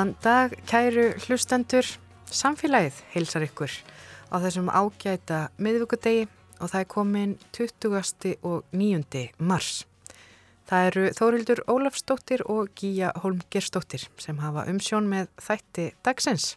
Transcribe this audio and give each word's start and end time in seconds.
Góðan 0.00 0.16
dag, 0.24 0.54
kæru 0.64 1.10
hlustendur. 1.26 1.84
Samfélagið 2.32 3.02
heilsar 3.12 3.42
ykkur 3.44 3.74
á 4.32 4.40
þessum 4.40 4.70
ágæta 4.72 5.40
miðvíkudegi 5.60 6.22
og 6.56 6.70
það 6.72 6.78
er 6.78 6.86
komin 6.88 7.34
20. 7.52 8.32
og 8.40 8.64
9. 8.72 9.26
mars. 9.44 9.82
Það 10.70 10.86
eru 10.88 11.04
Þórildur 11.18 11.60
Ólafsdóttir 11.68 12.46
og 12.48 12.72
Gíja 12.80 13.12
Holmgerstóttir 13.20 14.06
sem 14.16 14.40
hafa 14.40 14.64
umsjón 14.72 15.10
með 15.12 15.28
þætti 15.36 15.90
dagsins. 16.00 16.54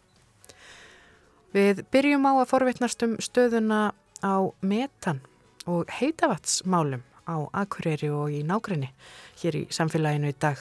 Við 1.52 1.84
byrjum 1.92 2.24
á 2.24 2.32
að 2.40 2.48
forvitnast 2.48 3.04
um 3.04 3.18
stöðuna 3.20 3.90
á 4.24 4.40
metan 4.64 5.20
og 5.68 5.92
heitavatsmálum 5.92 7.04
á 7.28 7.44
Akureyri 7.52 8.08
og 8.08 8.32
í 8.32 8.40
nákrenni 8.40 8.94
hér 9.42 9.66
í 9.66 9.68
samfélaginu 9.68 10.32
í 10.32 10.38
dag. 10.40 10.56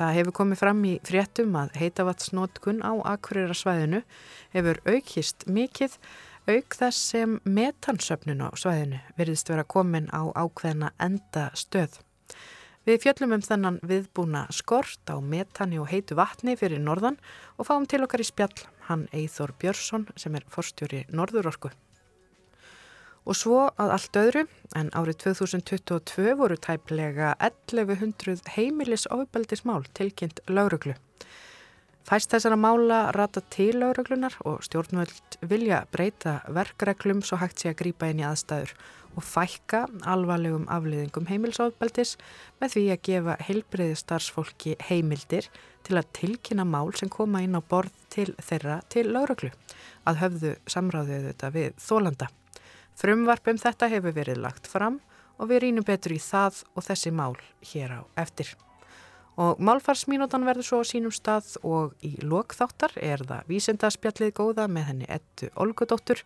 Það 0.00 0.14
hefur 0.16 0.32
komið 0.38 0.60
fram 0.62 0.78
í 0.88 0.90
fréttum 1.04 1.56
að 1.60 1.74
heitavatsnótkun 1.76 2.78
á 2.80 2.96
Akureyrasvæðinu 3.10 3.98
hefur 4.54 4.78
aukist 4.88 5.44
mikið 5.44 5.98
auk 6.48 6.76
þess 6.78 7.00
sem 7.10 7.34
metansöfnun 7.44 8.40
á 8.40 8.48
svæðinu 8.56 9.02
verðist 9.20 9.52
vera 9.52 9.66
komin 9.68 10.08
á 10.08 10.32
ákveðna 10.32 10.94
enda 10.96 11.50
stöð. 11.52 12.00
Við 12.88 13.04
fjöllum 13.04 13.36
um 13.36 13.44
þennan 13.44 13.76
viðbúna 13.84 14.46
skort 14.56 15.12
á 15.12 15.20
metani 15.20 15.76
og 15.76 15.92
heitu 15.92 16.16
vatni 16.16 16.56
fyrir 16.56 16.80
norðan 16.80 17.20
og 17.60 17.68
fáum 17.68 17.84
til 17.84 18.00
okkar 18.06 18.24
í 18.24 18.30
spjall 18.30 18.56
hann 18.88 19.04
Eithor 19.12 19.52
Björnsson 19.60 20.08
sem 20.16 20.32
er 20.32 20.48
forstjóri 20.48 21.04
Norðurorku. 21.12 21.74
Og 23.28 23.36
svo 23.36 23.66
að 23.76 23.92
allt 23.96 24.16
öðru, 24.16 24.46
en 24.76 24.88
árið 24.96 25.18
2022 25.26 26.34
voru 26.40 26.56
tæplega 26.56 27.34
1100 27.38 28.54
heimilis 28.56 29.06
ofbeldismál 29.12 29.84
tilkynnt 29.94 30.40
lauruglu. 30.48 30.96
Fæst 32.08 32.32
þessara 32.32 32.56
mála 32.56 33.00
rata 33.14 33.42
til 33.54 33.76
lauruglunar 33.78 34.34
og 34.48 34.64
stjórnvöld 34.66 35.36
vilja 35.46 35.84
breyta 35.92 36.40
verkreglum 36.48 37.20
svo 37.22 37.38
hægt 37.38 37.60
sé 37.60 37.70
að 37.70 37.76
grýpa 37.82 38.08
inn 38.10 38.22
í 38.22 38.26
aðstæður 38.26 38.72
og 39.18 39.26
fækka 39.26 39.84
alvarlegum 40.08 40.66
afliðingum 40.72 41.28
heimilsofbeldis 41.28 42.16
með 42.62 42.74
því 42.74 42.84
að 42.94 43.04
gefa 43.10 43.36
heilbreyði 43.46 44.00
starfsfólki 44.00 44.74
heimildir 44.88 45.50
til 45.86 46.00
að 46.00 46.10
tilkynna 46.18 46.66
mál 46.66 46.90
sem 46.96 47.12
koma 47.12 47.44
inn 47.44 47.58
á 47.58 47.62
borð 47.62 47.94
til 48.10 48.30
þeirra 48.38 48.80
til 48.92 49.06
lauruglu 49.12 49.52
að 50.08 50.22
höfðu 50.24 50.54
samráðuðu 50.66 51.30
þetta 51.30 51.54
við 51.54 51.72
þólanda. 51.84 52.30
Frumvarp 53.00 53.48
um 53.48 53.56
þetta 53.56 53.88
hefur 53.88 54.12
verið 54.12 54.42
lagt 54.44 54.66
fram 54.68 54.98
og 55.40 55.48
við 55.48 55.62
rínum 55.64 55.86
betur 55.88 56.12
í 56.12 56.18
það 56.20 56.58
og 56.76 56.84
þessi 56.84 57.12
mál 57.16 57.38
hér 57.70 57.94
á 57.96 58.00
eftir. 58.20 58.50
Og 59.40 59.56
málfarsmínútan 59.62 60.44
verður 60.44 60.66
svo 60.68 60.80
á 60.84 60.90
sínum 60.90 61.14
stað 61.14 61.54
og 61.64 61.94
í 62.04 62.12
lokþáttar 62.20 62.98
er 63.00 63.24
það 63.24 63.48
vísindaspjallið 63.48 64.34
góða 64.36 64.68
með 64.68 64.88
henni 64.90 65.08
ettu 65.08 65.48
Olgudóttur 65.56 66.20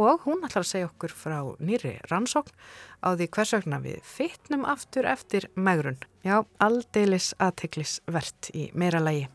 og 0.00 0.24
hún 0.24 0.40
ætlar 0.48 0.64
að 0.64 0.70
segja 0.70 0.88
okkur 0.88 1.12
frá 1.12 1.36
nýri 1.60 1.98
rannsókn 2.08 2.56
á 3.04 3.12
því 3.12 3.28
hversögna 3.36 3.84
við 3.84 4.00
fytnum 4.08 4.64
aftur 4.64 5.04
eftir 5.04 5.50
megrun. 5.54 6.00
Já, 6.24 6.40
aldeilis 6.56 7.34
aðteglisvert 7.36 8.54
í 8.56 8.70
meira 8.72 9.04
lægi. 9.04 9.28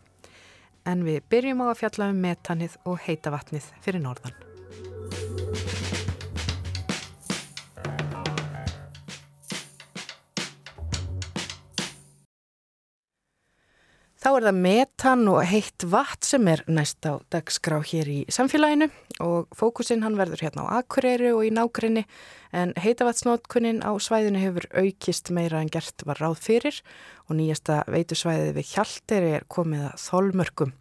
En 0.89 1.05
við 1.05 1.21
byrjum 1.29 1.61
á 1.61 1.65
að 1.69 1.81
fjalla 1.85 2.09
um 2.09 2.21
metanið 2.25 2.81
og 2.89 3.03
heita 3.05 3.29
vatnið 3.35 3.75
fyrir 3.85 4.01
norðan. 4.09 4.48
Þá 14.19 14.33
er 14.33 14.45
það 14.49 14.57
metan 14.59 15.21
og 15.31 15.37
heitt 15.47 15.83
vatn 15.87 16.25
sem 16.27 16.47
er 16.51 16.59
næst 16.67 17.05
á 17.07 17.23
dagskrá 17.31 17.77
hér 17.87 18.09
í 18.11 18.17
samfélaginu 18.27 18.89
og 19.23 19.47
fókusinn 19.55 20.03
hann 20.03 20.17
verður 20.19 20.41
hérna 20.43 20.65
á 20.67 20.81
Akureyri 20.81 21.29
og 21.31 21.45
í 21.47 21.51
nákrenni 21.55 22.03
en 22.51 22.73
heitavatsnótkunnin 22.83 23.79
á 23.79 23.95
svæðinu 23.95 24.41
hefur 24.41 24.67
aukist 24.75 25.31
meira 25.31 25.61
en 25.63 25.71
gert 25.71 26.03
var 26.03 26.19
ráð 26.19 26.35
fyrir 26.43 26.81
og 27.29 27.37
nýjasta 27.39 27.85
veitusvæðið 27.87 28.51
við 28.57 28.73
Hjalteri 28.73 29.29
er 29.37 29.47
komið 29.47 29.85
að 29.87 30.03
þólmörkum. 30.09 30.75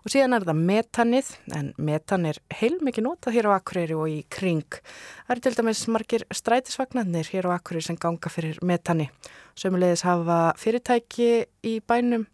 Og 0.00 0.10
síðan 0.10 0.34
er 0.34 0.48
það 0.48 0.60
metanið 0.72 1.30
en 1.60 1.70
metan 1.78 2.26
er 2.26 2.42
heilmikið 2.56 3.06
notað 3.06 3.36
hér 3.36 3.50
á 3.52 3.58
Akureyri 3.60 3.98
og 4.00 4.10
í 4.10 4.18
kring. 4.32 4.80
Það 5.28 5.36
er 5.36 5.44
til 5.44 5.54
dæmis 5.60 5.84
margir 5.92 6.26
strætisvagnarnir 6.34 7.30
hér 7.36 7.52
á 7.52 7.60
Akureyri 7.60 7.86
sem 7.86 8.00
ganga 8.00 8.32
fyrir 8.32 8.58
metani. 8.66 9.10
Sömulegis 9.54 10.02
hafa 10.08 10.56
fyrirtæki 10.58 11.30
í 11.68 11.78
bænum 11.84 12.26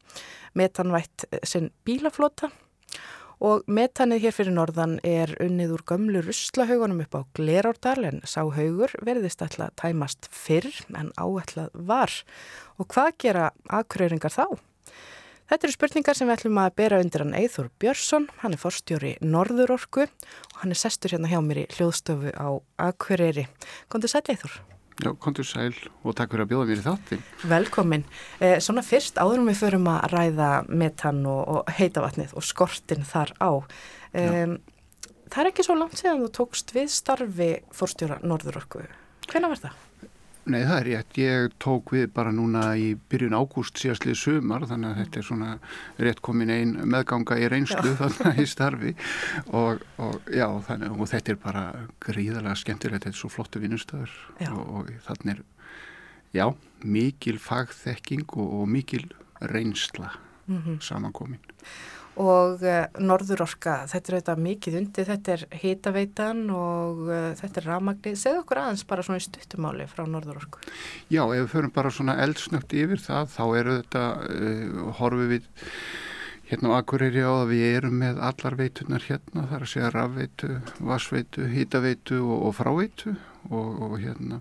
metanvætt 0.57 1.27
eh, 1.31 1.43
sinn 1.47 1.71
bílaflota 1.87 2.51
og 3.45 3.67
metanið 3.69 4.23
hér 4.25 4.35
fyrir 4.35 4.55
norðan 4.57 4.97
er 5.05 5.35
unnið 5.45 5.75
úr 5.77 5.85
gömlu 5.91 6.23
russlahaugunum 6.25 7.03
upp 7.05 7.19
á 7.19 7.21
Glerárdal 7.37 8.07
en 8.09 8.23
sá 8.25 8.41
haugur 8.43 8.95
verðist 9.05 9.45
alltaf 9.45 9.75
tæmast 9.77 10.31
fyrr 10.33 10.73
en 10.97 11.13
áætlað 11.21 11.75
var. 11.75 12.13
Og 12.81 12.89
hvað 12.89 13.13
gera 13.21 13.51
aðkröyringar 13.69 14.33
þá? 14.33 14.57
Þetta 15.47 15.69
eru 15.69 15.75
spurningar 15.77 16.19
sem 16.19 16.27
við 16.27 16.41
ætlum 16.41 16.59
að 16.59 16.73
bera 16.81 16.99
undir 16.99 17.23
hann 17.23 17.37
Eithor 17.39 17.69
Björnsson, 17.79 18.27
hann 18.41 18.57
er 18.57 18.59
forstjóri 18.59 19.13
Norðurorku 19.23 20.09
og 20.09 20.57
hann 20.63 20.75
er 20.75 20.81
sestur 20.81 21.15
hérna 21.15 21.31
hjá 21.31 21.39
mér 21.45 21.63
í 21.63 21.69
hljóðstofu 21.77 22.33
á 22.35 22.49
Akureyri. 22.89 23.47
Kondur 23.93 24.11
sæl 24.11 24.25
Eithor? 24.27 24.57
Já, 24.97 25.11
kontur 25.21 25.45
sæl 25.45 25.75
og 26.07 26.15
takk 26.17 26.33
fyrir 26.33 26.47
að 26.47 26.53
bjóða 26.55 26.67
mér 26.71 26.81
í 26.81 26.85
þáttin. 26.87 27.25
Velkomin. 27.51 28.05
Eh, 28.41 28.57
svona 28.65 28.85
fyrst 28.87 29.19
áðurum 29.21 29.51
við 29.51 29.59
förum 29.61 29.91
að 29.93 30.07
ræða 30.15 30.51
metan 30.73 31.21
og, 31.29 31.43
og 31.53 31.75
heitavatnið 31.77 32.33
og 32.33 32.47
skortin 32.49 33.05
þar 33.05 33.35
á. 33.37 33.51
Eh, 34.17 34.57
það 35.29 35.43
er 35.43 35.51
ekki 35.51 35.67
svo 35.67 35.77
langt 35.77 36.01
séðan 36.01 36.25
þú 36.25 36.31
tókst 36.41 36.73
við 36.73 36.89
starfi 36.95 37.51
fórstjóra 37.77 38.23
Norðurorku. 38.25 38.87
Hvena 39.29 39.53
var 39.53 39.67
það? 39.67 39.86
Nei, 40.47 40.61
það 40.63 40.77
er 40.77 40.87
rétt. 40.87 41.19
Ég 41.19 41.55
tók 41.63 41.91
við 41.91 42.07
bara 42.15 42.31
núna 42.35 42.69
í 42.79 42.93
byrjun 43.11 43.35
ágúst 43.35 43.81
síðastlið 43.83 44.19
sumar 44.21 44.67
þannig 44.71 44.93
að 44.93 45.01
þetta 45.01 45.19
er 45.19 45.27
svona 45.27 45.49
rétt 46.07 46.23
komin 46.23 46.53
einn 46.55 46.77
meðganga 46.87 47.39
í 47.43 47.49
reynslu 47.51 47.95
já. 47.95 47.97
þannig 48.03 48.39
í 48.45 48.47
starfi 48.51 48.93
og, 49.51 49.83
og 50.03 50.31
já, 50.31 50.47
þannig 50.69 50.95
og 50.95 51.11
þetta 51.11 51.35
er 51.35 51.41
bara 51.43 51.65
gríðarlega 52.07 52.61
skemmtilegt, 52.63 53.09
þetta 53.09 53.17
er 53.17 53.21
svo 53.25 53.33
flottu 53.35 53.63
vinnustöður 53.65 54.15
og, 54.53 54.63
og 54.63 54.95
þannig 55.09 55.35
er, 55.35 55.43
já, 56.37 56.47
mikil 56.87 57.41
fagþekking 57.43 58.29
og, 58.39 58.55
og 58.61 58.71
mikil 58.71 59.05
reynsla 59.41 60.15
mm 60.47 60.63
-hmm. 60.63 60.81
samankomin 60.81 61.43
og 62.23 62.63
uh, 62.65 62.87
Norðurorka, 63.03 63.77
þetta 63.91 64.11
er 64.13 64.17
auðvitað 64.17 64.43
mikið 64.47 64.79
undir, 64.81 65.09
þetta 65.11 65.35
er 65.35 65.45
hitaveitan 65.63 66.43
og 66.55 67.05
uh, 67.11 67.29
þetta 67.39 67.63
er 67.63 67.69
ramagnið. 67.71 68.19
Segð 68.21 68.41
okkur 68.43 68.63
aðeins 68.63 68.87
bara 68.89 69.05
svona 69.07 69.21
í 69.21 69.27
stuttumáli 69.27 69.89
frá 69.91 70.05
Norðurorku. 70.09 70.63
Já, 71.13 71.23
ef 71.27 71.37
við 71.37 71.53
förum 71.53 71.77
bara 71.77 71.93
svona 71.95 72.17
eldsnögt 72.25 72.75
yfir 72.77 73.03
það, 73.05 73.31
þá 73.37 73.45
eru 73.61 73.79
þetta, 73.83 74.05
uh, 74.31 74.83
horfið 75.01 75.33
við 75.37 75.51
hérna 76.47 76.73
á 76.73 76.79
Akureyri 76.79 77.23
á 77.27 77.33
að 77.43 77.53
við 77.53 77.69
erum 77.75 78.01
með 78.01 78.19
allar 78.23 78.57
veitunar 78.59 79.07
hérna, 79.07 79.47
það 79.51 79.55
er 79.59 79.65
að 79.67 79.73
segja 79.73 79.93
rafveitu, 79.95 80.51
vassveitu, 80.79 81.47
hitaveitu 81.51 82.21
og, 82.23 82.37
og 82.49 82.59
fráveitu 82.61 83.15
og, 83.51 83.71
og 83.89 83.97
hérna 83.99 84.41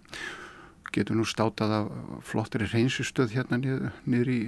getum 0.96 1.20
nú 1.20 1.28
státað 1.28 1.74
af 1.80 1.92
flottir 2.30 2.66
reynsistöð 2.72 3.34
hérna 3.36 3.60
niður 3.60 4.32
í 4.32 4.40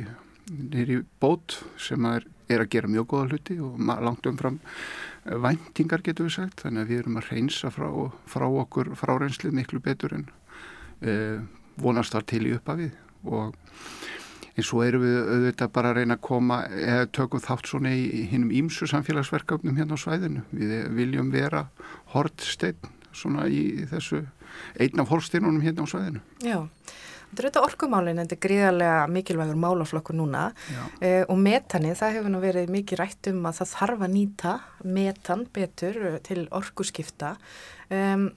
nýri 0.48 1.02
bót 1.20 1.58
sem 1.82 2.06
er, 2.08 2.24
er 2.50 2.64
að 2.64 2.72
gera 2.74 2.92
mjög 2.92 3.08
góða 3.12 3.30
hluti 3.32 3.58
og 3.64 3.80
langt 3.82 4.28
umfram 4.30 4.60
eh, 5.26 5.38
væntingar 5.44 6.04
getur 6.06 6.28
við 6.28 6.38
sagt. 6.38 6.64
Þannig 6.64 6.84
að 6.84 6.92
við 6.92 7.02
erum 7.04 7.20
að 7.22 7.32
reynsa 7.32 7.72
frá, 7.74 7.88
frá 8.30 8.48
okkur 8.48 8.94
fráreinslið 9.00 9.58
miklu 9.58 9.82
betur 9.84 10.16
en 10.18 10.28
eh, 11.02 11.42
vonast 11.82 12.16
þar 12.16 12.28
til 12.30 12.46
í 12.48 12.54
uppafið 12.58 12.94
og 13.28 13.58
en 14.58 14.66
svo 14.66 14.82
erum 14.82 15.04
við 15.04 15.18
auðvitað 15.22 15.74
bara 15.76 15.92
að 15.92 16.00
reyna 16.00 16.16
að 16.18 16.24
koma 16.26 16.62
eða 16.74 17.10
tökum 17.14 17.44
þátt 17.44 17.70
svona 17.70 17.92
í 17.94 18.24
hinnum 18.32 18.54
ímsu 18.58 18.88
samfélagsverkefnum 18.90 19.78
hérna 19.78 20.00
á 20.00 20.02
svæðinu. 20.02 20.46
Við 20.50 20.78
viljum 20.98 21.30
vera 21.34 21.68
hortsteinn 22.16 22.96
svona 23.14 23.46
í 23.50 23.86
þessu 23.90 24.24
einn 24.82 25.04
af 25.04 25.12
hortsteinunum 25.12 25.62
hérna 25.62 25.86
á 25.86 25.88
svæðinu. 25.94 26.24
Já 26.42 26.66
Þetta 27.28 27.42
er 27.42 27.48
auðvitað 27.48 27.66
orkumálinn, 27.68 28.20
þetta 28.22 28.36
er 28.38 28.42
gríðarlega 28.46 29.00
mikilvægur 29.12 29.58
málaflokkur 29.60 30.16
núna 30.16 30.44
eh, 31.04 31.24
og 31.28 31.38
metanið, 31.44 31.98
það 32.00 32.14
hefur 32.16 32.32
nú 32.34 32.40
verið 32.42 32.72
mikið 32.72 33.02
rætt 33.02 33.30
um 33.34 33.42
að 33.50 33.58
það 33.60 33.72
þarf 33.74 34.04
að 34.06 34.14
nýta 34.14 34.54
metan 34.98 35.44
betur 35.54 36.00
eh, 36.08 36.20
til 36.24 36.46
orkuskipta. 36.56 37.34
Um, 37.92 38.30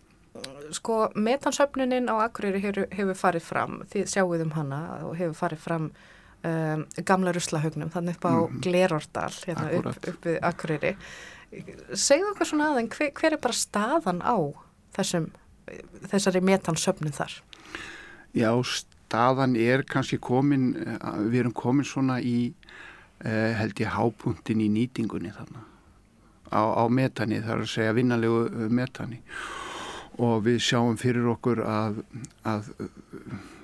sko, 0.74 0.96
metansöfnunin 1.14 2.10
á 2.10 2.18
Akureyri 2.26 2.62
hefur, 2.62 2.88
hefur 2.94 3.18
farið 3.18 3.46
fram, 3.46 3.78
þið 3.92 4.10
sjáuð 4.10 4.44
um 4.46 4.54
hana 4.58 4.80
og 5.06 5.14
hefur 5.18 5.38
farið 5.38 5.62
fram 5.64 5.86
um, 5.90 6.84
gamla 7.06 7.34
ruslahögnum, 7.36 7.92
þannig 7.94 8.18
upp 8.18 8.26
á 8.26 8.34
mm. 8.34 8.58
Glerordal, 8.66 9.30
hérna 9.46 9.68
upp, 9.78 10.08
upp 10.12 10.26
við 10.26 10.40
Akureyri. 10.50 10.96
Segðu 11.98 12.34
okkar 12.34 12.50
svona 12.50 12.72
aðeins, 12.72 12.94
hver, 12.98 13.14
hver 13.18 13.36
er 13.36 13.42
bara 13.42 13.58
staðan 13.58 14.20
á 14.22 14.36
þessum, 14.98 15.30
þessari 16.10 16.42
metansöfnun 16.46 17.14
þar? 17.14 17.38
Já, 18.36 18.52
staðan 18.62 19.56
er 19.58 19.82
kannski 19.88 20.20
komin, 20.22 20.72
við 21.30 21.40
erum 21.44 21.54
komin 21.56 21.86
svona 21.86 22.20
í 22.22 22.52
eh, 23.24 23.56
held 23.58 23.80
ég 23.82 23.94
hápuntin 23.96 24.62
í 24.62 24.68
nýtingunni 24.70 25.32
þarna. 25.34 25.64
Á, 26.50 26.62
á 26.82 26.84
metani, 26.90 27.40
það 27.42 27.54
er 27.56 27.64
að 27.64 27.72
segja 27.72 27.96
vinnanlegu 27.96 28.44
eh, 28.48 28.68
metani. 28.70 29.20
Og 30.20 30.44
við 30.44 30.60
sjáum 30.62 30.98
fyrir 31.00 31.26
okkur 31.32 31.62
að, 31.64 32.02
að 32.46 32.70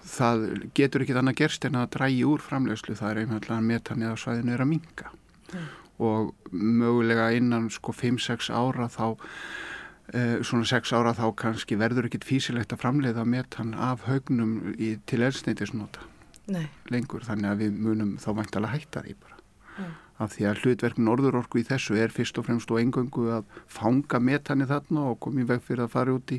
það 0.06 0.44
getur 0.76 1.04
ekki 1.04 1.16
þannig 1.16 1.36
að 1.36 1.42
gerst 1.42 1.66
en 1.68 1.78
að 1.80 1.90
drægi 1.96 2.24
úr 2.28 2.42
framlegslu 2.42 2.96
það 2.98 3.12
er 3.12 3.20
einhvern 3.22 3.66
metani 3.66 4.08
að 4.08 4.20
svæðinu 4.22 4.54
er 4.54 4.62
að 4.62 4.70
minga 4.70 5.10
mm. 5.10 5.66
og 6.06 6.50
mögulega 6.52 7.30
innan 7.36 7.68
sko 7.74 7.94
5-6 7.96 8.52
ára 8.54 8.88
þá 8.92 9.06
eh, 9.10 9.26
svona 10.46 10.64
6 10.68 10.92
ára 10.94 11.14
þá 11.16 11.24
kannski 11.34 11.78
verður 11.80 12.06
ekkit 12.06 12.24
físilegt 12.24 12.72
að 12.72 12.82
framleiða 12.84 13.24
metan 13.26 13.74
af 13.74 14.04
haugnum 14.06 14.74
í, 14.78 14.96
til 15.06 15.22
elsneitisnota 15.26 16.04
lengur. 16.92 17.24
Þannig 17.26 17.50
að 17.50 17.62
við 17.64 17.80
munum 17.86 18.12
þá 18.22 18.28
mæntalega 18.38 18.76
hætta 18.76 19.02
því 19.02 19.16
bara. 19.22 19.40
Mm. 19.76 19.94
Af 20.24 20.32
því 20.32 20.46
að 20.48 20.60
hlutverk 20.62 21.00
norðurorku 21.02 21.60
í 21.60 21.66
þessu 21.68 21.98
er 22.00 22.14
fyrst 22.14 22.38
og 22.40 22.46
fremst 22.46 22.70
og 22.72 22.80
engöngu 22.80 23.26
að 23.36 23.50
fanga 23.68 24.20
metani 24.22 24.68
þarna 24.68 25.10
og 25.10 25.18
komið 25.26 25.50
veg 25.50 25.66
fyrir 25.66 25.84
að 25.84 25.92
fara 25.92 26.14
út 26.16 26.32
í, 26.32 26.38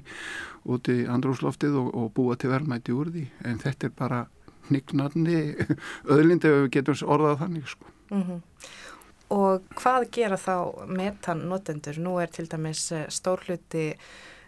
út 0.66 0.90
í 0.90 0.98
andrúsloftið 1.14 1.78
og, 1.84 1.92
og 1.94 2.10
búa 2.18 2.40
til 2.40 2.50
verðmæti 2.54 2.96
úr 2.96 3.12
því. 3.14 3.28
En 3.46 3.62
þetta 3.62 3.90
er 3.90 3.94
bara 4.00 4.24
hnignarni 4.72 5.38
öðlindi 6.16 6.50
ef 6.50 6.60
við 6.64 6.74
getum 6.80 7.04
orðað 7.06 7.40
þannig 7.44 7.70
sko. 7.76 7.94
Mm 8.10 8.24
-hmm. 8.24 8.42
Og 9.36 9.68
hvað 9.76 10.08
gera 10.16 10.40
þá 10.40 10.88
metannotendur? 10.88 12.00
Nú 12.00 12.16
er 12.24 12.32
til 12.32 12.48
dæmis 12.52 12.88
eh, 12.96 13.08
stór 13.12 13.44
hluti 13.48 13.92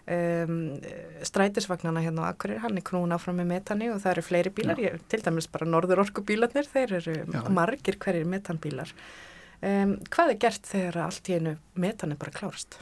Um, 0.10 0.80
strætisvagnana 1.22 2.02
hérna 2.02 2.24
á 2.26 2.34
Akkurir 2.34 2.64
hann 2.64 2.80
er 2.80 2.82
knún 2.82 3.12
áfram 3.14 3.36
með 3.38 3.52
metani 3.52 3.92
og 3.94 4.00
það 4.02 4.16
eru 4.16 4.24
fleiri 4.26 4.52
bílar, 4.58 4.80
ég, 4.82 4.96
til 5.06 5.20
dæmis 5.22 5.46
bara 5.54 5.68
norður 5.70 6.02
orku 6.02 6.24
bílarnir, 6.26 6.66
þeir 6.66 6.94
eru 6.98 7.14
Já. 7.30 7.44
margir 7.54 8.00
hverjir 8.02 8.26
metanbílar 8.26 8.90
um, 9.62 9.92
hvað 10.10 10.34
er 10.34 10.40
gert 10.42 10.66
þegar 10.66 10.98
allt 11.04 11.30
í 11.30 11.36
einu 11.38 11.54
metani 11.78 12.18
bara 12.18 12.34
klárast? 12.34 12.80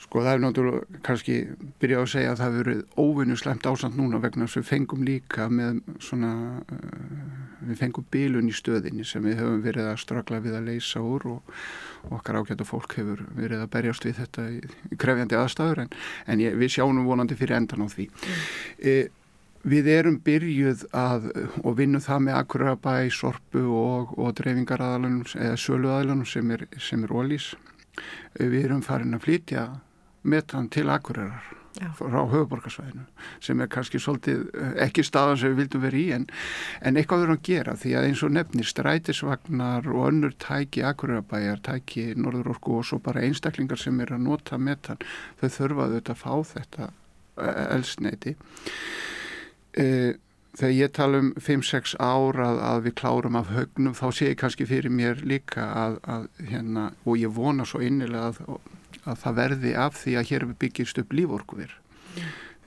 Sko 0.00 0.22
það 0.24 0.32
er 0.32 0.42
náttúrulega 0.46 1.02
kannski 1.04 1.36
byrjað 1.82 2.06
að 2.06 2.10
segja 2.14 2.32
að 2.32 2.40
það 2.40 2.48
hefur 2.48 2.64
verið 2.70 2.82
óvinnu 3.04 3.38
slemt 3.42 3.68
ásand 3.68 4.00
núna 4.00 4.22
vegna 4.24 4.48
þess 4.48 4.56
að 4.56 4.64
við 4.64 4.70
fengum 4.72 5.04
líka 5.10 5.50
með 5.52 5.82
svona, 6.08 6.32
uh, 6.72 7.47
við 7.60 7.80
fengum 7.82 8.06
bílun 8.12 8.48
í 8.50 8.54
stöðinni 8.54 9.06
sem 9.06 9.24
við 9.24 9.42
höfum 9.42 9.62
verið 9.64 9.90
að 9.90 10.00
stragla 10.02 10.40
við 10.44 10.58
að 10.58 10.70
leysa 10.70 11.02
úr 11.02 11.26
og, 11.34 11.52
og 12.08 12.16
okkar 12.18 12.40
ágæta 12.40 12.66
fólk 12.68 12.96
hefur 12.98 13.24
verið 13.36 13.64
að 13.64 13.72
berjast 13.74 14.06
við 14.06 14.18
þetta 14.22 14.48
í, 14.54 14.58
í 14.92 14.98
krefjandi 15.00 15.38
aðstæður 15.38 15.84
en, 15.84 15.94
en 16.26 16.44
ég, 16.44 16.58
við 16.58 16.76
sjáum 16.76 17.02
vonandi 17.06 17.38
fyrir 17.38 17.58
endan 17.58 17.84
á 17.84 17.88
því. 17.90 18.08
Mm. 18.08 18.46
E, 18.78 18.96
við 19.68 19.90
erum 19.92 20.20
byrjuð 20.24 20.86
að 20.96 21.28
og 21.64 21.76
vinnum 21.80 22.04
það 22.04 22.24
með 22.28 22.40
Akurabæ, 22.42 22.96
Sorpu 23.12 23.64
og, 23.74 24.14
og 24.18 24.34
dreifingaradalunum 24.38 25.26
eða 25.34 25.58
söluadalunum 25.58 26.28
sem 26.28 26.54
er, 26.54 26.68
er 26.70 27.14
ólís. 27.14 27.52
Við 28.38 28.60
erum 28.64 28.84
farin 28.86 29.18
að 29.18 29.24
flytja 29.26 29.68
metan 30.28 30.70
til 30.70 30.86
Akureyrar 30.92 31.57
Já. 31.78 31.90
frá 31.94 32.22
höfuborgarsvæðinu 32.32 33.04
sem 33.44 33.60
er 33.62 33.70
kannski 33.70 34.00
svolítið 34.02 34.44
eh, 34.50 34.70
ekki 34.88 35.04
staðan 35.06 35.38
sem 35.38 35.52
við 35.52 35.60
vildum 35.62 35.84
vera 35.84 35.98
í 36.00 36.06
en, 36.16 36.24
en 36.82 36.98
eitthvað 36.98 37.24
verður 37.24 37.36
að 37.36 37.44
gera 37.48 37.74
því 37.78 37.92
að 37.94 38.06
eins 38.08 38.22
og 38.26 38.32
nefnir 38.34 38.68
strætisvagnar 38.68 39.90
og 39.92 40.06
önnur 40.08 40.34
tæki 40.42 40.82
Akureyrabæjar, 40.88 41.60
tæki 41.68 42.06
Norðurorku 42.18 42.80
og 42.80 42.88
svo 42.88 42.98
bara 43.04 43.22
einstaklingar 43.26 43.78
sem 43.78 44.00
er 44.02 44.14
að 44.16 44.24
nota 44.26 44.58
metan 44.58 44.98
þau 45.40 45.48
þurfaðu 45.58 46.00
þetta 46.00 46.16
að 46.16 46.24
fá 46.24 46.32
þetta 46.52 46.88
eh, 46.88 47.60
elsneiti 47.76 48.34
e, 49.78 49.86
þegar 50.58 50.74
ég 50.74 50.96
tala 50.98 51.22
um 51.22 51.30
5-6 51.38 51.94
ára 52.02 52.48
að, 52.48 52.64
að 52.72 52.82
við 52.88 52.96
klárum 53.02 53.38
af 53.38 53.52
högnum 53.54 53.94
þá 53.94 54.06
sé 54.10 54.32
ég 54.32 54.40
kannski 54.40 54.66
fyrir 54.66 54.90
mér 54.90 55.22
líka 55.22 55.68
að, 55.84 56.00
að 56.02 56.26
hérna 56.50 56.90
og 57.04 57.22
ég 57.22 57.32
vona 57.38 57.68
svo 57.68 57.84
innilega 57.86 58.32
að 58.32 58.74
að 59.08 59.22
það 59.24 59.38
verði 59.42 59.74
af 59.86 60.00
því 60.02 60.16
að 60.20 60.32
hér 60.32 60.46
byggist 60.60 61.00
upp 61.02 61.14
líforkuver. 61.16 61.74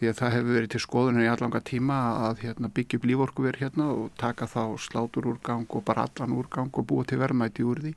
Því 0.01 0.09
að 0.09 0.18
það 0.18 0.31
hefur 0.33 0.56
verið 0.56 0.69
til 0.74 0.80
skoðunar 0.81 1.21
í 1.21 1.30
allanga 1.30 1.59
tíma 1.62 1.95
að 2.25 2.39
hérna, 2.42 2.69
byggja 2.74 2.98
upp 2.98 3.03
líforkuver 3.06 3.57
hérna 3.62 3.89
og 3.94 4.07
taka 4.18 4.48
þá 4.50 4.63
slátur 4.81 5.27
úrgang 5.30 5.68
og 5.69 5.83
bara 5.86 6.07
allan 6.07 6.33
úrgang 6.33 6.71
og 6.74 6.88
búa 6.89 7.06
til 7.06 7.19
verðmæti 7.21 7.62
úr 7.62 7.83
því. 7.83 7.92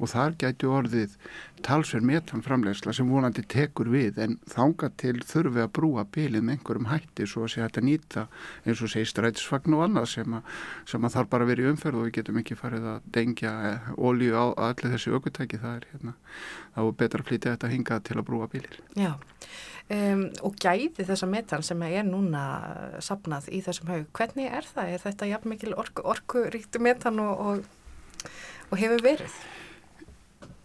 Og 0.00 0.08
þar 0.08 0.38
gæti 0.40 0.70
orðið 0.72 1.18
talsverð 1.60 2.06
metan 2.08 2.40
framlegsla 2.40 2.94
sem 2.96 3.10
vonandi 3.12 3.44
tekur 3.44 3.90
við 3.92 4.22
en 4.24 4.38
þánga 4.48 4.88
til 5.02 5.18
þurfi 5.20 5.60
að 5.60 5.72
brúa 5.76 6.06
bylið 6.08 6.46
með 6.46 6.56
einhverjum 6.56 6.88
hætti 6.88 7.26
svo 7.28 7.44
að 7.44 7.52
sé 7.54 7.64
að 7.66 7.80
nýta 7.84 8.24
eins 8.64 8.80
og 8.80 8.92
segi 8.94 9.10
strætisfagn 9.10 9.76
og 9.76 9.84
annað 9.84 10.08
sem 10.14 10.38
að, 10.38 10.54
sem 10.88 11.04
að 11.04 11.16
þarf 11.18 11.32
bara 11.34 11.48
vera 11.50 11.66
í 11.66 11.68
umferð 11.74 12.00
og 12.00 12.08
við 12.08 12.16
getum 12.20 12.40
ekki 12.40 12.56
farið 12.56 12.88
að 12.94 13.10
dengja 13.12 13.52
ólíu 14.00 14.32
á 14.32 14.44
allir 14.70 14.94
þessi 14.94 15.12
aukutæki 15.12 15.60
það 15.60 15.76
er 15.76 15.90
hérna, 15.92 16.16
þá 16.72 16.80
er 16.86 16.96
betra 17.04 17.20
að 17.20 17.28
flytja 17.28 17.54
þetta 17.56 17.74
hinga 17.74 18.00
til 18.08 18.16
að 18.16 18.26
brúa 18.30 18.48
bylir. 18.48 18.80
Já, 18.96 19.12
um, 19.94 20.26
og 20.46 20.58
gæði 20.60 21.06
þessa 21.08 21.28
metan 21.30 21.64
sem 21.66 21.82
er 21.88 22.04
núna 22.06 22.44
sapnað 23.02 23.50
í 23.52 23.62
þessum 23.66 23.90
haug, 23.92 24.06
hvernig 24.16 24.50
er 24.50 24.68
það? 24.68 24.92
Er 24.94 25.04
þetta 25.06 25.30
jafn 25.30 25.54
mikil 25.54 25.74
orku, 25.78 26.04
orkuríktu 26.14 26.82
metan 26.82 27.20
og, 27.22 27.42
og, 27.46 28.30
og 28.70 28.80
hefur 28.80 29.04
verið? 29.06 29.40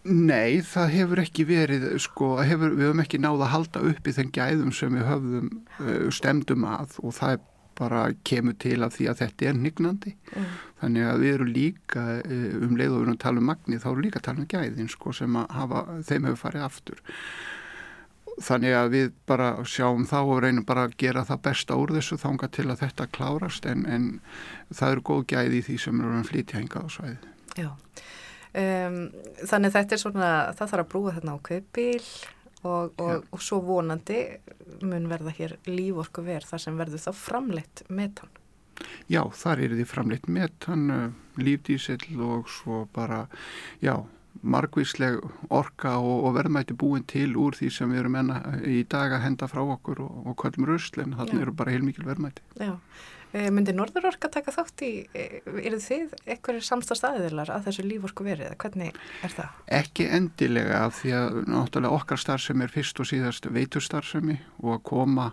Nei, 0.06 0.62
það 0.62 0.92
hefur 0.94 1.20
ekki 1.24 1.44
verið, 1.48 1.88
sko, 2.02 2.36
hefur, 2.46 2.76
við 2.78 2.92
höfum 2.92 3.02
ekki 3.02 3.18
náða 3.18 3.48
að 3.48 3.52
halda 3.56 3.84
upp 3.90 4.06
í 4.06 4.14
þenn 4.14 4.32
gæðum 4.36 4.72
sem 4.76 4.94
við 4.94 5.08
höfðum 5.08 5.52
uh, 5.82 6.08
stemdum 6.14 6.66
að 6.70 6.98
og 7.02 7.14
það 7.16 7.40
bara 7.76 8.06
kemur 8.24 8.54
til 8.56 8.78
af 8.86 8.94
því 8.96 9.08
að 9.10 9.18
þetta 9.20 9.48
er 9.50 9.58
nignandi. 9.60 10.14
Mm. 10.32 10.52
Þannig 10.80 11.08
að 11.10 11.24
við 11.24 11.34
erum 11.34 11.50
líka 11.52 12.04
um 12.24 12.78
leið 12.78 12.94
og 12.94 12.96
við 12.96 13.02
erum 13.02 13.16
að 13.16 13.20
tala 13.26 13.42
um 13.42 13.50
magni, 13.50 13.80
þá 13.82 13.88
erum 13.90 13.98
við 13.98 14.06
líka 14.06 14.22
að 14.22 14.26
tala 14.28 14.42
um 14.42 14.48
gæðin, 14.54 14.88
sko, 14.92 15.12
sem 15.16 15.36
að 15.40 15.52
hafa, 15.58 15.82
þeim 16.08 16.28
hefur 16.30 16.40
farið 16.40 16.66
aftur. 16.70 17.02
Þannig 18.36 18.74
að 18.76 18.90
við 18.92 19.12
bara 19.28 19.48
sjáum 19.64 20.04
þá 20.08 20.18
og 20.20 20.40
reynum 20.44 20.66
bara 20.68 20.84
að 20.84 20.98
gera 21.00 21.24
það 21.24 21.42
besta 21.46 21.76
úr 21.80 21.94
þessu 21.96 22.18
þánga 22.20 22.50
til 22.52 22.66
að 22.68 22.82
þetta 22.82 23.08
klárast 23.16 23.68
en, 23.70 23.86
en 23.88 24.08
það 24.68 24.96
eru 24.96 25.04
góð 25.08 25.22
gæði 25.32 25.60
í 25.60 25.64
því 25.70 25.76
sem 25.86 26.02
eru 26.02 26.18
að 26.18 26.30
flytja 26.30 26.60
hengað 26.60 26.84
á 26.84 26.88
svæðið. 26.96 27.28
Já. 27.56 27.70
Um, 28.56 28.98
þannig 29.44 29.72
þetta 29.74 29.96
er 29.96 30.00
svona, 30.00 30.30
það 30.56 30.72
þarf 30.72 30.82
að 30.82 30.90
brúa 30.92 31.14
þarna 31.16 31.36
á 31.36 31.46
kaupbíl 31.48 32.04
og, 32.64 33.00
og, 33.00 33.26
og 33.32 33.42
svo 33.44 33.60
vonandi 33.64 34.20
mun 34.84 35.08
verða 35.10 35.34
hér 35.36 35.56
líforku 35.68 36.24
verð 36.24 36.52
þar 36.52 36.62
sem 36.64 36.78
verður 36.80 37.04
þá 37.06 37.10
framleitt 37.20 37.82
metan. 37.88 38.32
Já, 39.08 39.22
þar 39.32 39.62
er 39.64 39.74
því 39.76 39.86
framleitt 39.88 40.28
metan, 40.28 40.86
uh, 40.92 41.40
lífdísill 41.40 42.20
og 42.20 42.50
svo 42.52 42.84
bara, 42.92 43.24
já, 43.80 43.94
margvísleg 44.46 45.18
orka 45.50 45.96
og, 45.98 46.28
og 46.28 46.38
verðmætti 46.38 46.76
búin 46.78 47.04
til 47.10 47.32
úr 47.40 47.58
því 47.58 47.72
sem 47.74 47.92
við 47.92 48.04
erum 48.04 48.20
enna 48.22 48.40
í 48.62 48.84
dag 48.88 49.16
að 49.16 49.24
henda 49.26 49.50
frá 49.50 49.64
okkur 49.64 50.04
og 50.06 50.32
kvöldum 50.40 50.68
rusl 50.70 51.02
en 51.02 51.18
þannig 51.18 51.46
eru 51.46 51.56
bara 51.56 51.74
heilmikil 51.74 52.06
verðmætti. 52.06 52.46
Já, 52.60 52.76
Eh, 53.36 53.48
Myndi 53.52 53.74
Norðurorka 53.74 54.30
taka 54.32 54.52
þátt 54.54 54.82
í, 54.86 54.90
eh, 55.12 55.40
eru 55.44 55.76
þið 55.82 56.12
eitthvað 56.24 56.60
samstagstæðilar 56.62 57.50
að 57.52 57.66
þessu 57.66 57.84
líforku 57.84 58.24
verið? 58.24 58.54
Hvernig 58.56 58.94
er 59.22 59.34
það? 59.34 59.56
Ekki 59.66 60.06
endilega 60.08 60.84
af 60.86 61.02
því 61.02 61.12
að 61.18 61.40
náttúrulega 61.50 61.98
okkar 61.98 62.22
starfsemi 62.22 62.64
er 62.64 62.72
fyrst 62.72 63.00
og 63.02 63.10
síðast 63.10 63.50
veitustarfsemi 63.50 64.38
og 64.62 64.78
að 64.78 64.82
koma 64.88 65.26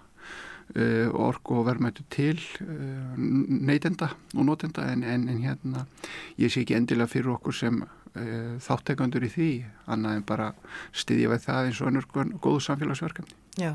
uh, 0.75 1.07
orku 1.13 1.59
og 1.59 1.67
verðmættu 1.69 2.03
til 2.09 2.39
uh, 2.65 3.15
neytenda 3.15 4.09
og 4.35 4.45
notenda 4.47 4.89
en, 4.91 5.03
en, 5.03 5.29
en 5.29 5.43
hérna 5.43 5.85
ég 6.39 6.49
sé 6.49 6.63
ekki 6.63 6.75
endilega 6.75 7.11
fyrir 7.13 7.35
okkur 7.37 7.53
sem 7.53 7.83
uh, 8.17 8.59
þáttekandur 8.63 9.25
í 9.27 9.31
því 9.33 9.49
annað 9.93 10.19
en 10.19 10.27
bara 10.27 10.51
styðja 10.95 11.33
við 11.33 11.47
það 11.47 11.69
eins 11.69 11.81
og 11.81 11.91
önnur 11.91 12.07
góðu 12.43 12.61
samfélagsverkefni. 12.67 13.41
Já 13.61 13.73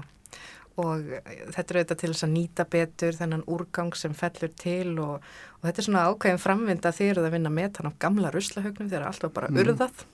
og 0.79 1.09
þetta 1.51 1.65
er 1.65 1.79
auðvitað 1.81 2.01
til 2.01 2.11
þess 2.13 2.25
að 2.27 2.35
nýta 2.35 2.65
betur 2.71 3.17
þennan 3.17 3.47
úrgang 3.51 3.97
sem 3.99 4.13
fellur 4.15 4.53
til 4.63 4.93
og, 5.03 5.25
og 5.59 5.65
þetta 5.67 5.83
er 5.83 5.87
svona 5.89 6.05
ákveðin 6.07 6.43
framvinda 6.43 6.93
þegar 6.95 7.23
það 7.25 7.35
vinna 7.35 7.51
með 7.51 7.73
þannig 7.79 7.97
gamla 8.05 8.31
ruslahögnum 8.35 8.91
þegar 8.93 9.09
alltaf 9.09 9.35
bara 9.35 9.51
mm. 9.51 9.59
urðað. 9.65 10.05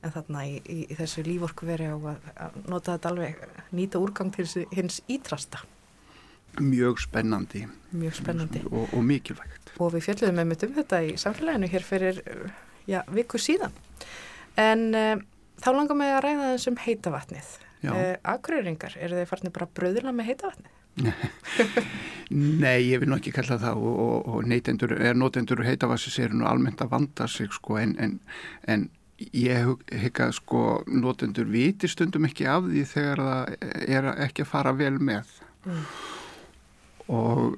En 0.00 0.14
þarna 0.14 0.46
í, 0.48 0.54
í, 0.64 0.78
í 0.88 0.96
þessu 0.96 1.22
líforku 1.26 1.68
veri 1.68 1.90
á 1.92 1.94
að, 1.94 2.30
að 2.40 2.56
nota 2.72 2.96
þetta 2.96 3.12
alveg 3.12 3.44
nýta 3.76 4.00
úrgang 4.02 4.32
til 4.34 4.48
hins 4.74 5.02
ítrasta 5.06 5.60
Mjög 6.58 6.98
spennandi. 6.98 7.68
Mjög 7.94 8.16
spennandi. 8.18 8.64
Og, 8.70 8.88
og 8.90 9.04
mikilvægt. 9.06 9.70
Og 9.78 9.92
við 9.94 10.08
fjöldluðum 10.08 10.40
með 10.40 10.64
um 10.66 10.72
þetta 10.80 10.98
í 11.06 11.12
samfélaginu 11.20 11.68
hér 11.70 11.84
fyrir 11.86 12.18
já, 12.88 13.02
viku 13.12 13.40
síðan 13.40 13.74
en 14.60 14.86
uh, 14.94 15.16
þá 15.60 15.72
langar 15.74 15.98
mig 15.98 16.14
að 16.14 16.24
ræða 16.26 16.54
þessum 16.54 16.80
heita 16.84 17.12
vatnið 17.14 17.58
Uh, 17.80 18.18
Akureyringar, 18.28 18.92
eru 19.00 19.16
þeir 19.16 19.28
farnir 19.28 19.52
bara 19.54 19.66
bröðurla 19.72 20.12
með 20.12 20.34
heitavatni? 20.34 20.72
Nei, 22.60 22.90
ég 22.90 23.00
vil 23.00 23.08
nú 23.08 23.16
ekki 23.16 23.32
kalla 23.32 23.56
það 23.62 23.80
og, 23.80 24.00
og, 24.04 24.26
og 24.34 24.48
neytendur, 24.50 24.92
er 25.00 25.16
notendur 25.16 25.62
heitavassis 25.64 26.18
eru 26.20 26.36
nú 26.36 26.48
almennt 26.50 26.82
að 26.84 26.92
vanda 26.92 27.28
sig 27.30 27.48
sko 27.56 27.78
en, 27.80 27.94
en, 28.02 28.18
en 28.68 28.84
ég 29.32 30.20
að 30.20 30.34
sko 30.36 30.64
notendur 30.92 31.48
viti 31.48 31.88
stundum 31.88 32.28
ekki 32.28 32.48
af 32.52 32.68
því 32.68 32.84
þegar 32.92 33.24
það 33.24 33.56
er 33.96 34.10
ekki 34.26 34.44
að 34.44 34.52
fara 34.52 34.76
vel 34.76 34.96
með 35.00 35.32
mm. 35.64 35.82
Og 37.10 37.56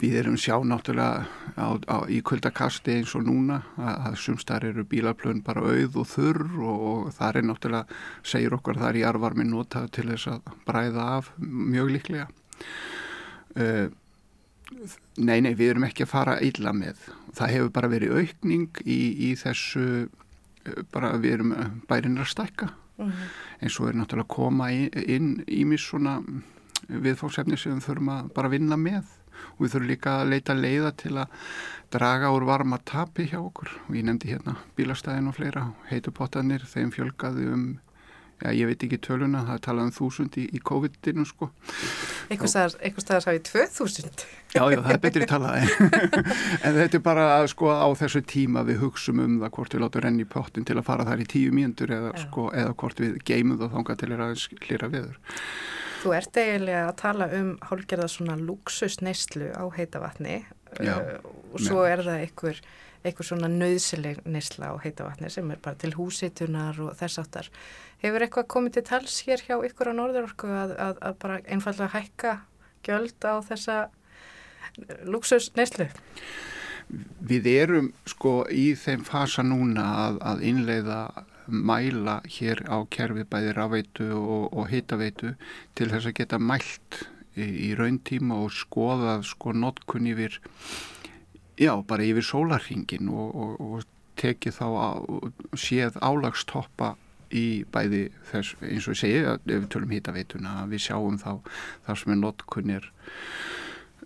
við 0.00 0.16
erum 0.18 0.36
sjá 0.40 0.56
náttúrulega 0.66 1.28
á, 1.54 1.68
á, 1.78 1.98
í 2.10 2.18
kuldakasti 2.26 2.96
eins 2.98 3.14
og 3.14 3.28
núna 3.28 3.60
að, 3.78 3.94
að 4.08 4.16
sumstar 4.24 4.66
eru 4.66 4.82
bílaplön 4.88 5.44
bara 5.46 5.62
auð 5.62 6.00
og 6.02 6.08
þurr 6.10 6.42
og, 6.56 6.82
og 6.88 7.12
það 7.14 7.38
er 7.38 7.48
náttúrulega, 7.52 8.00
segir 8.26 8.56
okkar 8.58 8.80
það 8.80 8.90
er 8.90 8.98
í 8.98 9.06
arvarmin 9.12 9.52
notað 9.54 9.92
til 9.94 10.08
þess 10.10 10.32
að 10.32 10.50
bræða 10.66 11.06
af 11.20 11.30
mjög 11.38 11.94
líklega. 11.94 12.28
Uh, 13.54 13.88
Nei, 15.16 15.38
nei, 15.40 15.54
við 15.56 15.70
erum 15.72 15.86
ekki 15.86 16.04
að 16.04 16.10
fara 16.10 16.34
illa 16.44 16.74
með. 16.76 16.98
Það 17.34 17.52
hefur 17.54 17.70
bara 17.72 17.88
verið 17.88 18.18
aukning 18.20 18.82
í, 18.84 18.98
í 19.26 19.30
þessu 19.40 19.84
uh, 20.04 20.82
bara 20.92 21.14
við 21.16 21.38
erum 21.38 21.54
bærin 21.88 22.20
að 22.20 22.28
stækka. 22.34 22.68
Mm 22.98 23.08
-hmm. 23.08 23.32
eins 23.62 23.80
og 23.80 23.88
er 23.88 23.96
náttúrulega 23.96 24.26
að 24.26 24.34
koma 24.34 24.68
inn 24.74 25.44
í 25.46 25.64
mis 25.64 25.86
svona 25.86 26.18
viðfóksefni 26.88 27.58
sem 27.60 27.78
við 27.78 27.88
þurfum 27.88 28.12
að 28.14 28.30
bara 28.36 28.52
vinna 28.52 28.78
með. 28.80 29.16
Og 29.56 29.64
við 29.64 29.74
þurfum 29.74 29.90
líka 29.92 30.14
að 30.18 30.30
leita 30.32 30.56
leiða 30.58 30.94
til 30.98 31.14
að 31.22 31.42
draga 31.94 32.32
úr 32.34 32.46
varma 32.48 32.80
tapi 32.84 33.28
hjá 33.30 33.38
okkur. 33.40 33.70
Og 33.88 33.98
ég 33.98 34.06
nefndi 34.08 34.32
hérna 34.32 34.56
bílastæðin 34.78 35.30
og 35.30 35.38
fleira 35.38 35.68
heitupotanir, 35.92 36.66
þeim 36.68 36.94
fjölgaði 36.94 37.52
um 37.52 37.68
já 38.38 38.52
ég 38.54 38.68
veit 38.70 38.82
ekki 38.86 38.98
töluna, 39.02 39.42
það 39.46 39.56
er 39.56 39.62
talað 39.64 39.88
um 39.88 39.94
þúsund 39.96 40.36
í, 40.38 40.44
í 40.54 40.60
COVID-inu 40.62 41.24
sko. 41.26 41.48
Eitthvað 42.30 42.52
staðar 43.02 43.24
sá 43.24 43.30
ég 43.34 43.42
tvö 43.48 43.64
þúsund. 43.74 44.24
Já, 44.54 44.62
já, 44.70 44.78
það 44.84 44.92
er 44.94 45.00
betri 45.02 45.28
talað. 45.28 45.72
En 46.66 46.78
þetta 46.78 47.00
er 47.00 47.04
bara 47.04 47.26
að 47.38 47.48
sko 47.54 47.72
á 47.74 47.88
þessu 47.98 48.22
tíma 48.28 48.62
við 48.68 48.82
hugsum 48.84 49.22
um 49.24 49.40
það 49.42 49.52
hvort 49.56 49.74
við 49.74 49.84
látum 49.84 50.06
renni 50.06 50.26
í 50.26 50.30
pottin 50.30 50.68
til 50.68 50.78
að 50.78 50.86
fara 50.86 51.08
þar 51.08 51.24
í 51.24 51.28
tíu 51.34 51.54
mínundur 51.54 51.94
eða, 51.98 52.14
sko, 52.22 52.48
eða 52.54 52.76
hvort 52.78 53.02
við 53.02 53.18
geymum 53.26 53.58
það 53.58 53.74
þánga 53.74 53.98
til 54.02 54.12
að 54.14 54.46
hlýra 54.68 54.92
viður 54.94 55.18
Þú 55.98 56.12
ert 56.14 56.38
eiginlega 56.38 56.82
að 56.86 56.98
tala 57.00 57.26
um 57.34 57.54
hálfgerða 57.66 58.08
svona 58.12 58.36
luxusneyslu 58.38 59.50
á 59.50 59.64
heitavatni 59.74 60.44
Já, 60.84 60.94
uh, 60.94 61.32
og 61.54 61.62
svo 61.64 61.82
ja. 61.82 61.94
er 61.96 62.04
það 62.06 62.22
einhver, 62.22 62.60
einhver 63.02 63.26
svona 63.26 63.50
nöðsileg 63.50 64.20
neysla 64.28 64.70
á 64.70 64.74
heitavatni 64.84 65.30
sem 65.32 65.50
er 65.50 65.60
bara 65.64 65.78
til 65.80 65.94
húsitunar 65.96 66.78
og 66.84 66.92
þess 66.98 67.22
aftar. 67.22 67.48
Hefur 68.04 68.24
eitthvað 68.24 68.50
komið 68.54 68.76
til 68.76 68.84
tals 68.92 69.16
hér 69.26 69.42
hjá 69.46 69.56
ykkur 69.56 69.90
á 69.90 69.98
Norðurorku 69.98 70.52
að, 70.52 70.76
að, 70.76 71.00
að 71.08 71.18
bara 71.24 71.40
einfallega 71.48 71.90
hækka 71.96 72.36
gjöld 72.86 73.26
á 73.26 73.34
þessa 73.48 73.78
luxusneyslu? 75.08 75.88
Við 77.28 77.48
erum 77.52 77.90
sko 78.08 78.44
í 78.48 78.70
þeim 78.78 79.02
fasa 79.04 79.42
núna 79.44 79.88
að, 80.06 80.22
að 80.30 80.44
innleiða 80.52 81.00
mæla 81.48 82.20
hér 82.28 82.62
á 82.68 82.84
kerfi 82.92 83.24
bæði 83.28 83.54
rafveitu 83.56 84.08
og, 84.18 84.52
og 84.52 84.68
hitaveitu 84.72 85.34
til 85.78 85.90
þess 85.90 86.10
að 86.10 86.16
geta 86.20 86.38
mælt 86.38 87.02
í, 87.36 87.46
í 87.68 87.74
rauntíma 87.78 88.38
og 88.44 88.54
skoðað 88.54 89.26
sko 89.30 89.54
notkun 89.56 90.08
yfir 90.12 90.38
já, 91.58 91.72
bara 91.82 92.06
yfir 92.06 92.26
sólarhingin 92.26 93.10
og, 93.10 93.34
og, 93.34 93.60
og 93.60 93.86
tekið 94.18 94.58
þá 94.58 94.66
að 94.68 95.28
séð 95.58 96.00
álagstoppa 96.02 96.94
í 97.28 97.64
bæði 97.72 98.08
þess, 98.30 98.56
eins 98.64 98.88
og 98.88 98.96
ég 98.96 99.00
segi 99.02 99.20
ef 99.20 99.42
við 99.44 99.68
tölum 99.72 99.92
hitaveituna, 99.92 100.62
við 100.70 100.86
sjáum 100.88 101.18
þá 101.20 101.32
þar 101.86 102.02
sem 102.02 102.14
er 102.14 102.20
notkunir 102.22 102.88
Uh, 102.88 103.57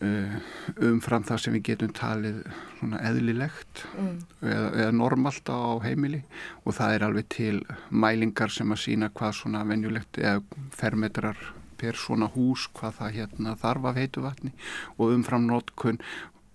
umfram 0.02 1.24
það 1.28 1.40
sem 1.44 1.56
við 1.56 1.64
getum 1.70 1.94
talið 1.94 2.42
svona 2.80 3.00
eðlilegt 3.06 3.84
mm. 3.94 4.12
eða, 4.42 4.68
eða 4.82 4.92
normalt 4.98 5.52
á 5.52 5.60
heimili. 5.84 6.22
Og 6.66 6.76
það 6.78 6.96
er 6.96 7.06
alveg 7.08 7.32
til 7.32 7.56
mælingar 7.90 8.54
sem 8.54 8.74
að 8.74 8.82
sína 8.84 9.10
hvað 9.14 9.36
svona 9.40 9.64
venjulegt 9.68 10.18
eða 10.22 10.40
fermetrar 10.74 11.38
per 11.82 11.98
svona 11.98 12.28
hús 12.30 12.68
hvað 12.76 12.98
það 13.00 13.16
hérna 13.18 13.56
þarf 13.58 13.90
af 13.90 13.98
heitu 13.98 14.22
vatni 14.22 14.52
og 14.98 15.16
umfram 15.16 15.48
notkun 15.48 15.98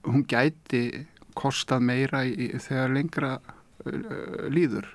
hún 0.08 0.24
gæti 0.30 0.84
kostað 1.38 1.84
meira 1.89 2.24
í, 2.25 2.54
þegar 2.63 2.94
lengra 2.96 3.34
uh, 3.38 4.48
líður 4.54 4.88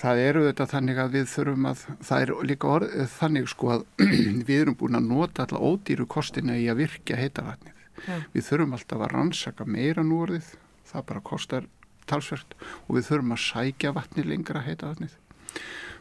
það 0.00 0.22
eru 0.24 0.44
þetta 0.46 0.66
þannig 0.70 1.00
að 1.02 1.12
við 1.16 1.26
þurfum 1.34 1.66
að 1.70 1.82
það 2.08 2.22
er 2.24 2.32
líka 2.48 2.70
orð, 2.70 2.94
þannig 3.16 3.50
sko 3.52 3.72
að 3.74 3.84
við 4.48 4.56
erum 4.56 4.78
búin 4.80 4.98
að 4.98 5.10
nota 5.10 5.44
alltaf 5.44 5.66
ódýru 5.66 6.06
kostina 6.10 6.56
í 6.56 6.66
að 6.72 6.84
virkja 6.84 7.20
heitavatnið. 7.20 7.76
Ja. 8.00 8.16
við 8.32 8.46
þurfum 8.46 8.70
alltaf 8.72 9.02
að 9.04 9.10
rannsaka 9.12 9.64
meira 9.68 10.02
núorðið, 10.06 10.46
það 10.88 11.02
bara 11.10 11.20
kostar 11.20 11.66
talsvert 12.08 12.54
og 12.86 12.94
við 12.96 13.10
þurfum 13.10 13.34
að 13.34 13.42
sækja 13.44 13.92
vatnið 13.98 14.30
lengra 14.30 14.62
heitavatnið. 14.64 15.18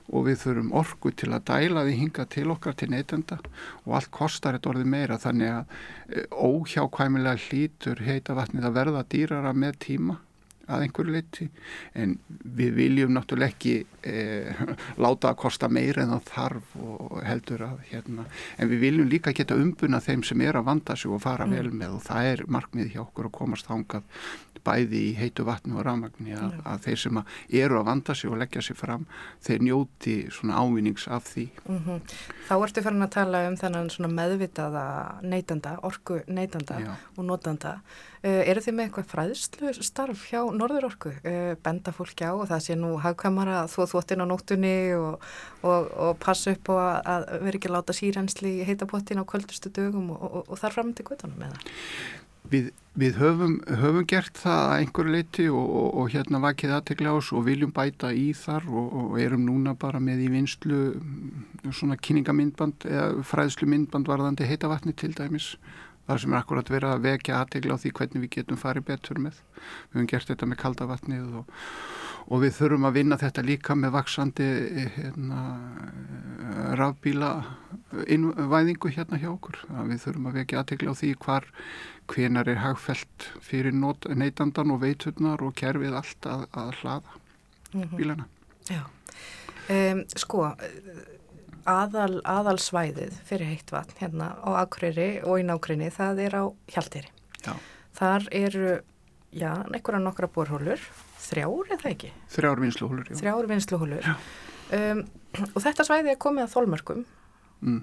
Og 0.10 0.24
við 0.26 0.40
þurfum 0.42 0.72
orgu 0.80 1.12
til 1.14 1.30
að 1.36 1.44
dæla 1.52 1.84
því 1.86 1.98
hinga 2.00 2.26
til 2.34 2.46
okkar 2.54 2.78
til 2.80 2.88
neytenda 2.94 3.38
og 3.84 3.98
allt 4.00 4.10
kostar 4.16 4.56
þetta 4.56 4.72
orðið 4.72 4.90
meira 4.96 5.20
þannig 5.22 5.52
að 5.58 5.76
eh, 6.16 6.32
óhjákvæmilega 6.32 7.44
hlítur 7.50 8.02
heitavatnið 8.08 8.70
að 8.70 8.80
verða 8.80 9.04
dýrara 9.12 9.54
með 9.54 9.78
tíma 9.86 10.18
að 10.70 10.86
einhverju 10.86 11.16
leiti 11.16 11.48
en 12.00 12.16
við 12.30 12.74
viljum 12.78 13.14
náttúrulega 13.16 13.54
ekki 13.54 13.76
eh, 14.08 14.64
láta 15.04 15.34
að 15.34 15.40
kosta 15.44 15.70
meira 15.72 16.04
en 16.06 16.14
það 16.16 16.30
þarf 16.34 16.76
og 16.80 17.16
heldur 17.26 17.66
að 17.70 17.80
hérna, 17.92 18.28
en 18.58 18.72
við 18.72 18.86
viljum 18.86 19.10
líka 19.12 19.34
geta 19.36 19.58
umbuna 19.60 20.02
þeim 20.04 20.26
sem 20.28 20.46
er 20.46 20.60
að 20.60 20.70
vanda 20.70 20.98
sig 21.00 21.12
og 21.12 21.24
fara 21.24 21.48
mm. 21.48 21.58
vel 21.58 21.74
með 21.82 21.98
og 21.98 22.06
það 22.10 22.34
er 22.34 22.46
markmið 22.58 22.94
hjá 22.94 23.02
okkur 23.06 23.30
að 23.30 23.38
komast 23.40 23.70
þángað 23.70 24.06
bæði 24.66 25.02
í 25.10 25.14
heitu 25.18 25.46
vatni 25.48 25.76
og 25.78 25.86
rafmagni 25.88 26.36
að, 26.38 26.60
að 26.68 26.84
þeir 26.86 27.02
sem 27.04 27.20
að 27.22 27.34
eru 27.62 27.80
að 27.80 27.88
vanda 27.90 28.16
sig 28.18 28.32
og 28.32 28.40
leggja 28.42 28.64
sig 28.66 28.78
fram, 28.80 29.06
þeir 29.46 29.66
njóti 29.68 30.16
svona 30.36 30.60
ávinnings 30.60 31.08
af 31.08 31.28
því. 31.30 31.48
Mm 31.66 31.82
-hmm. 31.86 32.14
Þá 32.50 32.56
ertu 32.58 32.84
farin 32.86 33.08
að 33.08 33.16
tala 33.16 33.44
um 33.48 33.58
þennan 33.58 33.90
svona 33.90 34.14
meðvitaða 34.14 34.86
neytanda, 35.22 35.78
orgu 35.84 36.22
neytanda 36.28 36.80
Já. 36.80 36.94
og 37.16 37.26
notanda. 37.26 37.80
Uh, 38.20 38.42
eru 38.52 38.60
þið 38.60 38.76
með 38.76 38.88
eitthvað 38.90 39.12
fræðslu 39.14 39.70
starf 39.86 40.26
hjá 40.28 40.42
Norðurorku? 40.52 41.14
Uh, 41.24 41.54
benda 41.64 41.94
fólki 41.96 42.28
á 42.28 42.36
og 42.36 42.50
það 42.50 42.66
sé 42.66 42.76
nú 42.76 42.98
hagkvæmara 43.00 43.62
að 43.62 43.74
þú 43.76 43.86
þvottin 43.94 44.24
á 44.24 44.26
nóttunni 44.28 44.74
og, 44.98 45.30
og, 45.64 45.92
og 45.96 46.18
passa 46.20 46.52
upp 46.52 46.74
og 46.76 46.82
að 46.84 47.30
veri 47.46 47.62
ekki 47.62 47.72
láta 47.72 47.96
sírensli 47.96 48.58
heita 48.68 48.90
pottin 48.92 49.24
á 49.24 49.30
kvöldustu 49.30 49.72
dögum 49.72 50.12
og, 50.18 50.42
og 50.44 50.60
þar 50.60 50.76
fram 50.76 50.92
til 50.98 51.08
kvötunum 51.08 51.40
með 51.40 51.56
það? 51.56 51.72
Við, 52.50 52.70
við 52.98 53.18
höfum, 53.22 53.58
höfum 53.80 54.06
gert 54.10 54.40
það 54.42 54.62
að 54.66 54.78
einhverju 54.82 55.14
leiti 55.14 55.48
og, 55.54 55.66
og, 55.80 55.90
og 56.02 56.14
hérna 56.14 56.40
vakið 56.44 56.76
aðtegla 56.76 57.12
ás 57.16 57.30
og 57.36 57.44
viljum 57.46 57.74
bæta 57.76 58.10
í 58.16 58.32
þar 58.36 58.66
og, 58.68 58.96
og 59.04 59.20
erum 59.22 59.44
núna 59.46 59.76
bara 59.80 60.02
með 60.04 60.24
í 60.26 60.32
vinslu 60.34 60.80
mm, 60.98 61.70
svona 61.72 62.00
kynningamindband 62.00 62.88
eða 62.90 63.28
fræðslu 63.30 63.70
myndband 63.70 64.10
varðandi 64.10 64.48
heitavatni 64.50 64.96
til 64.98 65.14
dæmis. 65.16 65.54
Það 66.10 66.22
sem 66.24 66.34
er 66.34 66.40
akkurat 66.40 66.70
verið 66.74 66.92
að 66.96 67.04
vekja 67.06 67.40
aðtegla 67.40 67.76
á 67.78 67.82
því 67.84 67.90
hvernig 68.00 68.22
við 68.24 68.32
getum 68.34 68.58
farið 68.58 68.86
betur 68.88 69.20
með. 69.22 69.36
Við 69.60 69.98
höfum 70.00 70.08
gert 70.10 70.32
þetta 70.32 70.48
með 70.50 70.60
kaldavatnið 70.64 71.36
og 71.40 72.42
við 72.42 72.56
þurfum 72.58 72.88
að 72.90 72.98
vinna 72.98 73.18
þetta 73.22 73.44
líka 73.46 73.76
með 73.78 73.94
vaksandi 73.94 74.48
hérna, 74.96 75.44
rafbíla 76.82 77.30
innvæðingu 78.10 78.92
hérna 78.96 79.22
hjá 79.22 79.30
okkur. 79.36 79.62
Við 79.92 80.02
þurfum 80.08 80.32
að 80.32 80.42
vekja 80.42 80.64
aðtegla 80.64 80.98
á 80.98 81.00
því 81.00 81.12
hvar 81.22 81.48
hvenar 82.10 82.50
er 82.50 82.64
hagfælt 82.64 83.30
fyrir 83.46 83.78
neytandan 83.78 84.74
og 84.74 84.82
veiturnar 84.82 85.46
og 85.46 85.54
kerfið 85.62 86.02
allt 86.02 86.26
að, 86.26 86.50
að 86.58 86.74
hlaða 86.82 87.18
mm 87.74 87.84
-hmm. 87.84 87.96
bílana. 88.02 88.26
Já, 88.70 88.82
um, 89.70 90.04
sko, 90.16 90.50
aðal, 91.68 92.20
aðalsvæðið 92.28 93.20
fyrir 93.28 93.52
heitt 93.52 93.74
vatn 93.74 94.00
hérna 94.00 94.32
á 94.40 94.50
Akureyri 94.64 95.10
og 95.24 95.42
í 95.42 95.46
nákvæmni 95.48 95.92
það 95.96 96.24
er 96.28 96.38
á 96.40 96.44
Hjaltiri. 96.74 97.12
Já. 97.46 97.54
Þar 98.00 98.28
eru, 98.40 98.74
já, 99.36 99.52
einhverja 99.68 100.02
nokkra 100.04 100.30
borhólur, 100.32 100.84
þrjár 101.20 101.74
eða 101.76 101.94
ekki? 101.94 102.12
Þrjár 102.32 102.64
vinsluhólur, 102.64 103.10
já. 103.12 103.20
Þrjár 103.22 103.50
vinsluhólur. 103.52 104.12
Um, 104.80 105.06
og 105.50 105.64
þetta 105.66 105.88
svæði 105.88 106.14
er 106.14 106.22
komið 106.22 106.46
að 106.46 106.54
þólmörkum. 106.56 107.08
Mm. 107.66 107.82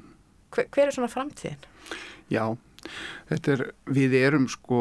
Hver, 0.55 0.71
hver 0.73 0.89
er 0.89 0.95
svona 0.95 1.11
framtíðin? 1.13 1.67
Já, 2.33 2.45
Þetta 3.31 3.55
er, 3.55 3.63
við 3.91 4.17
erum 4.21 4.49
sko, 4.51 4.81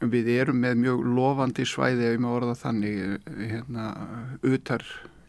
við 0.00 0.30
erum 0.34 0.62
með 0.62 0.80
mjög 0.82 1.04
lofandi 1.16 1.66
svæði 1.68 2.08
ef 2.08 2.16
ég 2.16 2.22
má 2.22 2.30
orða 2.32 2.56
þannig 2.58 3.28
hérna 3.52 3.86
utar 4.46 4.84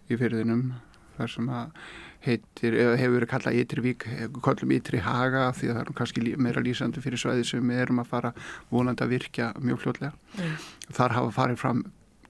í 0.09 0.17
fyrðinum 0.19 0.71
þar 1.17 1.33
sem 1.35 1.49
að 1.53 1.91
heitir, 2.23 2.77
hefur 2.99 3.17
verið 3.17 3.31
kallað 3.33 3.57
Ytrivík, 3.63 4.05
kallum 4.43 4.75
Ytri 4.75 5.01
Haga 5.03 5.49
því 5.57 5.71
að 5.71 5.79
það 5.79 5.81
er 5.83 5.97
kannski 5.97 6.23
meira 6.39 6.63
lýsandi 6.63 7.03
fyrir 7.03 7.21
svæði 7.21 7.47
sem 7.49 7.73
við 7.73 7.83
erum 7.83 7.99
að 8.03 8.13
fara 8.13 8.31
vonandi 8.71 9.03
að 9.03 9.17
virkja 9.17 9.49
mjög 9.59 9.83
fljótlega. 9.83 10.13
Mm. 10.37 10.55
Þar 10.95 11.17
hafa 11.17 11.35
farið 11.39 11.61
fram 11.63 11.83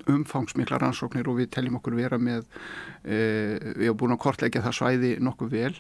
umfangsmikla 0.10 0.80
rannsóknir 0.82 1.28
og 1.30 1.38
við 1.40 1.52
teljum 1.54 1.78
okkur 1.80 1.96
vera 1.98 2.18
með 2.20 2.46
e, 3.06 3.18
við 3.78 3.86
hefum 3.88 4.00
búin 4.02 4.16
að 4.16 4.24
kortleggja 4.26 4.64
það 4.66 4.78
svæði 4.80 5.12
nokkuð 5.24 5.54
vel 5.54 5.76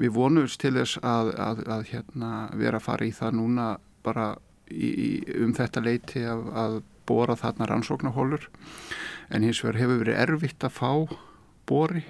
við 0.00 0.10
vonumst 0.16 0.60
til 0.60 0.74
þess 0.76 0.98
að, 1.00 1.30
að, 1.40 1.62
að 1.76 1.86
hérna, 1.92 2.32
vera 2.60 2.80
að 2.80 2.86
fara 2.88 3.06
í 3.06 3.14
það 3.14 3.38
núna 3.38 3.68
bara 4.04 4.26
í, 4.68 4.90
um 5.38 5.54
þetta 5.56 5.84
leiti 5.84 6.24
að, 6.28 6.44
að 6.64 6.76
bóra 7.08 7.38
þarna 7.38 7.68
rannsóknarhólur 7.70 8.48
en 9.30 9.46
hins 9.46 9.62
vegar 9.64 9.80
hefur 9.80 10.02
verið 10.02 10.20
erfitt 10.26 10.66
að 10.66 10.76
fá 10.76 10.90
bóri 11.68 12.04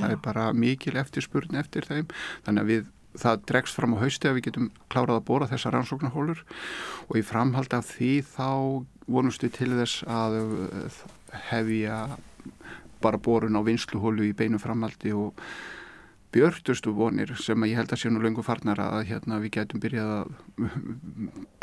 það 0.00 0.14
er 0.14 0.20
bara 0.24 0.50
mikil 0.56 0.96
eftirspurn 1.00 1.58
eftir 1.60 1.88
þeim. 1.88 2.06
Þannig 2.46 2.62
að 2.62 2.72
við 2.72 2.92
það 3.16 3.44
dregst 3.48 3.78
fram 3.78 3.96
á 3.96 4.02
hausti 4.02 4.28
að 4.28 4.38
við 4.38 4.46
getum 4.50 4.70
klárað 4.92 5.20
að 5.20 5.26
bóra 5.30 5.50
þessar 5.50 5.76
rannsóknarhólur. 5.76 6.42
Og 7.08 7.20
í 7.20 7.24
framhald 7.24 7.76
af 7.76 7.88
því 7.94 8.12
þá 8.34 8.50
vonumst 9.06 9.44
við 9.46 9.54
til 9.56 9.70
þess 9.78 10.02
að 10.10 10.38
hefja 11.50 12.00
bara 13.04 13.20
borun 13.22 13.58
á 13.58 13.62
vinsluhólu 13.64 14.26
í 14.26 14.36
beinu 14.36 14.60
framhaldi 14.60 15.12
og 15.16 15.36
björtustu 16.36 16.92
vonir 16.92 17.32
sem 17.40 17.64
ég 17.64 17.78
held 17.78 17.92
að 17.94 18.00
sé 18.02 18.10
nú 18.12 18.20
lengur 18.20 18.44
farnar 18.44 18.80
að 18.82 19.06
hérna 19.08 19.38
við 19.40 19.54
getum 19.56 19.80
byrjað 19.80 20.10
að 20.16 20.34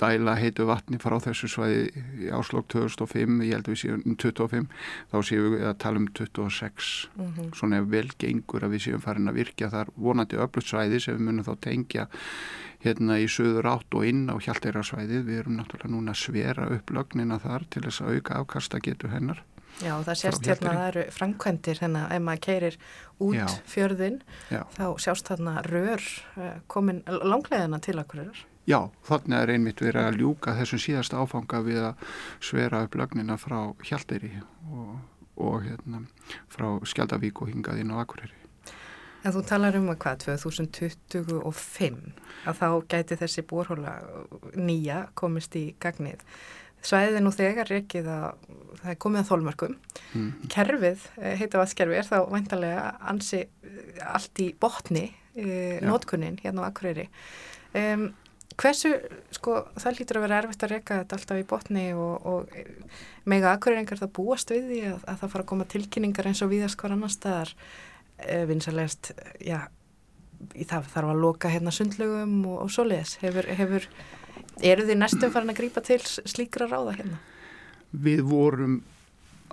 dæla 0.01 0.35
heitu 0.39 0.65
vatni 0.69 0.99
frá 1.01 1.19
þessu 1.21 1.49
svæði 1.51 2.03
í 2.25 2.31
áslokk 2.33 2.71
2005, 2.73 3.37
ég 3.45 3.53
held 3.53 3.69
að 3.69 3.75
við 3.75 3.81
séum 3.83 4.17
25, 4.23 4.67
þá 5.13 5.17
séum 5.29 5.55
við 5.55 5.67
að 5.69 5.77
tala 5.85 6.01
um 6.01 6.09
26, 6.09 6.91
mm 7.13 7.29
-hmm. 7.29 7.53
svona 7.59 7.83
vel 7.93 8.09
gengur 8.17 8.65
að 8.65 8.75
við 8.75 8.85
séum 8.87 9.05
farin 9.05 9.29
að 9.29 9.39
virkja 9.43 9.69
þar 9.69 9.93
vonandi 9.95 10.41
öflut 10.41 10.69
svæði 10.69 10.99
sem 10.99 11.17
við 11.17 11.25
munum 11.27 11.47
þá 11.47 11.53
tengja 11.61 12.07
hérna 12.83 13.19
í 13.21 13.29
söður 13.31 13.69
átt 13.77 13.95
og 13.95 14.05
inn 14.05 14.27
á 14.27 14.35
hjálteira 14.41 14.83
svæði, 14.83 15.21
við 15.23 15.43
erum 15.43 15.57
náttúrulega 15.57 15.93
núna 15.93 16.11
að 16.11 16.23
svera 16.25 16.67
upp 16.67 16.89
lögnina 16.89 17.39
þar 17.39 17.69
til 17.69 17.83
þess 17.85 18.01
að 18.01 18.17
auka 18.17 18.41
afkasta 18.41 18.81
getur 18.83 19.13
hennar 19.13 19.43
Já, 19.81 19.95
það 20.05 20.17
sést 20.19 20.47
hérna 20.47 20.69
að 20.69 20.77
það 20.77 20.87
eru 20.87 21.03
framkvæmdir 21.15 21.79
hérna 21.81 22.01
ef 22.13 22.21
maður 22.23 22.41
keirir 22.45 22.75
út 23.23 23.37
Já. 23.37 23.47
fjörðin 23.73 24.19
Já. 24.53 24.61
þá 24.77 24.85
sjást 25.01 25.29
þarna 25.31 25.53
rör 25.65 26.03
eh, 26.37 26.59
komin 26.67 27.01
langlegina 27.07 27.79
til 27.83 27.97
okkur 28.03 28.43
Já, 28.69 28.79
þannig 29.03 29.39
er 29.39 29.51
einmitt 29.55 29.81
verið 29.83 30.05
að 30.07 30.19
ljúka 30.21 30.53
þessum 30.55 30.79
síðasta 30.79 31.19
áfanga 31.19 31.59
við 31.65 31.81
að 31.89 32.05
svera 32.43 32.83
upp 32.85 32.95
lögnina 32.95 33.35
frá 33.41 33.57
Hjalteri 33.83 34.31
og, 34.71 34.93
og 35.35 35.65
hérna 35.65 36.05
frá 36.53 36.69
Skjaldavík 36.87 37.43
og 37.43 37.51
hingað 37.51 37.83
inn 37.83 37.91
á 37.91 37.99
Akureyri 38.03 38.39
En 39.23 39.31
þú 39.31 39.41
talar 39.47 39.75
um 39.79 39.87
að 39.91 40.01
hvað, 40.03 40.23
2025 40.43 41.99
að 42.43 42.57
þá 42.59 42.67
gæti 42.91 43.17
þessi 43.19 43.43
bórhóla 43.47 43.93
nýja 44.59 45.07
komist 45.15 45.55
í 45.59 45.71
gagnið 45.81 46.23
Svæðið 46.83 47.17
er 47.17 47.23
nú 47.23 47.31
þegar 47.31 47.69
reykið 47.71 48.07
að 48.11 48.23
það 48.23 48.62
er 48.83 48.97
komið 49.01 49.21
að 49.21 49.29
þólmörkum. 49.29 49.75
Mm. 50.13 50.31
Kerfið, 50.53 51.05
eh, 51.19 51.35
heita 51.39 51.61
vatskerfið, 51.61 51.99
er 51.99 52.09
þá 52.09 52.17
vantarlega 52.31 52.87
ansi 53.11 53.43
eh, 53.43 54.01
allt 54.07 54.41
í 54.43 54.49
botni, 54.59 55.07
e, 55.35 55.79
nótkunnin 55.81 56.39
hérna 56.43 56.65
á 56.65 56.69
Akureyri. 56.69 57.07
Um, 57.73 58.11
hversu, 58.59 58.91
sko, 59.33 59.63
það 59.81 59.97
lítur 59.97 60.19
að 60.19 60.25
vera 60.27 60.41
erfitt 60.43 60.65
að 60.65 60.75
reyka 60.75 60.99
þetta 61.01 61.17
alltaf 61.17 61.39
í 61.41 61.45
botni 61.49 61.85
og, 61.97 62.27
og 62.29 62.57
mega 63.25 63.55
Akureyringar 63.55 64.01
það 64.03 64.13
búast 64.13 64.53
við 64.53 64.67
því 64.69 64.81
að, 64.91 64.99
að 65.09 65.21
það 65.23 65.33
fara 65.33 65.45
að 65.45 65.51
koma 65.53 65.69
tilkynningar 65.73 66.29
eins 66.29 66.43
og 66.45 66.51
viðast 66.53 66.77
hver 66.77 66.93
annar 66.93 67.13
staðar 67.13 67.55
e, 68.19 68.43
vinsalegast, 68.51 69.13
já, 69.41 69.63
það 70.53 70.91
þarf 70.93 71.15
að 71.15 71.23
loka 71.23 71.49
hérna 71.49 71.73
sundlögum 71.73 72.43
og, 72.45 72.59
og 72.67 72.75
svoleiðis. 72.75 73.17
Hefur, 73.23 73.49
hefur 73.57 73.89
Eru 74.61 74.85
þið 74.85 74.99
næstum 74.99 75.31
farin 75.33 75.51
að 75.51 75.59
grýpa 75.61 75.81
til 75.85 75.99
slíkra 76.05 76.67
ráða 76.69 76.97
hérna? 76.99 77.21
Við 77.93 78.23
vorum 78.25 78.81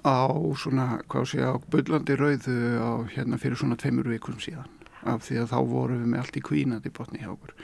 á 0.00 0.32
svona, 0.56 1.00
hvað 1.12 1.26
sé 1.28 1.40
ég, 1.40 1.48
á 1.52 1.56
Böllandi 1.70 2.16
rauðu 2.16 2.58
á 2.80 2.92
hérna 3.12 3.40
fyrir 3.40 3.60
svona 3.60 3.76
tveimur 3.76 4.08
vikum 4.08 4.40
síðan 4.40 4.68
af 5.08 5.24
því 5.24 5.38
að 5.40 5.52
þá 5.52 5.58
vorum 5.70 6.00
við 6.02 6.10
með 6.12 6.22
allt 6.22 6.36
í 6.36 6.42
kvínandi 6.44 6.92
botni 6.92 7.22
hjá 7.22 7.30
okkur 7.32 7.54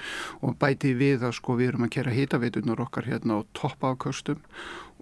og 0.41 0.55
bæti 0.61 0.93
við 0.97 1.27
að 1.29 1.35
sko 1.37 1.57
við 1.59 1.73
erum 1.73 1.87
að 1.87 1.93
kera 1.99 2.15
hitaveitunar 2.17 2.81
okkar 2.87 3.09
hérna 3.11 3.41
á 3.41 3.49
toppafköstum 3.57 4.41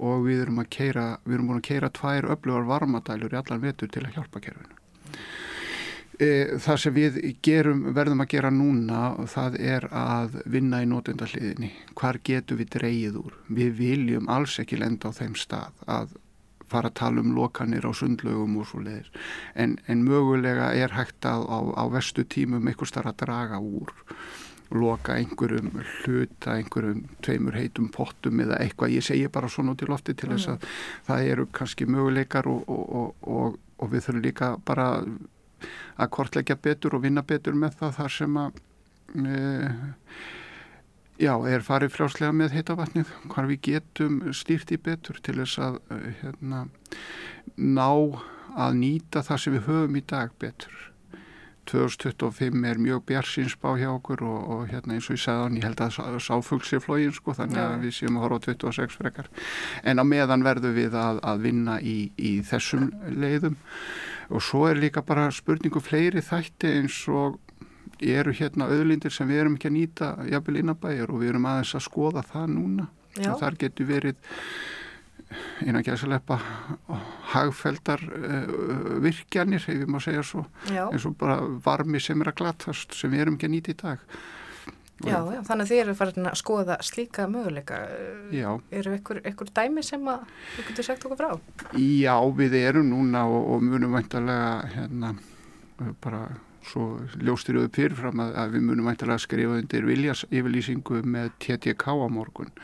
og 0.03 0.25
við 0.27 0.43
erum 0.47 0.63
að 0.63 0.71
kera, 0.75 1.05
við 1.25 1.37
erum 1.37 1.53
búin 1.53 1.63
að 1.63 1.69
kera 1.69 1.93
tvær 1.95 2.31
öflugar 2.35 2.67
varmadælur 2.71 3.37
í 3.37 3.39
allan 3.39 3.63
vetur 3.63 3.93
til 3.95 4.03
að 4.03 4.17
hjálpa 4.19 4.43
kerfinu. 4.43 4.81
E, 6.23 6.59
það 6.63 6.77
sem 6.79 6.95
við 6.95 7.17
gerum, 7.43 7.81
verðum 7.97 8.23
að 8.23 8.31
gera 8.37 8.51
núna 8.55 9.01
það 9.31 9.57
er 9.59 9.87
að 9.91 10.37
vinna 10.47 10.83
í 10.85 10.87
nótundahliðinni. 10.91 11.71
Hvar 11.99 12.21
getur 12.23 12.61
við 12.61 12.71
dreyið 12.77 13.19
úr? 13.19 13.41
Við 13.49 13.73
viljum 13.81 14.31
alls 14.31 14.61
ekki 14.63 14.79
lenda 14.79 15.11
á 15.11 15.17
þeim 15.17 15.35
stað 15.39 15.83
að 15.91 16.15
fara 16.71 16.91
að 16.91 16.99
tala 17.01 17.23
um 17.23 17.35
lokanir 17.37 17.85
á 17.87 17.93
sundlögum 17.95 18.57
og 18.61 18.71
svo 18.71 18.81
leiðir. 18.85 19.11
En, 19.59 19.77
en 19.91 20.07
mögulega 20.07 20.71
er 20.79 20.95
hægt 20.95 21.27
að 21.29 21.45
á, 21.51 21.59
á 21.83 21.85
vestu 21.93 22.25
tímum 22.25 22.71
einhver 22.71 22.91
starf 22.91 23.11
að 23.11 23.21
draga 23.27 23.61
úr 23.61 23.93
loka 24.75 25.15
einhverjum 25.19 25.69
hluta, 25.75 26.57
einhverjum 26.57 27.05
tveimur 27.23 27.59
heitum 27.59 27.91
pottum 27.95 28.41
eða 28.43 28.59
eitthvað. 28.63 28.97
Ég 28.97 29.07
segi 29.07 29.29
bara 29.31 29.51
svona 29.51 29.75
út 29.75 29.85
í 29.85 29.91
lofti 29.91 30.17
til 30.19 30.33
þess 30.33 30.55
að 30.55 30.57
mm. 30.57 30.81
það 31.11 31.29
eru 31.35 31.47
kannski 31.59 31.87
möguleikar 31.91 32.49
og, 32.51 32.65
og, 32.71 33.15
og, 33.23 33.61
og 33.79 33.93
við 33.93 34.09
þurfum 34.09 34.25
líka 34.25 34.51
bara 34.67 34.89
að 35.97 36.13
kortleggja 36.17 36.57
betur 36.61 36.97
og 36.97 37.05
vinna 37.05 37.25
betur 37.27 37.59
með 37.59 37.79
það 37.81 37.99
þar 37.99 38.15
sem 38.17 38.39
að 38.41 38.63
e, 39.15 39.43
já, 41.23 41.35
er 41.51 41.67
farið 41.67 41.95
frjáslega 41.95 42.33
með 42.37 42.57
heitavatnið, 42.59 43.13
hvar 43.33 43.51
við 43.51 43.61
getum 43.71 44.23
stýrt 44.35 44.75
í 44.75 44.81
betur 44.81 45.21
til 45.25 45.39
þess 45.43 45.61
að 45.69 45.79
e, 45.91 46.01
hérna, 46.23 46.65
ná 47.57 47.91
að 48.55 48.81
nýta 48.81 49.23
það 49.27 49.41
sem 49.43 49.57
við 49.57 49.71
höfum 49.71 49.97
í 49.99 50.05
dag 50.15 50.35
betur. 50.43 50.83
2025 51.65 52.65
er 52.69 52.79
mjög 52.79 53.05
björnsinsbá 53.09 53.75
hjá 53.81 53.89
okkur 53.95 54.23
og, 54.27 54.41
og 54.53 54.65
hérna 54.69 54.97
eins 54.97 55.09
og 55.09 55.17
ég 55.17 55.23
sagði 55.23 55.45
hann, 55.47 55.59
ég 55.59 55.65
held 55.65 55.81
að 55.81 56.19
sáfugl 56.21 56.65
sé 56.67 56.81
flógin 56.83 57.15
sko 57.17 57.35
þannig 57.39 57.61
að 57.63 57.87
við 57.87 57.95
séum 57.99 58.19
að 58.19 58.27
horfa 58.27 58.41
á 58.41 58.47
26 58.53 58.99
frekar. 59.01 59.31
En 59.85 60.03
á 60.03 60.05
meðan 60.05 60.45
verðum 60.45 60.77
við 60.77 60.97
að, 61.01 61.23
að 61.25 61.47
vinna 61.47 61.79
í, 61.81 61.97
í 62.21 62.35
þessum 62.45 62.91
leiðum 63.09 63.57
og 64.31 64.43
svo 64.43 64.67
er 64.69 64.81
líka 64.81 65.03
bara 65.05 65.31
spurningu 65.35 65.83
fleiri 65.85 66.23
þætti 66.25 66.71
eins 66.81 67.01
og 67.09 67.41
eru 68.03 68.35
hérna 68.35 68.69
auðlindir 68.73 69.13
sem 69.15 69.29
við 69.29 69.45
erum 69.45 69.59
ekki 69.59 69.71
að 69.71 69.77
nýta 69.77 70.13
jafnvel 70.31 70.61
innabæjar 70.63 71.13
og 71.13 71.21
við 71.23 71.35
erum 71.35 71.49
aðeins 71.51 71.75
að 71.79 71.85
skoða 71.87 72.25
það 72.27 72.49
núna. 72.57 72.87
Og 73.15 73.37
þar 73.39 73.59
getur 73.61 73.87
verið 73.87 74.17
einan 75.65 75.85
gæðsalepa 75.87 76.39
hagfeldar 77.33 78.03
uh, 78.03 78.49
virkjanir, 79.03 79.63
ef 79.63 79.83
ég 79.83 79.91
má 79.91 80.01
segja 80.03 80.23
svo. 80.27 80.45
Já. 80.71 80.87
eins 80.91 81.07
og 81.09 81.17
bara 81.19 81.39
varmi 81.65 82.03
sem 82.03 82.21
er 82.23 82.31
að 82.31 82.41
glatast 82.43 82.95
sem 82.95 83.13
við 83.15 83.25
erum 83.25 83.39
ekki 83.39 83.51
að 83.51 83.55
nýta 83.55 83.75
í 83.75 83.79
dag 83.83 84.03
Já, 85.03 85.19
já, 85.27 85.41
þannig 85.43 85.65
að 85.65 85.71
þið 85.71 85.81
eru 85.83 85.95
farin 85.99 86.29
að 86.31 86.37
skoða 86.39 86.77
slíka 86.87 87.25
möguleika. 87.27 87.81
Já. 88.33 88.49
Eru 88.79 88.95
ykkur, 88.95 89.21
ykkur 89.27 89.51
dæmi 89.57 89.83
sem 89.83 90.07
að 90.09 90.23
þú 90.55 90.67
getur 90.69 90.87
sagt 90.87 91.07
okkur 91.09 91.19
frá? 91.19 91.33
Já, 91.83 92.15
við 92.39 92.55
erum 92.61 92.93
núna 92.93 93.25
og, 93.27 93.49
og 93.57 93.65
munum 93.67 93.97
væntalega 93.99 94.71
hérna 94.77 95.17
bara 96.05 96.29
svo 96.65 97.03
ljóstir 97.21 97.59
við 97.59 97.73
fyrirfram 97.75 98.23
að, 98.23 98.33
að 98.41 98.55
við 98.55 98.67
munum 98.71 98.89
væntalega 98.89 99.25
skrifa 99.27 99.59
undir 99.59 99.89
viljas 99.89 100.25
yfirlýsingu 100.31 101.03
með 101.03 101.35
TTK 101.43 101.91
á 101.91 102.07
morgun 102.09 102.55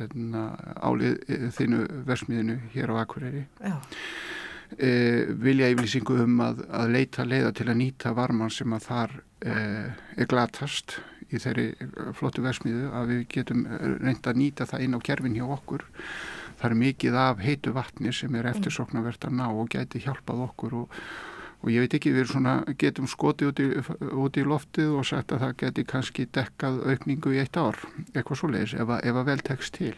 hérna 0.00 0.48
álið 0.80 1.20
þínu 1.58 1.84
versmiðinu 2.08 2.56
hér 2.72 2.94
á 2.96 3.04
Akureyri. 3.04 3.44
Já. 3.60 3.76
E, 4.80 4.90
vilja 5.36 5.68
yfirlýsingu 5.74 6.22
um 6.24 6.40
að, 6.46 6.64
að 6.72 6.96
leita 6.96 7.28
leiða 7.28 7.52
til 7.58 7.68
að 7.68 7.80
nýta 7.82 8.16
varman 8.16 8.52
sem 8.54 8.72
að 8.72 8.86
þar 8.88 9.16
e, 9.44 9.54
er 10.16 10.30
glatast 10.30 11.02
í 11.30 11.40
þeirri 11.42 11.66
eh, 11.72 12.12
flottu 12.16 12.44
versmiðu 12.44 12.92
að 12.96 13.10
við 13.14 13.24
getum 13.36 13.64
eh, 13.66 13.88
reynda 14.00 14.32
að 14.32 14.40
nýta 14.42 14.68
það 14.70 14.86
inn 14.86 14.98
á 14.98 15.00
kerfin 15.08 15.36
hjá 15.38 15.46
okkur. 15.46 15.86
Það 16.60 16.70
er 16.70 16.80
mikið 16.84 17.18
af 17.22 17.42
heitu 17.44 17.74
vatni 17.76 18.12
sem 18.12 18.34
er 18.36 18.48
eftirsoknavert 18.50 19.26
að 19.26 19.36
ná 19.38 19.46
og 19.48 19.70
gæti 19.72 20.02
hjálpað 20.04 20.42
okkur 20.50 20.76
og, 20.82 20.98
og 21.60 21.72
ég 21.72 21.84
veit 21.84 21.96
ekki, 21.96 22.12
við 22.16 22.28
svona, 22.32 22.58
getum 22.80 23.08
skotið 23.08 23.52
út 23.52 23.62
í, 23.62 23.68
út 24.26 24.36
í 24.40 24.44
loftið 24.44 24.92
og 24.98 25.08
sagt 25.08 25.32
að 25.32 25.46
það 25.46 25.56
geti 25.64 25.86
kannski 25.88 26.28
dekkað 26.36 26.82
aukningu 26.90 27.34
í 27.36 27.40
eitt 27.40 27.56
ár, 27.56 27.80
eitthvað 28.12 28.42
svo 28.42 28.52
leiðis 28.52 28.76
ef, 28.76 28.94
ef 29.00 29.22
að 29.22 29.32
vel 29.32 29.40
tekst 29.48 29.76
til. 29.78 29.94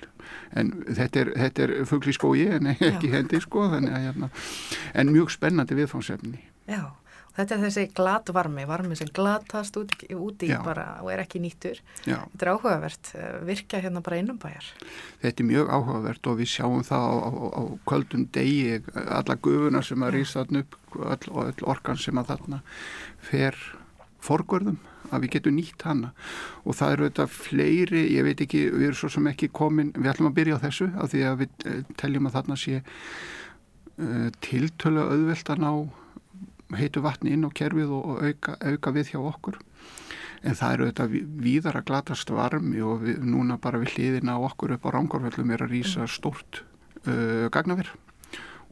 En 0.54 0.74
þetta 0.86 1.24
er, 1.24 1.34
er 1.50 1.76
fuggli 1.90 2.14
skói 2.14 2.46
en 2.58 2.74
ekki 2.76 3.10
Já. 3.10 3.16
hendi 3.18 3.42
sko, 3.42 3.66
að 3.72 3.90
hérna, 3.90 4.30
en 4.94 5.14
mjög 5.14 5.34
spennandi 5.34 5.78
viðfánsefni. 5.82 6.44
Já. 6.70 6.92
Þetta 7.36 7.56
er 7.56 7.62
þessi 7.64 7.84
glatvarmi, 7.96 8.66
varmi 8.68 8.96
sem 8.98 9.08
glatast 9.14 9.76
út, 9.80 9.94
út 10.12 10.44
í 10.44 10.50
Já. 10.50 10.58
bara 10.64 10.86
og 11.00 11.08
er 11.14 11.22
ekki 11.24 11.40
nýttur. 11.40 11.80
Já. 12.04 12.18
Þetta 12.34 12.46
er 12.46 12.52
áhugavert, 12.52 13.12
eh, 13.16 13.38
virka 13.48 13.80
hérna 13.80 14.02
bara 14.04 14.20
innum 14.20 14.38
bæjar. 14.38 14.68
Þetta 15.22 15.40
er 15.40 15.48
mjög 15.48 15.72
áhugavert 15.72 16.26
og 16.26 16.38
við 16.38 16.52
sjáum 16.52 16.84
það 16.84 17.06
á, 17.08 17.12
á, 17.16 17.30
á 17.56 17.62
kvöldum 17.88 18.26
degi, 18.32 18.82
alla 18.94 19.36
gufuna 19.36 19.82
sem 19.82 19.98
að 20.04 20.14
rýsa 20.18 20.44
þarna 20.44 20.64
upp 20.66 20.76
all, 21.00 21.28
og 21.32 21.44
all 21.46 21.68
orkan 21.72 21.96
sem 21.96 22.20
að 22.20 22.34
þarna 22.34 22.62
fer 23.22 23.56
forgörðum 24.22 24.78
að 25.12 25.24
við 25.24 25.34
getum 25.36 25.56
nýtt 25.56 25.84
hana 25.86 26.12
og 26.64 26.76
það 26.78 26.94
eru 26.94 27.08
þetta 27.08 27.26
fleiri, 27.32 28.02
ég 28.14 28.26
veit 28.26 28.42
ekki, 28.44 28.62
við 28.72 28.88
erum 28.88 29.00
svo 29.00 29.10
sem 29.12 29.30
ekki 29.32 29.50
komin, 29.54 29.92
við 29.96 30.12
ætlum 30.12 30.30
að 30.30 30.36
byrja 30.38 30.58
á 30.60 30.64
þessu 30.66 30.88
af 30.94 31.12
því 31.12 31.24
að 31.28 31.40
við 31.42 31.66
eh, 31.66 31.80
teljum 32.00 32.28
að 32.28 32.36
þarna 32.38 32.58
sé 32.60 32.78
uh, 32.78 34.28
tiltölu 34.44 35.04
auðvelt 35.08 35.52
að 35.52 35.64
ná 35.64 35.72
heitu 36.78 37.02
vatni 37.04 37.34
inn 37.34 37.46
á 37.46 37.50
kerfið 37.52 37.92
og 37.96 38.22
auka, 38.22 38.56
auka 38.60 38.94
við 38.94 39.14
hjá 39.14 39.20
okkur. 39.20 39.58
En 40.42 40.58
það 40.58 40.74
eru 40.74 40.88
þetta 40.90 41.06
víðar 41.42 41.78
að 41.78 41.88
glatast 41.90 42.32
varmi 42.34 42.82
og 42.82 43.04
við, 43.04 43.20
núna 43.22 43.58
bara 43.62 43.80
við 43.82 43.96
hliðina 43.96 44.38
okkur 44.42 44.74
upp 44.76 44.88
á 44.90 44.94
rángarföllum 44.96 45.52
er 45.54 45.66
að 45.66 45.76
rýsa 45.76 46.08
stórt 46.10 46.64
uh, 47.06 47.46
gagnavir. 47.54 47.92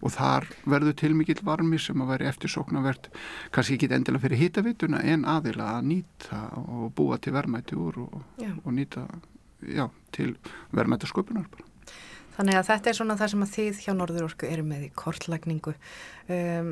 Og 0.00 0.14
þar 0.14 0.46
verður 0.64 0.96
til 0.96 1.12
mikill 1.14 1.42
varmi 1.44 1.78
sem 1.78 2.00
að 2.00 2.14
veri 2.14 2.28
eftirsoknavert 2.30 3.10
kannski 3.52 3.76
ekki 3.76 3.90
endilega 3.92 4.24
fyrir 4.24 4.40
hýtavituna 4.40 5.02
en 5.12 5.26
aðila 5.28 5.74
að 5.76 5.90
nýta 5.90 6.46
og 6.56 6.88
búa 6.96 7.20
til 7.20 7.36
verðmætti 7.36 7.76
úr 7.78 8.00
og, 8.06 8.22
og 8.64 8.70
nýta 8.74 9.04
já, 9.60 9.90
til 10.16 10.32
verðmættasköpunar 10.72 11.50
bara. 11.52 11.66
Þannig 12.40 12.56
að 12.56 12.68
þetta 12.70 12.90
er 12.90 12.96
svona 12.96 13.18
það 13.20 13.32
sem 13.34 13.44
að 13.44 13.54
þið 13.54 13.78
hjá 13.84 13.92
Norðurorku 13.98 14.48
eru 14.48 14.62
með 14.64 14.84
í 14.86 14.90
kortlækningu 14.96 15.74
um, 15.76 16.70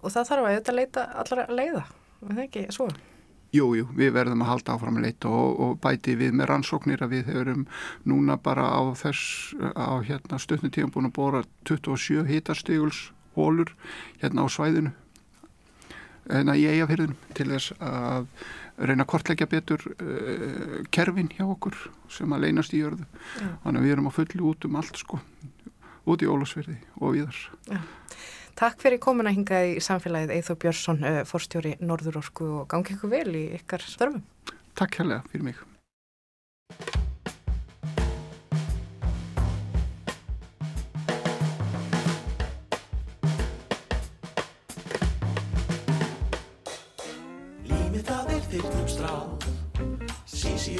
og 0.00 0.12
það 0.14 0.28
þarf 0.30 0.42
að 0.42 0.50
auðvitað 0.50 0.78
leita 0.80 1.06
allara 1.22 1.46
leiða, 1.60 1.84
er 2.26 2.34
það 2.34 2.44
ekki 2.46 2.66
svo? 2.74 2.88
Jú, 3.50 3.64
jú, 3.74 3.86
við 3.98 4.12
verðum 4.14 4.44
að 4.44 4.50
halda 4.52 4.74
áfram 4.76 4.98
að 5.00 5.06
leita 5.08 5.30
og, 5.34 5.54
og 5.58 5.78
bæti 5.82 6.14
við 6.18 6.36
með 6.38 6.52
rannsóknir 6.52 7.00
að 7.02 7.16
við 7.16 7.30
hefum 7.32 7.64
núna 8.06 8.36
bara 8.38 8.68
á 8.70 8.80
þess 8.94 9.56
á 9.74 9.98
hérna 10.06 10.38
stöðnutíðan 10.38 10.92
búin 10.94 11.10
að 11.10 11.16
bóra 11.18 11.40
27 11.66 12.28
hitastíguls 12.30 13.08
hólur 13.34 13.74
hérna 14.22 14.46
á 14.46 14.48
svæðinu 14.54 14.94
hérna 16.30 16.54
í 16.54 16.68
eigafyrðinu 16.70 17.16
til 17.34 17.48
þess 17.50 17.74
að 17.82 18.28
reyna 18.80 19.04
að 19.04 19.10
kortleggja 19.12 19.48
betur 19.50 19.82
uh, 19.98 20.80
kerfin 20.94 21.30
hjá 21.34 21.44
okkur 21.48 21.76
sem 22.12 22.30
að 22.32 22.46
leynast 22.46 22.74
í 22.76 22.84
jörðu 22.84 23.02
Já. 23.02 23.48
þannig 23.64 23.80
að 23.80 23.86
við 23.86 23.94
erum 23.96 24.10
að 24.12 24.18
fulli 24.20 24.44
út 24.52 24.68
um 24.68 24.78
allt 24.80 25.00
sko 25.02 25.20
út 26.10 26.22
í 26.22 26.30
Ólafsverði 26.30 26.78
og 27.00 27.16
viðar 27.16 27.42
Já. 27.66 27.80
Takk 28.58 28.80
fyrir 28.82 29.00
komuna 29.02 29.32
hingað 29.34 29.74
í 29.74 29.80
samfélagið 29.84 30.34
Eithó 30.36 30.56
Björnsson, 30.60 31.02
uh, 31.04 31.22
forstjóri 31.28 31.76
Norðurorku 31.80 32.48
og 32.60 32.68
gangi 32.72 32.96
ykkur 32.96 33.14
vel 33.14 33.34
í 33.34 33.44
ykkar 33.60 33.84
störfum. 33.86 34.24
Takk 34.78 35.00
hérlega 35.00 35.24
fyrir 35.32 35.50
mig. 35.50 35.66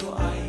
Samt 0.00 0.39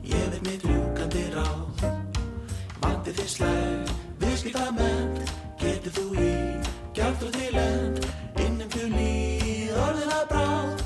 Ég 0.03 0.31
veit 0.31 0.43
mitt 0.43 0.65
rúkandi 0.65 1.25
ráð. 1.35 1.85
Vandi 2.81 3.13
þið 3.15 3.29
slæg 3.29 3.93
Viðskipt 4.19 4.59
að 4.59 4.73
menn 4.79 5.13
Getið 5.61 5.99
þú 5.99 6.07
í 6.19 6.33
Gjaldra 6.97 7.31
til 7.37 7.55
end 7.61 8.09
Innum 8.41 8.71
þú 8.73 8.91
líð 8.97 9.79
Orðin 9.85 10.15
að 10.17 10.27
bráð. 10.33 10.85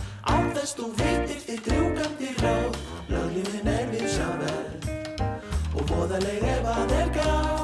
Þess 0.55 0.77
þú 0.79 0.93
veitir 1.01 1.43
þitt 1.49 1.73
rúkandi 1.73 2.31
ráð. 2.43 2.81
Löglíðin 3.09 3.75
er 3.75 3.93
við 3.93 4.09
sá 4.13 4.29
verð 4.41 4.93
voðaleg 5.85 6.49
ef 6.49 6.73
að 6.73 6.99
er 7.01 7.15
gá 7.19 7.64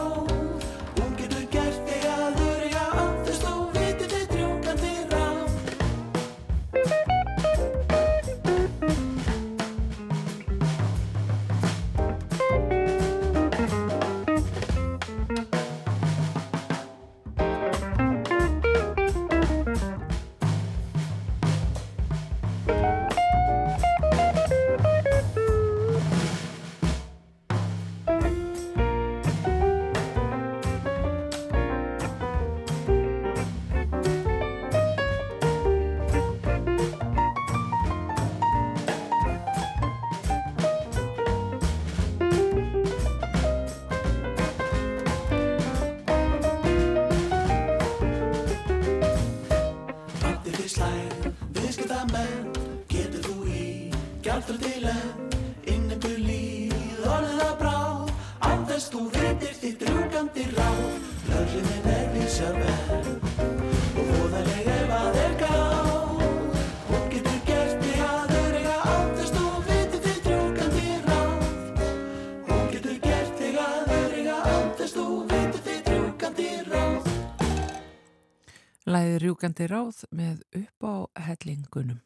rjúkandi 79.40 79.66
ráð 79.72 80.04
með 80.12 80.42
upp 80.52 80.84
á 80.84 80.94
hellingunum. 81.16 82.00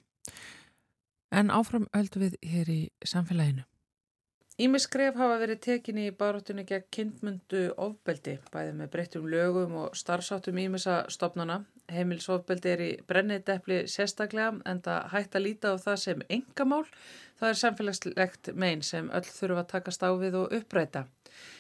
En 1.35 1.51
áfram 1.51 1.89
höldum 1.91 2.23
við 2.23 2.37
hér 2.47 2.69
í 2.71 2.83
samfélaginu. 3.03 3.65
Ímiskref 4.55 5.17
hafa 5.19 5.41
verið 5.41 5.59
tekinni 5.67 6.05
í 6.07 6.15
baróttunni 6.15 6.63
gegn 6.63 6.87
kynntmundu 6.95 7.75
ofbeldi, 7.75 8.39
bæði 8.55 8.77
með 8.79 8.91
breyttum 8.93 9.27
lögum 9.27 9.75
og 9.83 9.97
starfsáttum 9.99 10.61
ímissa 10.63 11.09
stopnana. 11.11 11.65
Heimilsofbeldi 11.91 12.71
er 12.71 12.85
í 12.85 12.91
brenniðdepli 13.09 13.89
sérstaklega 13.91 14.55
en 14.65 14.81
það 14.85 15.11
hægt 15.11 15.35
að 15.35 15.47
líta 15.49 15.75
á 15.75 15.77
það 15.83 15.99
sem 16.05 16.23
engamál. 16.31 16.85
Það 17.35 17.49
er 17.49 17.61
samfélagslegt 17.65 18.55
megin 18.55 18.87
sem 18.87 19.11
öll 19.11 19.27
þurfa 19.27 19.65
að 19.65 19.73
taka 19.75 19.97
stáfið 19.99 20.39
og 20.45 20.55
uppræta. 20.61 21.09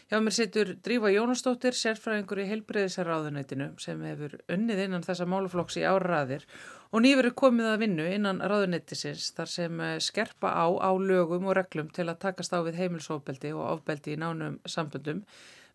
Hjá 0.05 0.19
mér 0.21 0.35
situr 0.37 0.71
Drífa 0.85 1.09
Jónastóttir, 1.09 1.73
sérfræðingur 1.73 2.43
í 2.43 2.45
heilbreyðisarráðunætinu 2.51 3.71
sem 3.81 4.03
hefur 4.05 4.35
unnið 4.53 4.83
innan 4.85 5.05
þessa 5.07 5.25
máluflokks 5.25 5.79
í 5.81 5.85
áraðir 5.88 6.45
og 6.93 7.01
nýverið 7.07 7.33
komið 7.40 7.69
að 7.71 7.79
vinnu 7.87 8.09
innan 8.12 8.43
ráðunættisins 8.45 9.31
þar 9.33 9.51
sem 9.51 9.81
eh, 9.81 9.95
skerpa 10.05 10.51
á 10.53 10.69
á 10.77 10.93
lögum 11.01 11.49
og 11.49 11.57
reglum 11.57 11.88
til 11.88 12.05
að 12.11 12.21
takast 12.27 12.53
á 12.53 12.61
við 12.67 12.83
heimilsofbeldi 12.83 13.55
og 13.57 13.64
ofbeldi 13.79 14.12
í 14.12 14.19
nánum 14.21 14.59
sambundum 14.69 15.23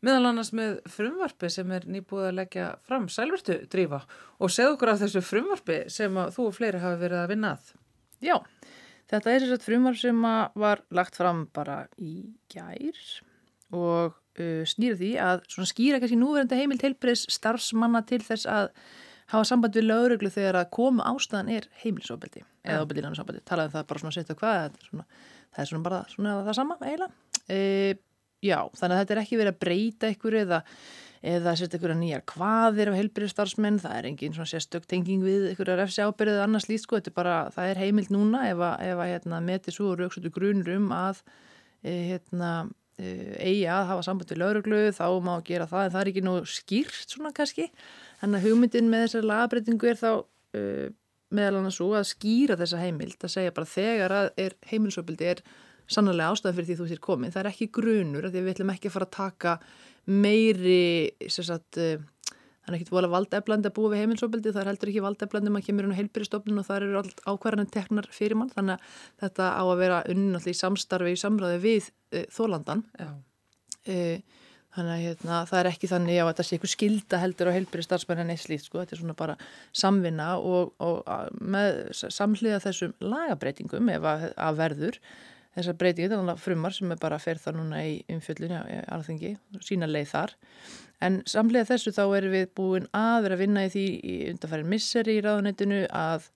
meðal 0.06 0.30
annars 0.30 0.54
með 0.54 0.78
frumvarfi 0.94 1.50
sem 1.50 1.74
er 1.74 1.89
nýbúið 1.89 2.30
að 2.30 2.38
leggja 2.44 2.68
fram. 2.86 3.10
Sælvertu 3.10 3.58
Drífa 3.74 4.04
og 4.38 4.54
segð 4.54 4.76
okkur 4.76 4.94
af 4.94 5.02
þessu 5.02 5.26
frumvarfi 5.26 5.80
sem 5.89 6.22
þú 6.38 6.52
og 6.52 6.56
fleiri 6.60 6.84
hafi 6.86 7.02
verið 7.02 7.24
að 7.24 7.34
vinna 7.34 7.56
að. 7.58 7.74
Já, 8.22 8.38
þetta 9.10 9.34
er 9.34 9.42
þess 9.48 9.58
að 9.58 9.68
frumvarf 9.72 10.02
sem 10.06 10.30
var 10.68 10.86
lagt 10.94 11.18
fram 11.18 11.48
bara 11.56 11.82
í 11.98 12.13
gær 12.54 13.04
og 13.74 14.18
uh, 14.41 14.63
snýra 14.67 14.97
því 14.99 15.12
að 15.23 15.45
skýra 15.69 16.02
kannski 16.02 16.19
núverandi 16.19 16.60
heimilt 16.60 16.84
heilbreyðs 16.86 17.28
starfsmanna 17.34 18.04
til 18.10 18.21
þess 18.25 18.49
að 18.49 18.71
hafa 19.30 19.45
samband 19.45 19.78
við 19.78 19.89
lauruglu 19.89 20.32
þegar 20.34 20.63
að 20.63 20.71
koma 20.75 21.06
ástæðan 21.12 21.52
er 21.54 21.67
heimilisofbeldi 21.84 22.43
eða 22.65 22.84
ofbeldi 22.84 23.04
innan 23.04 23.17
sambandi, 23.17 23.43
talaðum 23.47 23.75
það 23.75 23.89
bara 23.89 24.04
svona 24.04 24.15
setja 24.15 24.38
hvað, 24.38 24.56
það 24.56 24.80
er 24.80 24.88
svona, 24.88 25.06
það 25.49 25.63
er 25.63 25.69
svona 25.71 25.86
bara 25.86 25.99
svona 26.13 26.38
það 26.47 26.58
sama 26.58 26.78
eiginlega. 26.80 27.12
E, 27.49 27.60
já, 28.45 28.58
þannig 28.80 28.95
að 28.95 29.04
þetta 29.04 29.15
er 29.15 29.21
ekki 29.23 29.39
verið 29.39 29.54
að 29.54 29.62
breyta 29.65 30.12
ykkur 30.15 30.39
eða 30.43 30.63
eða 31.30 31.54
setja 31.60 31.75
ykkur 31.75 31.91
að 31.91 31.99
nýja 31.99 32.21
hvaðir 32.32 32.89
af 32.89 32.95
heilbyrjastarfsmenn, 32.95 33.80
það 33.84 33.95
er 33.97 34.06
engin 34.08 34.36
svona 34.38 34.52
sérstök 34.54 34.86
tenging 34.88 35.25
við 35.25 35.49
ykkur 35.52 35.73
að 35.73 35.82
refsi 35.82 36.06
ábyrðið 36.06 36.38
eða 36.38 36.45
annars 36.47 36.69
líst 36.69 36.88
sko, 36.88 36.95
þetta 36.95 37.12
er 37.12 37.17
bara, 37.17 37.38
það 37.52 37.71
er 37.73 37.82
heimilt 37.84 38.13
núna 38.15 38.45
ef 38.47 38.63
að, 38.63 38.86
ef 38.88 39.02
að 39.04 39.12
hérna, 39.12 39.41
meti 39.43 39.73
svo 39.75 39.89
og 39.91 39.99
rauksötu 39.99 40.32
grunur 40.32 40.71
um 40.78 40.88
að 40.95 41.19
e, 41.84 41.91
hérna, 42.13 42.54
Eh, 42.63 42.79
eigi 42.99 43.65
að 43.71 43.85
hafa 43.93 44.05
samband 44.05 44.33
við 44.33 44.41
lauruglu 44.41 44.81
þá 44.95 45.05
má 45.23 45.33
gera 45.47 45.67
það 45.69 45.85
en 45.85 45.93
það 45.93 46.01
er 46.01 46.12
ekki 46.12 46.23
nú 46.25 46.35
skýrt 46.49 47.13
svona 47.15 47.31
kannski. 47.35 47.69
En 48.25 48.35
að 48.35 48.49
hugmyndin 48.49 48.91
með 48.91 49.05
þessari 49.05 49.29
lagabreitingu 49.29 49.89
er 49.89 49.99
þá 49.99 50.12
uh, 50.19 50.85
meðal 51.35 51.59
annars 51.59 51.79
svo 51.79 51.93
að 51.97 52.07
skýra 52.09 52.57
þessa 52.59 52.81
heimild 52.81 53.23
að 53.23 53.35
segja 53.35 53.55
bara 53.55 53.69
þegar 53.69 54.15
að 54.17 54.29
heimilsöpildi 54.71 55.29
er 55.29 55.43
sannlega 55.89 56.33
ástæðan 56.33 56.57
fyrir 56.57 56.69
því 56.69 56.77
þú 56.79 56.88
sér 56.89 57.01
komið 57.05 57.35
það 57.35 57.41
er 57.41 57.51
ekki 57.51 57.69
grunur 57.73 58.27
að 58.27 58.35
því 58.35 58.43
við 58.45 58.55
ætlum 58.55 58.73
ekki 58.73 58.89
að 58.89 58.95
fara 58.95 59.07
að 59.07 59.15
taka 59.17 59.53
meiri 60.09 60.83
sagt, 61.29 61.79
það 62.69 62.75
er 62.75 62.79
ekkit 62.79 62.93
volið 62.93 63.13
valdeflandi 63.15 63.69
að 63.69 63.75
búa 63.75 63.91
við 63.93 64.03
heimilsóbildi, 64.03 64.53
það 64.53 64.62
er 64.62 64.69
heldur 64.69 64.91
ekki 64.91 65.05
valdeflandi 65.05 65.53
maður 65.53 65.67
kemur 65.69 65.88
inn 65.88 65.95
á 65.95 65.99
heilbyrjastofnun 65.99 66.62
og 66.62 66.67
það 66.67 66.84
eru 66.84 66.99
allt 67.01 67.23
ákvarðanir 67.25 67.71
teknar 67.73 68.10
fyrir 68.13 68.39
mann, 68.39 68.51
þannig 68.53 68.75
að 68.77 68.99
þetta 69.23 69.47
á 69.58 69.63
að 69.63 69.79
vera 69.82 70.01
í 70.05 70.58
samstarfi 70.60 71.15
í 71.15 71.19
samræði 71.19 71.63
við 71.63 71.89
e, 72.13 72.25
þólandan 72.34 72.86
e, 73.89 73.97
Þannig 74.69 74.93
að 74.93 75.01
hérna, 75.01 75.38
það 75.49 75.60
er 75.60 75.67
ekki 75.71 75.88
þannig 75.89 76.19
að 76.21 76.27
þetta 76.29 76.43
sé 76.45 76.55
eitthvað 76.55 76.71
skilda 76.75 77.19
heldur 77.23 77.49
á 77.49 77.55
heilbyrði 77.55 77.86
starfsmenn 77.88 78.19
en 78.21 78.34
eitt 78.36 78.43
slíkt 78.43 78.67
sko. 78.67 78.84
Þetta 78.84 78.93
er 78.95 78.99
svona 79.01 79.15
bara 79.17 79.36
samvinna 79.73 80.27
og, 80.38 80.75
og 80.86 80.99
með 81.41 81.79
samhliða 81.97 82.62
þessum 82.67 82.93
lagabreitingum 83.01 83.89
ef 83.95 84.05
að, 84.12 84.27
að 84.38 84.60
verður 84.62 84.99
þessar 85.60 85.80
breytingi, 85.80 86.12
þannig 86.12 86.36
að 86.36 86.43
frumar 86.43 86.76
sem 86.76 86.93
er 86.93 87.02
bara 87.02 87.19
að 87.19 87.26
fer 87.28 87.41
það 87.43 87.60
núna 87.60 87.82
í 87.86 87.95
umfjöllunni 88.15 88.60
á 88.60 88.63
alþengi, 88.95 89.34
sína 89.65 89.89
leið 89.89 90.13
þar. 90.13 90.36
En 91.06 91.22
samlega 91.30 91.69
þessu 91.69 91.93
þá 91.95 92.04
erum 92.17 92.36
við 92.36 92.48
búin 92.60 92.88
að 92.95 93.17
vera 93.26 93.38
að 93.38 93.43
vinna 93.45 93.65
í 93.67 93.74
því 93.76 93.88
í 94.00 94.15
undarfærin 94.34 94.72
misseri 94.74 95.19
í 95.19 95.24
ráðuneytinu 95.24 95.86
að 95.95 96.32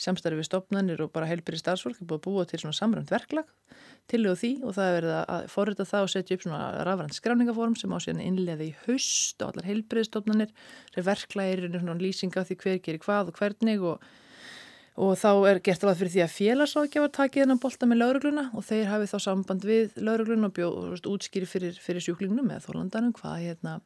samstarfi 0.00 0.40
við 0.40 0.48
stopnarnir 0.48 1.02
og 1.04 1.12
bara 1.14 1.28
heilbyrði 1.30 1.60
starfsfólk 1.60 2.00
er 2.00 2.08
búin 2.08 2.18
að 2.18 2.24
búa 2.26 2.44
til 2.50 2.58
svona 2.62 2.76
samrænt 2.76 3.12
verklag 3.14 3.50
til 4.10 4.24
og 4.28 4.38
því 4.40 4.50
og 4.66 4.74
það 4.76 4.88
er 4.88 4.96
verið 4.98 5.14
að 5.20 5.46
forrita 5.52 5.86
það 5.88 6.06
og 6.06 6.10
setja 6.12 6.36
upp 6.36 6.44
svona 6.44 6.64
rafrænt 6.88 7.16
skráningaform 7.16 7.76
sem 7.78 7.94
á 7.94 7.98
síðan 8.02 8.24
innleði 8.24 8.68
í 8.72 8.74
haust 8.84 9.44
og 9.44 9.52
allar 9.52 9.68
heilbreyðstofnanir 9.70 10.50
sem 10.94 11.06
verklæðir 11.06 11.78
svona 11.78 11.96
lýsinga 12.02 12.44
því 12.48 12.58
hver 12.64 12.82
gerir 12.84 13.02
hvað 13.06 13.30
og 13.30 13.38
hvernig 13.38 13.86
og, 13.92 14.04
og 14.94 15.16
þá 15.18 15.30
er 15.50 15.62
gert 15.66 15.84
alveg 15.84 16.00
fyrir 16.00 16.12
því 16.14 16.22
að 16.24 16.34
félagsáðgjafar 16.34 17.14
takið 17.16 17.44
hennan 17.44 17.62
bolta 17.62 17.88
með 17.90 18.00
laurugluna 18.02 18.44
og 18.54 18.66
þeir 18.68 18.92
hafi 18.92 19.08
þá 19.10 19.16
samband 19.24 19.66
við 19.66 19.96
laurugluna 19.98 20.50
og 20.50 20.54
bjóð 20.54 21.08
útskýri 21.10 21.48
fyrir, 21.50 21.80
fyrir 21.82 22.04
sjúklingnum 22.04 22.52
eða 22.54 22.66
þólandanum 22.68 23.16
hvað 23.18 23.40
hérna 23.42 23.80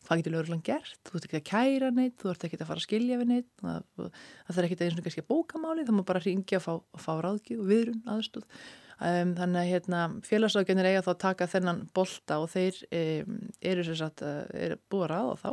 hvað 0.00 0.20
getur 0.20 0.32
lauruglan 0.34 0.62
gert, 0.64 1.00
þú 1.06 1.16
ert 1.18 1.26
ekki 1.28 1.38
að 1.38 1.48
kæra 1.50 1.88
neitt, 1.92 2.14
þú 2.18 2.30
ert 2.32 2.44
ekki 2.46 2.58
að 2.58 2.70
fara 2.70 2.80
að 2.80 2.86
skilja 2.86 3.18
við 3.20 3.28
neitt, 3.30 3.48
það, 3.60 3.82
það 4.48 4.60
er 4.60 4.66
ekki 4.66 4.78
eins 4.86 4.94
og 4.96 5.04
kannski 5.06 5.22
að 5.22 5.28
bóka 5.28 5.60
máli, 5.60 5.84
það 5.84 5.98
má 5.98 6.04
bara 6.08 6.22
ringja 6.24 6.60
og 6.60 6.64
fá, 6.64 6.72
fá 7.04 7.10
ráðgjöf 7.20 7.60
og 7.60 7.68
viðrun 7.68 8.00
aðstóð 8.08 8.62
Um, 9.00 9.30
þannig 9.32 9.62
að 9.62 9.70
hérna, 9.70 9.98
félagsákjörnir 10.28 10.86
eiga 10.90 11.00
þá 11.00 11.14
að 11.14 11.20
taka 11.22 11.46
þennan 11.48 11.78
bolta 11.96 12.36
og 12.42 12.50
þeir 12.52 12.80
um, 12.98 13.38
eru 13.64 13.84
sem 13.86 13.96
sagt 13.96 14.20
uh, 14.20 14.42
er 14.52 14.74
búið 14.92 15.06
að 15.06 15.12
ráða 15.14 15.38
þá 15.40 15.52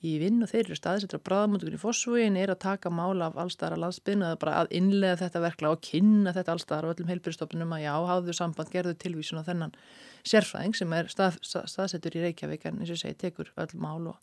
í 0.00 0.14
vinn 0.20 0.40
og 0.40 0.48
þeir 0.48 0.62
eru 0.62 0.76
staðsettur 0.78 1.20
á 1.20 1.26
bráðamöndugunni 1.28 1.76
í 1.76 1.80
fósfugin 1.80 2.38
er 2.40 2.52
að 2.54 2.62
taka 2.62 2.92
mála 2.92 3.28
af 3.28 3.36
allstæðara 3.42 3.80
landsbyrnu 3.82 4.24
eða 4.30 4.38
bara 4.40 4.54
að 4.62 4.70
innlega 4.78 5.18
þetta 5.20 5.42
verkla 5.44 5.72
og 5.74 5.82
kynna 5.84 6.32
þetta 6.36 6.54
allstæðara 6.54 6.88
og 6.88 6.94
öllum 6.94 7.10
heilbyrjastofnum 7.12 7.74
að 7.76 7.84
já, 7.84 7.92
hafðu 8.08 8.36
samband, 8.38 8.72
gerðu 8.72 8.94
tilvísun 9.02 9.42
á 9.44 9.48
þennan 9.48 9.76
sérfræðing 10.24 10.78
sem 10.78 10.96
er 10.96 11.12
stað, 11.12 11.36
staðsettur 11.44 12.16
í 12.16 12.24
Reykjavík 12.24 12.64
en 12.70 12.80
eins 12.80 12.94
og 12.94 13.02
segi, 13.02 13.18
tekur 13.20 13.52
öll 13.60 13.76
mál 13.76 14.08
og, 14.14 14.16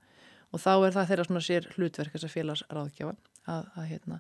og 0.50 0.64
þá 0.66 0.74
er 0.74 0.98
það 0.98 1.08
þeirra 1.12 1.28
svona 1.30 1.46
sér 1.46 1.70
hlutverk 1.76 2.18
þessar 2.18 2.34
félagsráðgjáfa 2.34 3.14
að, 3.46 3.70
að 3.78 3.88
hérna 3.92 4.20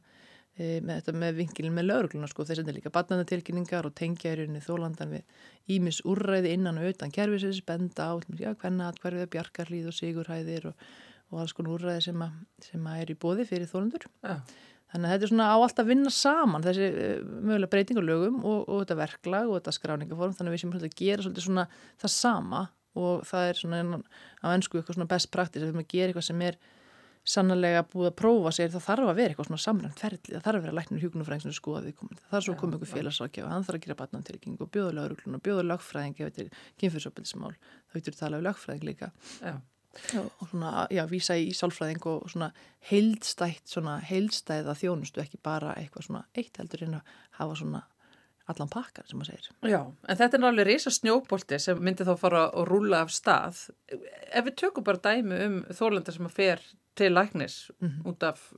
e, 0.54 0.78
með 0.86 0.94
þetta 0.94 1.18
með 1.26 1.42
vingilin 1.42 1.74
með 1.74 1.90
laurugluna 1.90 2.30
sko, 2.30 2.46
þess 2.46 2.60
að 2.60 2.62
þetta 2.62 2.74
er 2.76 2.80
líka 2.84 2.94
batnaðatilkynningar 3.00 3.90
og 3.90 3.98
tengja 3.98 4.34
í 4.36 4.38
rauninni 4.44 4.62
þólandan 4.62 5.14
við 5.18 5.24
ímis 5.74 6.04
úrræði 6.06 6.54
innan 6.54 6.78
og 6.82 6.94
utan 6.94 7.14
kervisins, 7.14 7.66
benda 7.66 8.14
á 8.14 8.16
já, 8.38 8.54
hvernig 8.54 8.86
að 8.86 9.02
hverfið 9.02 9.34
og 11.32 11.44
alls 11.44 11.54
konar 11.56 11.76
úrræði 11.76 12.08
sem, 12.08 12.24
að, 12.24 12.40
sem 12.64 12.88
að 12.88 13.04
er 13.04 13.12
í 13.12 13.18
bóði 13.20 13.46
fyrir 13.50 13.70
þólandur 13.70 14.08
ja. 14.24 14.38
þannig 14.94 15.10
að 15.10 15.14
þetta 15.14 15.28
er 15.28 15.34
svona 15.34 15.50
á 15.52 15.58
allt 15.58 15.82
að 15.84 15.92
vinna 15.92 16.14
saman 16.14 16.66
þessi 16.66 16.88
e, 16.88 17.10
mögulega 17.26 17.74
breytingalögum 17.74 18.40
og, 18.44 18.64
og 18.64 18.82
þetta 18.84 19.00
verklag 19.02 19.52
og 19.52 19.60
þetta 19.60 19.76
skráningaform 19.76 20.38
þannig 20.38 20.54
að 20.54 20.58
við 20.58 20.64
sem 20.64 20.74
að 20.78 20.98
gera 21.04 21.26
svolítið 21.26 21.48
svona 21.50 21.68
það 22.00 22.16
sama 22.16 22.64
og 22.98 23.28
það 23.30 23.52
er 23.52 23.62
svona 23.62 24.02
á 24.42 24.48
ennsku 24.56 24.80
eitthvað 24.80 25.00
svona 25.00 25.12
best 25.12 25.32
practice 25.34 25.68
að 25.68 25.76
við 25.76 25.94
gerum 25.94 26.14
eitthvað 26.14 26.30
sem 26.32 26.44
er 26.48 26.60
sannlega 27.28 27.84
búið 27.92 28.08
að 28.08 28.18
prófa 28.22 28.54
sér 28.56 28.72
það 28.72 28.86
þarf 28.86 29.10
að 29.12 29.18
vera 29.20 29.34
eitthvað 29.34 29.50
svona 29.50 29.64
samrænt 29.64 30.00
ferli 30.00 30.32
það 30.32 30.44
þarf 30.46 30.60
að 30.60 30.66
vera 30.66 30.76
læknir 30.78 31.02
hjúknufræðing 31.04 31.44
sem 31.44 31.56
skoða 31.58 31.82
við 31.84 31.98
komum 32.00 32.20
það 32.22 32.38
er 32.40 32.46
svo 32.46 32.56
komið 32.62 32.78
ykkur 32.78 32.92
félagsrákjafa, 32.94 33.50
hann 33.52 33.66
þarf 33.68 33.80
að 33.80 33.84
gera 33.84 33.98
batnantilking 34.00 34.62
og 34.64 34.70
bjóða 34.72 34.94
lauruglun 34.96 35.36
og 35.36 35.44
bjóða 35.44 35.66
lagfræðing 35.68 36.16
ef 36.22 36.30
þetta 36.30 36.46
er 36.46 36.62
kynfyrsopildismál, 36.80 37.52
þá 37.92 37.98
getur 38.00 38.16
við 38.16 38.22
tala 38.22 38.40
um 38.40 38.48
lagfræðing 38.48 38.88
líka. 38.88 39.12
Já. 39.42 39.58
Já, 40.14 40.22
og 40.22 40.50
svona, 40.50 40.88
já, 40.94 41.04
vísa 41.10 41.36
í 41.40 41.52
sálfræðing 41.56 42.04
og 42.06 42.30
svona 42.30 42.52
heildstætt, 42.90 43.66
svona 43.66 43.98
heildstæða 44.06 44.76
þjónustu, 44.78 45.22
ekki 45.24 45.40
bara 45.44 45.74
eitthvað 45.80 46.10
svona 46.10 46.26
eitt 46.38 46.60
heldur 46.62 46.84
en 46.86 47.00
að 47.00 47.14
hafa 47.40 47.56
svona 47.62 47.84
allan 48.48 48.70
pakkar 48.72 49.08
sem 49.08 49.20
maður 49.20 49.34
segir. 49.34 49.56
Já, 49.68 49.80
en 49.84 50.20
þetta 50.20 50.38
er 50.38 50.44
náttúrulega 50.44 50.68
reysa 50.70 50.94
snjóbolti 50.96 51.60
sem 51.60 51.82
myndi 51.84 52.08
þá 52.08 52.14
fara 52.20 52.44
að 52.48 52.68
rúla 52.70 53.02
af 53.04 53.12
stað. 53.12 53.64
Ef 53.92 54.46
við 54.48 54.56
tökum 54.62 54.86
bara 54.88 55.02
dæmi 55.04 55.40
um 55.48 55.58
þólanda 55.68 56.16
sem 56.16 56.30
að 56.30 56.38
fer 56.38 56.64
til 56.98 57.12
læknis 57.14 57.58
mm 57.80 57.88
-hmm. 57.90 58.08
út 58.10 58.24
af 58.24 58.54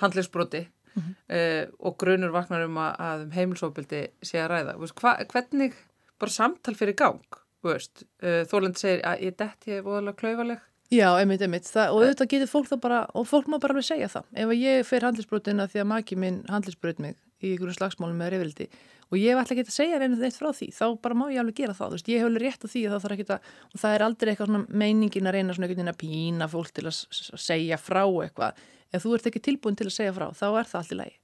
handlisbroti 0.00 0.68
mm 0.94 1.02
-hmm. 1.02 1.14
uh, 1.36 1.74
og 1.78 1.98
grunur 1.98 2.32
vaknar 2.32 2.64
um 2.64 2.76
að, 2.76 2.96
að 2.98 3.22
um 3.22 3.30
heimilsóbildi 3.30 4.08
sé 4.22 4.38
að 4.38 4.50
ræða. 4.50 4.76
Hva, 5.00 5.24
hvernig 5.32 5.72
bara 6.18 6.30
samtal 6.30 6.74
fyrir 6.74 6.94
gang? 6.94 7.24
Uh, 7.62 8.42
Þólandi 8.50 8.82
segir 8.82 9.02
að 9.08 9.26
ég 9.26 9.36
dætt 9.38 9.68
ég 9.70 9.80
er 9.80 9.86
voðalega 9.86 10.18
klauvaleg. 10.20 10.62
Já, 10.92 11.08
einmitt, 11.16 11.40
einmitt. 11.40 11.68
Það, 11.72 11.94
og 11.94 12.02
auðvitað 12.02 12.32
getur 12.34 12.50
fólk 12.50 12.66
það 12.68 12.80
bara, 12.84 13.02
og 13.16 13.24
fólk 13.24 13.46
má 13.48 13.56
bara 13.56 13.72
alveg 13.72 13.86
segja 13.86 14.10
það. 14.12 14.26
Ef 14.42 14.50
ég 14.58 14.82
fer 14.84 15.06
handlisbrotina 15.06 15.68
því 15.72 15.80
að 15.80 15.92
maki 15.94 16.18
minn 16.20 16.42
handlisbrot 16.52 17.00
mig 17.00 17.16
í 17.40 17.54
einhverju 17.54 17.78
slagsmálum 17.78 18.18
með 18.20 18.34
reyfildi 18.34 18.66
og 19.12 19.20
ég 19.20 19.36
ætla 19.36 19.56
ekki 19.56 19.66
að 19.66 19.74
segja 19.74 20.00
reynið 20.00 20.22
þeitt 20.24 20.38
frá 20.40 20.48
því, 20.56 20.68
þá 20.72 20.84
bara 21.04 21.16
má 21.20 21.24
ég 21.28 21.42
alveg 21.42 21.58
gera 21.58 21.74
það, 21.76 21.90
þú 21.90 21.96
veist, 21.98 22.08
ég 22.08 22.22
hef 22.22 22.28
alveg 22.30 22.44
rétt 22.46 22.64
á 22.64 22.68
því 22.72 22.84
að 22.86 22.94
það 22.94 23.02
þarf 23.04 23.16
ekki 23.16 23.26
að, 23.34 23.50
og 23.68 23.82
það 23.82 23.96
er 23.96 24.04
aldrei 24.06 24.30
eitthvað 24.32 24.48
svona 24.48 24.78
meiningin 24.82 25.28
að 25.28 25.36
reyna 25.36 25.56
svona 25.56 25.68
einhvern 25.68 25.82
veginn 25.82 25.92
að 25.92 25.98
pína 26.00 26.48
fólk 26.48 26.72
til 26.72 26.86
að 26.88 27.42
segja 27.44 27.80
frá 27.80 28.02
eitthvað, 28.08 28.62
ef 28.88 29.04
þú 29.04 29.12
ert 29.18 29.28
ekki 29.28 29.44
tilbúin 29.44 29.76
til 29.76 29.88
að 29.90 29.96
segja 29.98 30.14
frá, 30.16 30.26
þá 30.32 30.46
er 30.48 30.70
það 30.70 30.80
allt 30.80 30.94
í 30.96 31.00
lagi. 31.02 31.14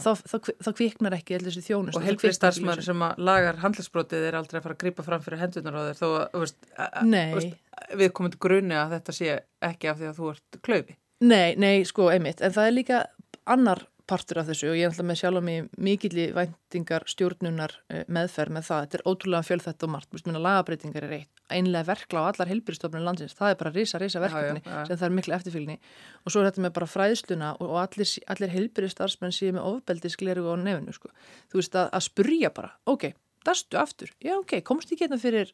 Þá, 0.00 0.10
þá, 0.30 0.50
þá 0.64 0.70
kviknar 0.78 1.16
ekki 1.18 1.36
allir 1.36 1.52
þessi 1.52 1.66
þjónust 1.66 1.98
og 1.98 2.06
helbriðstarfsmar 2.06 2.82
sem 2.86 3.04
að 3.04 3.22
lagar 3.28 3.60
handlisbrotið 3.62 4.28
er 4.30 4.38
aldrei 4.38 4.58
að 4.60 4.66
fara 4.66 4.76
að 4.78 4.82
gripa 4.84 5.06
fram 5.06 5.24
fyrir 5.24 5.42
hendunar 5.42 5.76
á 5.76 5.82
þér 5.90 6.00
þó 6.00 6.08
að 6.22 7.98
við 7.98 8.12
komum 8.16 8.32
til 8.32 8.42
grunni 8.42 8.78
að 8.78 8.96
þetta 8.96 9.16
sé 9.16 9.38
ekki 9.68 9.90
af 9.92 10.00
því 10.00 10.10
að 10.10 10.20
þú 10.20 10.32
ert 10.34 10.60
klöfi 10.64 10.98
Nei, 11.22 11.54
nei, 11.54 11.84
sko, 11.86 12.08
einmitt, 12.10 12.40
en 12.42 12.54
það 12.54 12.68
er 12.68 12.74
líka 12.74 13.02
annar 13.46 13.84
partur 14.12 14.42
af 14.42 14.48
þessu 14.50 14.68
og 14.70 14.76
ég 14.76 14.84
er 14.84 14.90
alltaf 14.92 15.06
með 15.08 15.18
sjálf 15.22 15.40
og 15.40 15.44
mig 15.46 15.68
mikill 15.80 16.12
í 16.20 16.26
væntingar 16.36 17.06
stjórnunar 17.08 17.74
eh, 17.88 18.02
meðferð 18.12 18.54
með 18.56 18.66
það. 18.68 18.84
Þetta 18.84 18.98
er 18.98 19.04
ótrúlega 19.08 19.48
fjölþett 19.48 19.86
og 19.86 19.92
margt. 19.94 20.12
Minna 20.26 20.42
lagabreitingar 20.44 21.06
er 21.08 21.14
eitt. 21.18 21.42
Einlega 21.52 21.88
verkla 21.88 22.22
á 22.22 22.24
allar 22.30 22.50
heilbyrjastofnun 22.52 23.06
landsins. 23.06 23.36
Það 23.38 23.54
er 23.54 23.58
bara 23.62 23.74
risa, 23.74 24.00
risa 24.02 24.22
verkefni 24.22 24.62
já, 24.62 24.68
já, 24.68 24.76
já. 24.76 24.84
sem 24.90 25.00
það 25.00 25.08
er 25.08 25.16
miklu 25.18 25.36
eftirfylgni. 25.38 25.78
Og 26.22 26.34
svo 26.34 26.42
er 26.42 26.48
þetta 26.50 26.64
með 26.66 26.74
bara 26.78 26.90
fræðsluna 26.92 27.50
og, 27.58 27.66
og 27.66 27.80
allir, 27.82 28.14
allir 28.34 28.54
heilbyrjastarfsmenn 28.54 29.36
séu 29.36 29.56
með 29.56 29.68
ofbeldisgleru 29.72 30.46
á 30.48 30.54
nefnu, 30.60 30.96
sko. 30.96 31.12
Þú 31.52 31.62
veist, 31.62 31.76
að, 31.80 31.90
að 31.98 32.06
spurja 32.08 32.52
bara, 32.54 32.72
ok, 32.92 33.10
dastu 33.48 33.80
aftur? 33.80 34.12
Já, 34.22 34.36
ok, 34.38 34.58
komst 34.66 34.92
ekki 34.92 35.06
hérna 35.06 35.20
fyrir 35.22 35.52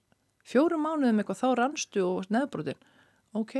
fjórum 0.48 0.86
mánuðum 0.86 1.22
eitthvað, 1.22 1.42
þá 1.42 1.48
rannstu 1.62 2.06
og 2.06 2.30
neðbrotin. 2.32 2.78
Ok, 3.36 3.58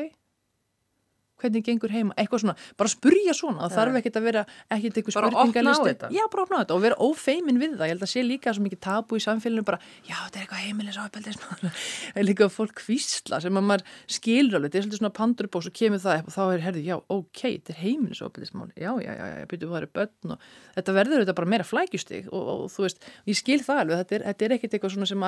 hvernig 1.43 1.65
gengur 1.67 1.93
heima, 1.93 2.15
eitthvað 2.19 2.43
svona, 2.45 2.55
bara 2.79 2.93
spurja 2.93 3.35
svona 3.37 3.67
það 3.67 3.77
þarf 3.79 3.99
ekkert 4.01 4.19
að 4.19 4.27
vera, 4.29 4.45
ekkert 4.75 5.01
eitthvað 5.01 5.17
spurningalisti 5.17 6.11
já, 6.15 6.25
bara 6.33 6.45
opna 6.45 6.57
á 6.59 6.63
þetta 6.63 6.77
og 6.77 6.83
vera 6.85 6.97
ófeimin 7.09 7.61
við 7.61 7.77
það 7.79 7.87
ég 7.89 7.95
held 7.95 8.05
að 8.07 8.13
sé 8.13 8.25
líka 8.25 8.55
svo 8.55 8.63
mikið 8.67 8.81
tabu 8.89 9.19
í 9.19 9.23
samfélaginu 9.25 9.67
bara, 9.69 9.79
já, 10.07 10.17
þetta 10.25 10.37
er 10.39 10.43
eitthvað 10.45 10.65
heimilisofbeldis 10.67 11.39
það 11.43 12.19
er 12.23 12.27
líka 12.29 12.51
fólk 12.53 12.75
kvísla 12.83 13.37
sem 13.45 13.61
að 13.61 13.69
maður 13.71 13.85
skilur 14.19 14.59
alveg, 14.59 14.69
þetta 14.69 14.79
er 14.81 14.87
svolítið 14.87 15.03
svona 15.03 15.17
pandurbóks 15.19 15.69
og 15.71 15.75
kemur 15.79 16.03
það 16.03 16.23
upp 16.23 16.29
og 16.29 16.37
þá 16.37 16.43
er, 16.47 16.61
herði, 16.67 16.85
já, 16.89 16.97
ok 17.19 17.43
þetta 17.45 17.75
er 17.75 17.81
heimilisofbeldis, 17.83 18.53
já, 18.79 18.93
já, 19.05 19.13
já, 19.13 19.27
já 19.39 19.47
byrju 19.53 19.69
það 19.73 19.83
er 19.83 19.91
börn 19.99 20.35
og 20.35 20.39
þetta 20.79 20.97
verður 20.99 21.23
þetta 21.23 21.39
bara 21.39 21.53
meira 21.55 21.67
flækjustig 21.67 22.25
og, 22.33 22.43
og, 22.43 22.59
og 22.67 22.73
þú 22.73 22.81
veist, 22.87 22.99
ég 23.29 23.37
skil 23.39 23.61
það 23.65 23.83
alveg 23.85 24.03
þetta 24.03 24.15
er, 24.19 24.23
þetta 24.29 24.43
er 24.47 24.55
ekkert 24.57 24.77
eitthvað 24.77 24.95
svona 24.95 25.09
sem 25.09 25.27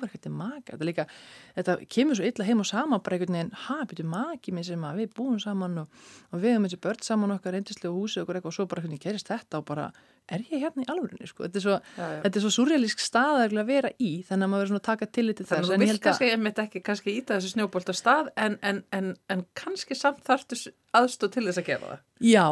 fylgir 0.00 0.14
þessu 0.14 0.22
fyrir 0.24 0.30
þólandan 0.30 0.34
alltaf 0.34 0.34
að 0.34 0.34
vera 0.34 0.34
komin 0.34 0.34
inn 0.34 0.34
á 0.34 0.34
heilbyrðistofnum 0.34 0.34
með 0.34 0.34
eitthvað 0.34 0.34
áverkætti 0.34 0.34
maka. 0.34 0.74
Þetta, 0.74 0.84
líka, 0.84 1.06
þetta 1.54 1.76
kemur 1.94 2.18
svo 2.18 2.24
illa 2.30 2.48
heim 2.48 2.60
og 2.60 2.68
saman 2.68 3.04
bara 3.04 3.18
einhvern 3.18 3.38
veginn, 3.38 3.54
ha, 3.66 3.78
byrju 3.90 4.08
maki 4.08 4.54
með 4.54 4.68
sem 4.70 4.88
við 4.98 5.14
búum 5.14 5.38
saman 5.42 5.78
og, 5.84 6.02
og 6.30 6.42
við 6.42 6.54
hefum 6.54 6.68
þessi 6.68 6.82
börn 6.84 7.02
saman 7.02 7.36
okkar 7.36 7.54
reyndislega 7.54 7.94
húsi 7.94 8.20
og 8.20 8.28
eitthvað 8.28 8.50
og 8.50 8.58
svo 8.58 8.66
bara 8.70 8.84
hvernig 8.84 9.02
gerist 9.02 9.30
þetta 9.30 9.60
og 9.60 9.68
bara 9.68 9.90
er 10.32 10.44
ég 10.48 10.62
hérna 10.62 10.84
í 10.84 10.88
alvörunni 10.88 11.28
sko? 11.28 11.44
þetta 11.44 11.60
er 11.60 11.64
svo, 11.64 12.44
svo 12.46 12.52
surrealísk 12.56 13.02
stað 13.02 13.42
að 13.44 13.66
vera 13.68 13.90
í 14.00 14.22
þannig 14.24 14.46
að 14.46 14.52
maður 14.52 14.62
verður 14.62 14.70
svona 14.72 14.80
að 14.80 14.86
taka 14.88 15.08
tillit 15.12 15.36
til 15.36 15.46
þess 15.46 15.54
Þannig 15.54 15.74
að 15.74 15.84
þú 15.84 15.88
vilt 15.90 16.04
kannski, 16.06 16.30
ég 16.30 16.40
mitt 16.40 16.62
ekki 16.62 16.82
kannski 16.86 17.16
íta 17.18 17.36
þessu 17.36 17.52
snjóbolt 17.52 17.92
á 17.92 17.94
stað 17.98 18.30
en, 18.40 18.56
en, 18.64 18.80
en, 18.96 19.12
en 19.28 19.44
kannski 19.58 19.98
samt 19.98 20.24
þartu 20.24 20.56
aðstóð 20.96 21.34
til 21.36 21.44
þess 21.48 21.60
að 21.60 21.68
gera 21.68 21.90
það. 21.90 22.02
Já 22.24 22.48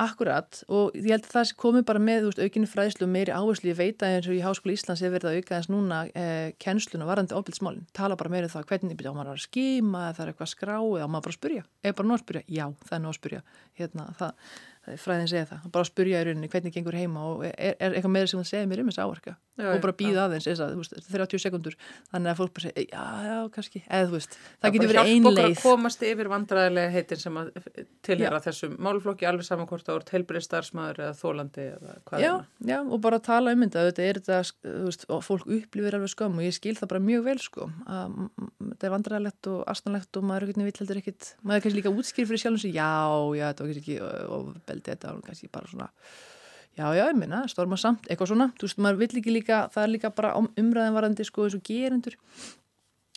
Akkurat 0.00 0.62
og 0.72 0.94
ég 0.96 1.10
held 1.12 1.26
að 1.26 1.34
það 1.34 1.52
komi 1.60 1.82
bara 1.86 2.00
með 2.02 2.28
veist, 2.28 2.40
aukinni 2.40 2.68
fræðslu 2.70 3.04
og 3.04 3.12
meiri 3.12 3.34
áherslu 3.36 3.68
ég 3.68 3.78
veit 3.78 4.04
að 4.04 4.16
eins 4.16 4.28
og 4.30 4.36
í 4.38 4.42
Háskóli 4.44 4.76
Íslands 4.78 5.02
hefur 5.04 5.16
verið 5.18 5.30
að 5.30 5.40
auka 5.40 5.58
eins 5.58 5.68
núna 5.68 6.00
eh, 6.16 6.52
kennslun 6.62 7.04
og 7.04 7.10
varandi 7.10 7.36
ofbilsmálinn 7.36 7.84
tala 7.96 8.16
bara 8.20 8.32
meira 8.32 8.48
um 8.48 8.54
það 8.54 8.68
hvernig 8.70 8.96
byrja 8.96 9.12
á 9.12 9.18
maður 9.18 9.34
að 9.34 9.44
skima 9.44 10.06
eða 10.06 10.16
það 10.16 10.24
er 10.24 10.32
eitthvað 10.32 10.52
skrái 10.54 10.80
eða 10.80 11.10
maður 11.10 11.26
bara 11.26 11.34
að 11.34 11.38
spyrja? 11.38 11.66
Eða 11.84 11.98
bara 12.00 12.08
ná 12.08 12.16
að 12.16 12.22
spyrja, 12.24 12.44
já 12.48 12.64
það 12.86 12.96
er 12.96 13.04
ná 13.04 13.10
að 13.10 13.18
spyrja. 13.18 13.42
Hérna, 13.80 14.06
það, 14.16 14.54
fræðin 15.00 15.28
segja 15.30 15.46
það, 15.50 15.64
bara 15.74 15.84
að 15.84 15.90
spurja 15.90 16.20
í 16.20 16.26
rauninni 16.26 16.48
hvernig 16.50 16.72
gengur 16.74 16.96
heima 16.96 17.20
og 17.28 17.42
er, 17.46 17.74
er 17.76 17.92
eitthvað 17.94 18.14
meira 18.14 18.30
sem 18.30 18.40
hún 18.40 18.48
segir 18.48 18.68
mér 18.70 18.80
um 18.80 18.88
þess 18.90 19.02
áverka? 19.04 19.34
Já, 19.60 19.66
og 19.74 19.82
bara 19.84 19.92
býða 19.92 20.22
aðeins 20.24 20.46
þess 20.48 20.62
að, 20.64 20.70
þú 20.72 20.80
veist, 20.80 20.94
30 21.12 21.42
sekundur 21.42 21.74
þannig 22.10 22.30
að 22.32 22.38
fólk 22.38 22.52
bara 22.56 22.64
segja, 22.64 22.84
já, 22.88 23.02
já, 23.28 23.36
kannski. 23.52 23.82
Eða 23.92 24.06
þú 24.08 24.14
veist, 24.16 24.36
það 24.40 24.62
Það 24.64 24.72
getur 24.76 24.90
verið 24.90 25.10
einleið 25.10 25.40
að 25.44 25.56
komast 25.60 26.04
yfir 26.08 26.30
vandræðilega 26.32 26.94
heitin 26.94 27.20
sem 27.20 27.36
að 27.36 27.50
tilhera 28.08 28.40
þessum 28.46 28.78
málflokki 28.80 29.28
alveg 29.28 29.44
saman 29.50 29.68
hvort 29.68 29.84
það 29.84 29.98
voru 29.98 30.14
heilbrið 30.16 30.46
starfsmæður 30.46 31.02
eða 31.04 31.18
þólandi 31.20 31.66
eða 31.74 31.96
hvað 32.08 32.24
Já, 32.24 32.30
er 32.30 32.40
það. 32.40 32.72
já, 32.72 32.78
og 32.80 32.98
bara 33.04 33.20
tala 33.28 33.52
um 33.52 33.66
þetta, 33.66 33.84
þetta 33.90 34.06
er 34.08 34.20
þetta, 34.22 34.40
þú 34.64 34.86
veist, 34.88 35.04
og 35.12 35.20
fólk 35.28 35.44
upplifir 35.58 35.98
alveg 36.00 36.14
skömm 36.14 36.40
og 36.40 36.46
ég 36.48 36.56
skil 36.56 36.76
það 36.80 36.92
bara 36.94 37.04
mjög 37.10 37.26
vel, 37.28 37.36
sko, 37.44 37.68
að 37.84 38.16
þetta 38.70 38.88
er 38.88 38.94
vandræðilegt 38.96 39.50
og 39.52 39.60
astanlegt 39.74 40.16
og 40.16 40.28
maður 40.30 40.54
heldur 40.56 41.02
ekkert, 41.02 41.34
já, 44.78 44.94
þetta 44.94 45.14
var 45.14 45.24
kannski 45.26 45.46
ekki 45.48 45.52
bara 45.58 45.66
svona, 45.72 45.90
já, 46.78 46.86
já, 46.94 47.04
ég 47.10 47.18
minna, 47.18 47.42
storma 47.50 47.76
samt, 47.80 48.06
eitthvað 48.06 48.30
svona, 48.32 48.50
þú 48.56 48.68
veist, 48.68 48.78
maður 48.78 49.02
vill 49.02 49.20
ekki 49.20 49.34
líka, 49.34 49.64
það 49.74 49.82
er 49.88 49.94
líka 49.96 50.14
bara 50.14 50.34
um- 50.38 50.52
umræðin 50.56 50.94
varandi, 50.96 51.24
sko, 51.26 51.44
eins 51.48 51.58
og 51.58 51.62
gerendur, 51.66 52.16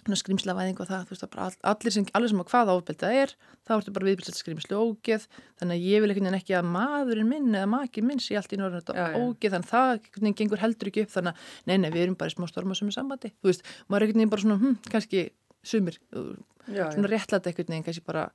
skrimslavæðing 0.03 0.79
og 0.83 0.87
það, 0.89 1.03
þú 1.07 1.13
veist, 1.13 1.35
all- 1.39 1.59
allir 1.71 1.93
sem, 1.95 2.05
allir 2.13 2.27
sem 2.33 2.39
að 2.43 2.49
hvaða 2.51 2.73
ofbeldi 2.75 2.99
það 3.05 3.19
er, 3.21 3.33
þá 3.63 3.71
ertu 3.77 3.93
bara 3.95 4.07
viðbyrst 4.09 4.35
skrimslu 4.41 4.75
ógeð, 4.83 5.27
þannig 5.61 5.77
að 5.79 5.85
ég 5.87 6.01
vil 6.03 6.09
veginn 6.11 6.35
ekki 6.35 6.57
að 6.59 6.67
maðurinn 6.73 7.29
minn 7.29 7.55
eða 7.55 7.69
makin 7.71 8.07
minn 8.09 8.19
sé 8.19 8.35
allt 8.35 8.51
í 8.51 8.59
norðan 8.59 8.81
þetta 8.83 9.05
ógeð, 9.15 9.53
þannig 9.55 9.71
að 9.71 10.09
það 10.19 10.35
gengur 10.41 10.59
heldur 10.59 10.91
ekki 10.91 11.05
upp, 11.05 11.13
þannig 11.15 11.31
að 11.31 11.37
nei, 11.71 11.77
nei, 11.77 11.89
við 11.95 12.03
erum 12.03 12.17
bara 12.19 12.33
í 12.33 12.35
smá 12.35 12.47
storma 12.51 12.75
sem 12.75 12.91
er 12.91 12.97
sambandi, 12.97 13.31
þú 13.39 13.47
veist, 13.47 13.63
maður 13.87 14.03
er 14.03 14.11
veginn 14.11 14.29
bara 14.33 14.41
svona, 14.43 14.59
hm, 14.59 14.75
kannski 14.91 15.23
sumir, 15.63 15.97
uh, 16.17 16.35
Já, 16.67 16.91
svona 16.91 17.07
réttlætt 17.07 17.47
veginn, 17.47 17.83
kannski 17.87 18.03
bara, 18.03 18.27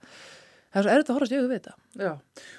það 0.68 0.78
er 0.78 0.84
svo 0.84 0.92
erfitt 0.94 1.08
að 1.10 1.16
horfast 1.16 1.32
í 1.32 1.36
auðvitað 1.38 1.50
við 1.50 1.58
þetta. 1.58 1.74
Já, 1.98 2.10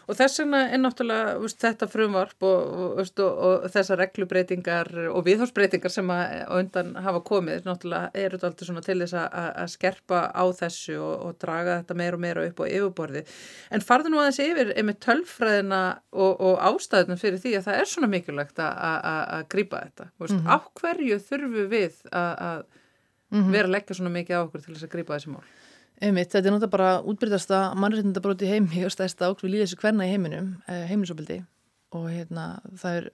og 0.09 0.17
þess 0.19 0.39
vegna 0.41 0.59
er 0.73 0.79
náttúrulega 0.81 1.33
veist, 1.43 1.59
þetta 1.61 1.87
frumvarp 1.93 2.45
og, 2.49 2.71
og, 2.83 3.01
og, 3.23 3.35
og 3.45 3.67
þessar 3.75 3.99
reglubreitingar 4.01 4.89
og 5.13 5.19
viðhórsbreytingar 5.27 5.93
sem 5.93 6.09
að 6.11 6.33
undan 6.57 6.89
hafa 7.05 7.21
komið, 7.29 7.61
náttúrulega 7.69 8.09
eru 8.25 8.39
þetta 8.41 8.49
alltaf 8.49 8.85
til 8.89 8.97
þess 9.03 9.15
að, 9.21 9.27
að- 9.43 9.69
skerpa 9.75 10.21
á 10.33 10.43
þessu 10.59 10.97
og, 10.97 11.13
og 11.29 11.37
draga 11.45 11.77
þetta 11.83 11.97
meira 12.01 12.17
og 12.19 12.23
meira 12.25 12.47
upp 12.49 12.59
á 12.59 12.65
yfirborði. 12.67 13.23
En 13.77 13.85
farðu 13.85 14.11
nú 14.15 14.19
aðeins 14.23 14.41
yfir 14.47 14.73
með 14.89 14.99
tölfræðina 15.05 15.81
og, 16.11 16.33
og 16.49 16.59
ástæðunum 16.73 17.21
fyrir 17.21 17.39
því 17.45 17.55
að 17.61 17.67
það 17.69 17.79
er 17.83 17.91
svona 17.93 18.11
mikilvægt 18.15 18.59
að, 18.65 18.75
grípa 19.53 19.85
þetta. 19.85 20.09
Veist, 20.19 20.35
Mhm. 20.39 20.49
Á 20.49 20.57
hverju 20.81 21.21
þurfum 21.29 21.69
við 21.71 22.01
að, 22.09 22.33
að 22.49 22.61
vera 23.53 23.67
að 23.69 23.73
leggja 23.77 23.95
svona 24.01 24.11
mikið 24.17 24.35
á 24.35 24.41
okkur 24.43 24.61
til 24.65 24.73
þess 24.75 24.87
að 24.89 24.93
grípa 24.97 25.15
þessi 25.19 25.33
mál? 25.37 25.43
Einmitt, 25.99 26.31
þetta 26.31 26.47
er 26.47 26.53
náttúrulega 26.53 26.71
bara 26.71 26.89
útbyrðasta 27.11 27.57
mannréttindabróti 27.75 28.47
í 28.47 28.51
heimi 28.53 28.85
og 28.87 28.93
stæðsta 28.93 29.27
ákveð 29.33 29.57
þessu 29.65 29.79
kvenna 29.81 30.05
í 30.07 30.13
heiminum, 30.13 30.53
eh, 30.71 30.85
heimilisofbildi 30.87 31.41
og 31.97 32.05
hérna 32.13 32.43
það 32.77 32.97
er 32.99 33.07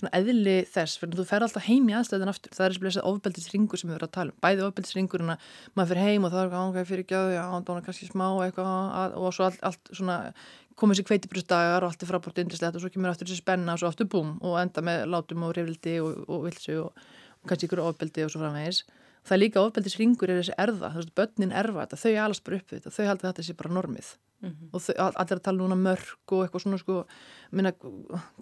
svona 0.00 0.10
eðli 0.16 0.54
þess, 0.72 0.96
fyrir 0.98 1.18
þú 1.20 1.26
fer 1.28 1.44
alltaf 1.44 1.66
heim 1.68 1.90
í 1.90 1.94
aðstæðin 1.98 2.32
aftur, 2.32 2.54
það 2.56 2.64
er 2.66 2.76
þessi 2.86 3.04
ofbeldisringur 3.10 3.78
sem 3.78 3.90
við 3.90 3.98
verðum 3.98 4.08
að 4.08 4.14
tala 4.16 4.32
um, 4.32 4.38
bæði 4.42 4.64
ofbeldisringurinn 4.66 5.34
að 5.34 5.50
maður 5.76 5.90
fyrir 5.92 6.08
heim 6.08 6.24
og 6.24 6.32
það 6.32 6.42
er 6.42 6.56
eitthvað 6.56 6.88
fyrir 6.88 7.08
gjöðu, 7.12 7.36
var 7.68 7.84
kannski 7.86 8.08
smá 8.08 8.26
eitthvað 8.46 8.72
að- 8.72 9.16
og 9.20 9.36
svo 9.36 9.46
allt, 9.46 9.60
allt 9.62 9.92
svona 9.92 10.16
komið 10.80 10.98
sér 10.98 11.08
kveitibrústagar 11.10 11.84
og 11.84 11.92
allt 11.92 12.02
er 12.02 12.08
frábort 12.08 12.40
indislegt 12.40 12.74
og 12.74 12.82
svo 12.82 12.90
kemur 12.90 13.12
aftur 13.12 13.28
þessi 13.28 13.44
spenna 13.44 13.76
og 13.76 13.82
svo 13.82 13.92
aftur 13.92 14.08
búm 14.08 14.38
og 14.40 14.56
enda 14.58 14.80
með 14.80 15.04
látum 15.12 15.44
og 15.44 15.54
reyfildi 15.54 16.00
og, 16.00 16.24
og 16.26 16.46
vilsu 16.48 16.78
og, 16.86 16.96
og 17.42 17.52
kannski 17.52 17.68
ykkur 17.68 17.84
ofbeldi 17.84 18.24
og 18.24 18.32
svo 18.32 18.40
framvegis 18.40 18.82
það 19.22 19.36
er 19.36 19.42
líka 19.44 19.62
ofbeldisringur 19.62 20.30
er 20.32 20.42
þessi 20.42 20.58
erða, 20.58 20.92
þú 20.94 21.02
veist, 21.02 21.14
börnin 21.18 21.52
erfa 21.62 21.86
þetta, 21.86 22.02
þau 22.02 22.12
alast 22.26 22.44
bara 22.44 22.58
upp 22.62 22.68
við 22.72 22.80
þetta, 22.82 22.94
þau 22.96 23.06
halda 23.12 23.28
þetta 23.30 23.46
sé 23.48 23.54
bara 23.58 23.74
normið. 23.78 24.12
Og 24.74 24.80
þau, 24.82 24.94
all- 24.98 25.14
allir 25.22 25.38
að 25.38 25.42
tala 25.46 25.58
núna 25.62 25.76
mörg 25.78 26.32
og 26.34 26.40
eitthvað 26.42 26.62
svona 26.64 26.78
sko, 26.80 26.94
minna, 27.54 27.70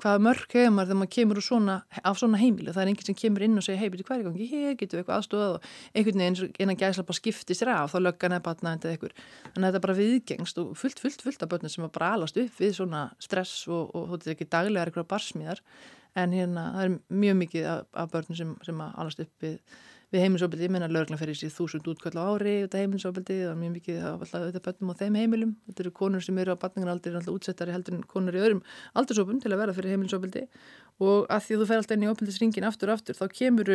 hvaða 0.00 0.22
mörg 0.24 0.54
hefur 0.56 0.70
maður 0.72 0.88
þegar 0.88 0.98
maður 1.02 1.10
kemur 1.16 1.40
svona, 1.44 1.74
af 2.08 2.16
svona 2.16 2.40
heimili, 2.40 2.72
það 2.72 2.80
er 2.86 2.88
enginn 2.94 3.04
sem 3.10 3.18
kemur 3.20 3.44
inn 3.44 3.60
og 3.60 3.66
segir, 3.66 3.76
hei, 3.82 3.90
er 3.92 4.00
í 4.00 4.24
gangi? 4.24 4.46
Hér, 4.48 4.78
getur 4.80 4.96
við 4.96 5.02
eitthvað 5.02 5.18
aðstofað 5.20 5.52
og 5.58 5.68
einhvern 5.92 6.22
veginn 6.24 6.40
og 6.48 6.62
innan 6.64 6.80
gæsla 6.80 7.04
bara 7.04 7.18
skiptist 7.20 7.60
þér 7.60 7.72
af, 7.74 7.92
þá 7.92 7.98
löggan 8.00 8.32
eða 8.38 8.46
batna 8.48 8.72
eða 8.78 8.94
eitthvað, 8.94 9.12
að 9.52 9.68
þetta 9.68 9.80
er 9.82 9.84
bara 9.84 9.98
viðgengst 10.00 10.62
og 10.64 10.72
fullt, 10.80 11.04
fullt, 11.04 11.20
fullt 11.28 11.44
af 11.44 11.52
börnum 11.52 11.74
sem 11.76 11.84
að 11.84 11.92
bara 11.98 12.12
alast 12.16 12.40
upp 12.40 12.64
við 12.64 12.74
svona 12.80 13.04
stress 13.20 13.68
og, 13.68 13.92
og, 13.92 14.16
eitthvað 14.88 15.10
barsmíðar, 15.12 15.60
en 16.16 16.32
hérna 16.32 16.64
það 16.78 16.88
er 16.88 16.98
mjög 17.12 17.40
mikið 17.44 17.68
af, 17.76 17.84
af 17.92 18.10
börnum 18.16 18.40
sem, 18.40 18.56
sem 18.64 18.80
að 18.80 18.96
alast 19.04 19.20
upp 19.20 19.44
við 19.44 19.60
við 20.10 20.24
heimilisofbildi, 20.24 20.66
ég 20.66 20.72
menna 20.74 21.18
fer 21.20 21.30
í 21.30 21.34
sér 21.38 21.52
þúsund 21.54 21.86
útköll 21.86 22.18
á 22.18 22.24
ári 22.34 22.54
þetta 22.64 22.80
heimilisofbildi, 22.82 23.36
það 23.44 23.52
er 23.52 23.58
mjög 23.60 23.74
mikið 23.76 23.98
alltaf 24.08 24.34
auðvitað 24.40 24.64
bönnum 24.66 24.90
á 24.90 24.94
þeim 24.98 25.18
heimilum, 25.20 25.52
þetta 25.68 25.84
eru 25.84 25.92
konur 25.94 26.24
sem 26.26 26.40
eru 26.42 26.56
á 26.56 26.62
batningaraldir, 26.62 27.14
alltaf 27.14 27.36
útsettari 27.36 27.74
heldur 27.74 27.94
en 27.94 28.02
konur 28.10 28.34
í 28.34 28.42
öðrum 28.42 28.62
aldursopum 28.98 29.38
til 29.42 29.52
að 29.54 29.62
vera 29.62 29.76
fyrir 29.76 29.94
heimilisofbildi 29.94 30.42
og 31.00 31.30
að 31.30 31.46
því 31.46 31.56
að 31.56 31.62
þú 31.62 31.68
fer 31.70 31.80
alltaf 31.80 31.96
inn 31.96 32.04
í 32.04 32.10
ofbildisringin 32.10 32.66
aftur 32.66 32.92
aftur, 32.92 33.16
þá 33.16 33.26
kemur 33.38 33.72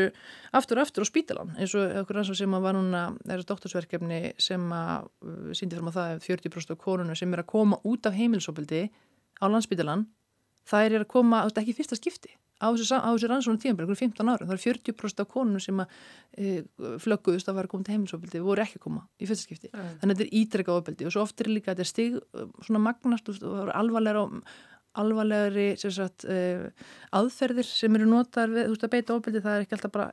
aftur 0.60 0.82
og 0.82 0.84
aftur 0.84 1.08
á 1.08 1.10
spítalan, 1.10 1.56
eins 1.56 1.74
og 1.80 1.96
okkur 2.04 2.20
rannsóð 2.20 2.42
sem 2.42 2.58
að 2.58 2.68
var 2.68 2.78
núna, 2.78 3.06
það 3.24 3.36
er 3.38 3.48
doktorsverkefni 3.50 4.20
sem 4.38 4.68
að 4.76 5.08
uh, 5.24 5.50
síndi 5.56 5.80
fram 5.80 5.90
á 5.90 5.96
það 5.96 6.12
að 6.12 6.28
40% 6.28 6.76
af 6.76 6.84
konunum 6.84 7.18
sem 7.18 7.34
er 7.34 7.42
að 7.42 7.50
koma 7.56 7.80
út 7.88 8.06
af 8.06 8.18
heimilisofbildi 8.20 8.84
á 9.42 9.46
landsspítalan 9.48 10.06
þær 10.70 11.00
er 11.00 11.06
að 11.06 11.12
koma, 11.16 11.46
á 12.56 12.68
þessu, 12.72 13.00
þessu 13.04 13.30
rannsónu 13.30 13.60
tíma, 13.60 13.78
bara 13.82 13.98
15 14.00 14.30
ára 14.32 14.48
það 14.48 14.54
er 14.56 14.62
40% 14.64 15.24
af 15.24 15.32
konunum 15.32 15.64
sem 15.64 15.82
að 15.84 15.96
e, 16.40 16.54
flögguðust 17.04 17.50
að 17.52 17.58
vera 17.60 17.72
komið 17.72 17.88
til 17.88 17.96
heimilisofbildi 17.96 18.44
voru 18.46 18.64
ekki 18.64 18.80
að 18.80 18.86
koma 18.86 19.02
í 19.20 19.28
fyrsta 19.28 19.48
skipti 19.48 19.72
Nei. 19.74 19.90
þannig 20.00 20.06
að 20.06 20.14
þetta 20.14 20.26
er 20.26 20.38
ítrekka 20.40 20.76
ofbeldi 20.76 21.08
og 21.08 21.16
svo 21.16 21.26
oft 21.26 21.44
er 21.44 21.52
líka 21.52 21.74
þetta 21.74 21.90
stig 21.90 22.16
uh, 22.16 22.46
svona 22.64 22.84
magnast 22.86 23.32
og 23.32 23.42
það 23.42 23.60
eru 23.66 23.76
alvarlega 23.82 24.26
alvarlegri 24.96 25.66
sem 25.80 25.92
sagt, 25.92 26.24
uh, 26.32 26.70
aðferðir 27.20 27.68
sem 27.68 27.98
eru 28.00 28.08
notaðar 28.08 28.54
við 28.54 28.70
þú 28.70 28.76
veist, 28.76 28.86
að 28.88 28.94
beita 28.94 29.18
ofbeldi, 29.18 29.42
það 29.44 29.58
er 29.58 29.66
ekki 29.66 29.76
alltaf 29.76 29.96
bara 29.98 30.12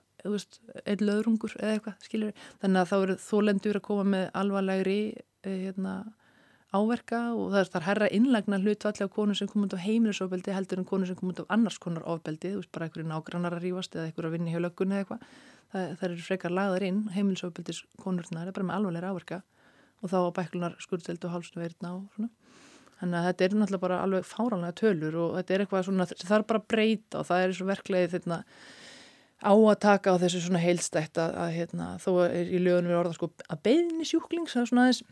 einn 0.83 1.07
löðrungur 1.07 1.55
eða 1.61 1.76
eitthvað 1.76 2.09
skilur 2.09 2.48
þannig 2.64 2.83
að 2.83 2.90
þá 2.90 2.96
eru 2.98 3.16
þólendur 3.22 3.78
að 3.78 3.87
koma 3.87 4.09
með 4.16 4.26
alvarlegri 4.42 4.98
uh, 5.14 5.55
hérna, 5.55 5.94
áverka 6.72 7.20
og 7.37 7.52
það 7.52 7.58
er, 7.61 7.68
það 7.70 7.78
er 7.78 7.87
herra 7.87 8.08
innlegna 8.16 8.58
hlutvalli 8.62 9.04
á 9.04 9.08
konur 9.12 9.37
sem 9.37 9.48
kom 9.50 9.66
út 9.66 9.74
af 9.76 9.82
heimilisofbeldi 9.85 10.54
heldur 10.56 10.80
en 10.80 10.88
konur 10.88 11.08
sem 11.11 11.18
kom 11.18 11.32
út 11.32 11.42
af 11.42 11.50
annars 11.52 11.78
konar 11.82 12.06
ofbeldi 12.08 12.54
þú 12.54 12.62
veist 12.62 12.72
bara 12.72 12.88
einhverju 12.88 13.08
nágrannar 13.11 13.56
að 13.58 13.66
rífast 13.66 13.96
eða 13.96 14.08
einhverju 14.08 14.30
að 14.30 14.37
vinna 14.38 14.54
hjá 14.54 14.61
löggun 14.64 14.94
eða 14.94 15.04
eitthvað. 15.04 15.26
Það, 15.72 15.88
það 16.00 16.06
eru 16.08 16.26
frekar 16.28 16.54
lagðar 16.56 16.87
inn 16.88 17.02
heimilisofbeldis 17.12 17.82
konurnar 18.00 18.48
er 18.48 18.56
bara 18.56 18.68
með 18.68 18.78
alvarlega 18.78 19.12
áverka 19.12 19.42
og 20.02 20.12
þá 20.12 20.16
á 20.24 20.37
bæklunar 20.38 20.78
skurðseldu 20.82 21.28
og 21.28 21.37
hálsnuverðna 21.37 21.92
og 21.96 22.16
svona. 22.16 22.32
Þannig 23.02 23.18
að 23.18 23.28
þetta 23.28 23.44
er 23.44 23.54
náttúrulega 23.58 23.82
bara 23.82 24.02
alveg 24.06 24.26
fáranlega 24.28 24.78
tölur 24.78 25.16
og 25.18 25.32
þetta 25.38 25.54
er 25.54 25.64
eitthvað 25.64 25.87
svona 25.88 26.06
það 26.12 26.37
er 26.38 26.44
bara 26.52 26.66
breyta 26.72 27.20
og 27.20 27.28
það 27.28 27.44
er 27.44 27.54
svo 27.58 27.68
verklegið 27.68 28.12
þetta 28.16 28.42
á 29.42 29.52
að 29.52 29.78
taka 29.82 30.14
á 30.14 30.22
þessu 30.22 30.44
svona 30.44 30.62
heilstætt 30.62 31.18
að, 31.18 31.32
að 31.42 31.56
hérna, 31.56 31.88
þó 31.98 32.11
er 32.28 32.46
í 32.46 32.61
lögunum 32.62 32.92
við 32.92 33.00
orða 33.00 33.16
sko 33.16 33.28
að 33.50 33.62
beðni 33.66 34.06
sjúklings 34.06 34.54
það 34.54 34.62
er 34.62 34.70
svona 34.70 34.85
aðeins 34.87 35.02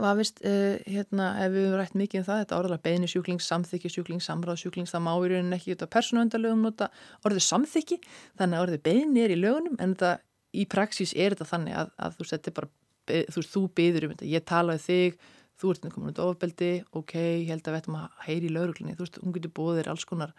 var 0.00 0.16
vist, 0.16 0.40
uh, 0.46 0.78
hérna, 0.88 1.28
ef 1.42 1.52
við 1.52 1.66
höfum 1.66 1.78
rætt 1.80 1.96
mikið 1.98 2.20
um 2.22 2.26
það, 2.28 2.42
þetta 2.42 2.58
orðalega 2.58 2.84
beðni 2.86 3.10
sjúklings, 3.10 3.48
samþykki 3.50 3.90
sjúklings, 3.92 4.28
samráð 4.28 4.60
sjúklings, 4.62 4.94
það 4.94 5.04
má 5.04 5.12
í 5.12 5.32
rauninni 5.32 5.58
ekki 5.58 5.74
þetta 5.74 5.88
persónuöndalögum 5.92 6.64
nota 6.66 6.88
orðið 7.26 7.44
samþykki, 7.48 7.98
þannig 8.40 8.58
að 8.58 8.64
orðið 8.66 8.82
beðni 8.88 9.24
er 9.24 9.34
í 9.34 9.38
lögunum, 9.40 9.76
en 9.82 9.94
þetta 9.94 10.12
í 10.52 10.66
praxís 10.72 11.12
er 11.16 11.36
þetta 11.36 11.50
þannig 11.52 11.78
að, 11.82 11.92
að 12.06 12.18
þú 12.18 12.28
settir 12.30 12.56
bara, 12.56 12.72
þú 13.10 13.38
veist, 13.40 13.52
þú 13.52 13.62
beður 13.82 14.08
um 14.08 14.14
þetta, 14.14 14.32
ég 14.32 14.48
talaði 14.48 14.84
þig, 14.86 15.20
þú 15.62 15.74
ert 15.74 15.86
komin 15.92 16.12
út 16.12 16.24
ofbeldi, 16.24 16.72
ok, 16.98 17.14
ég 17.18 17.52
held 17.52 17.66
að 17.66 17.74
við 17.74 17.82
ættum 17.82 18.00
að 18.00 18.26
heyri 18.26 18.48
í 18.48 18.54
lauruglunni, 18.56 18.96
þú 18.98 19.06
veist, 19.06 19.20
hún 19.22 19.36
getur 19.36 19.54
bóðið 19.58 19.82
þér 19.82 19.92
alls 19.92 20.08
konar 20.08 20.32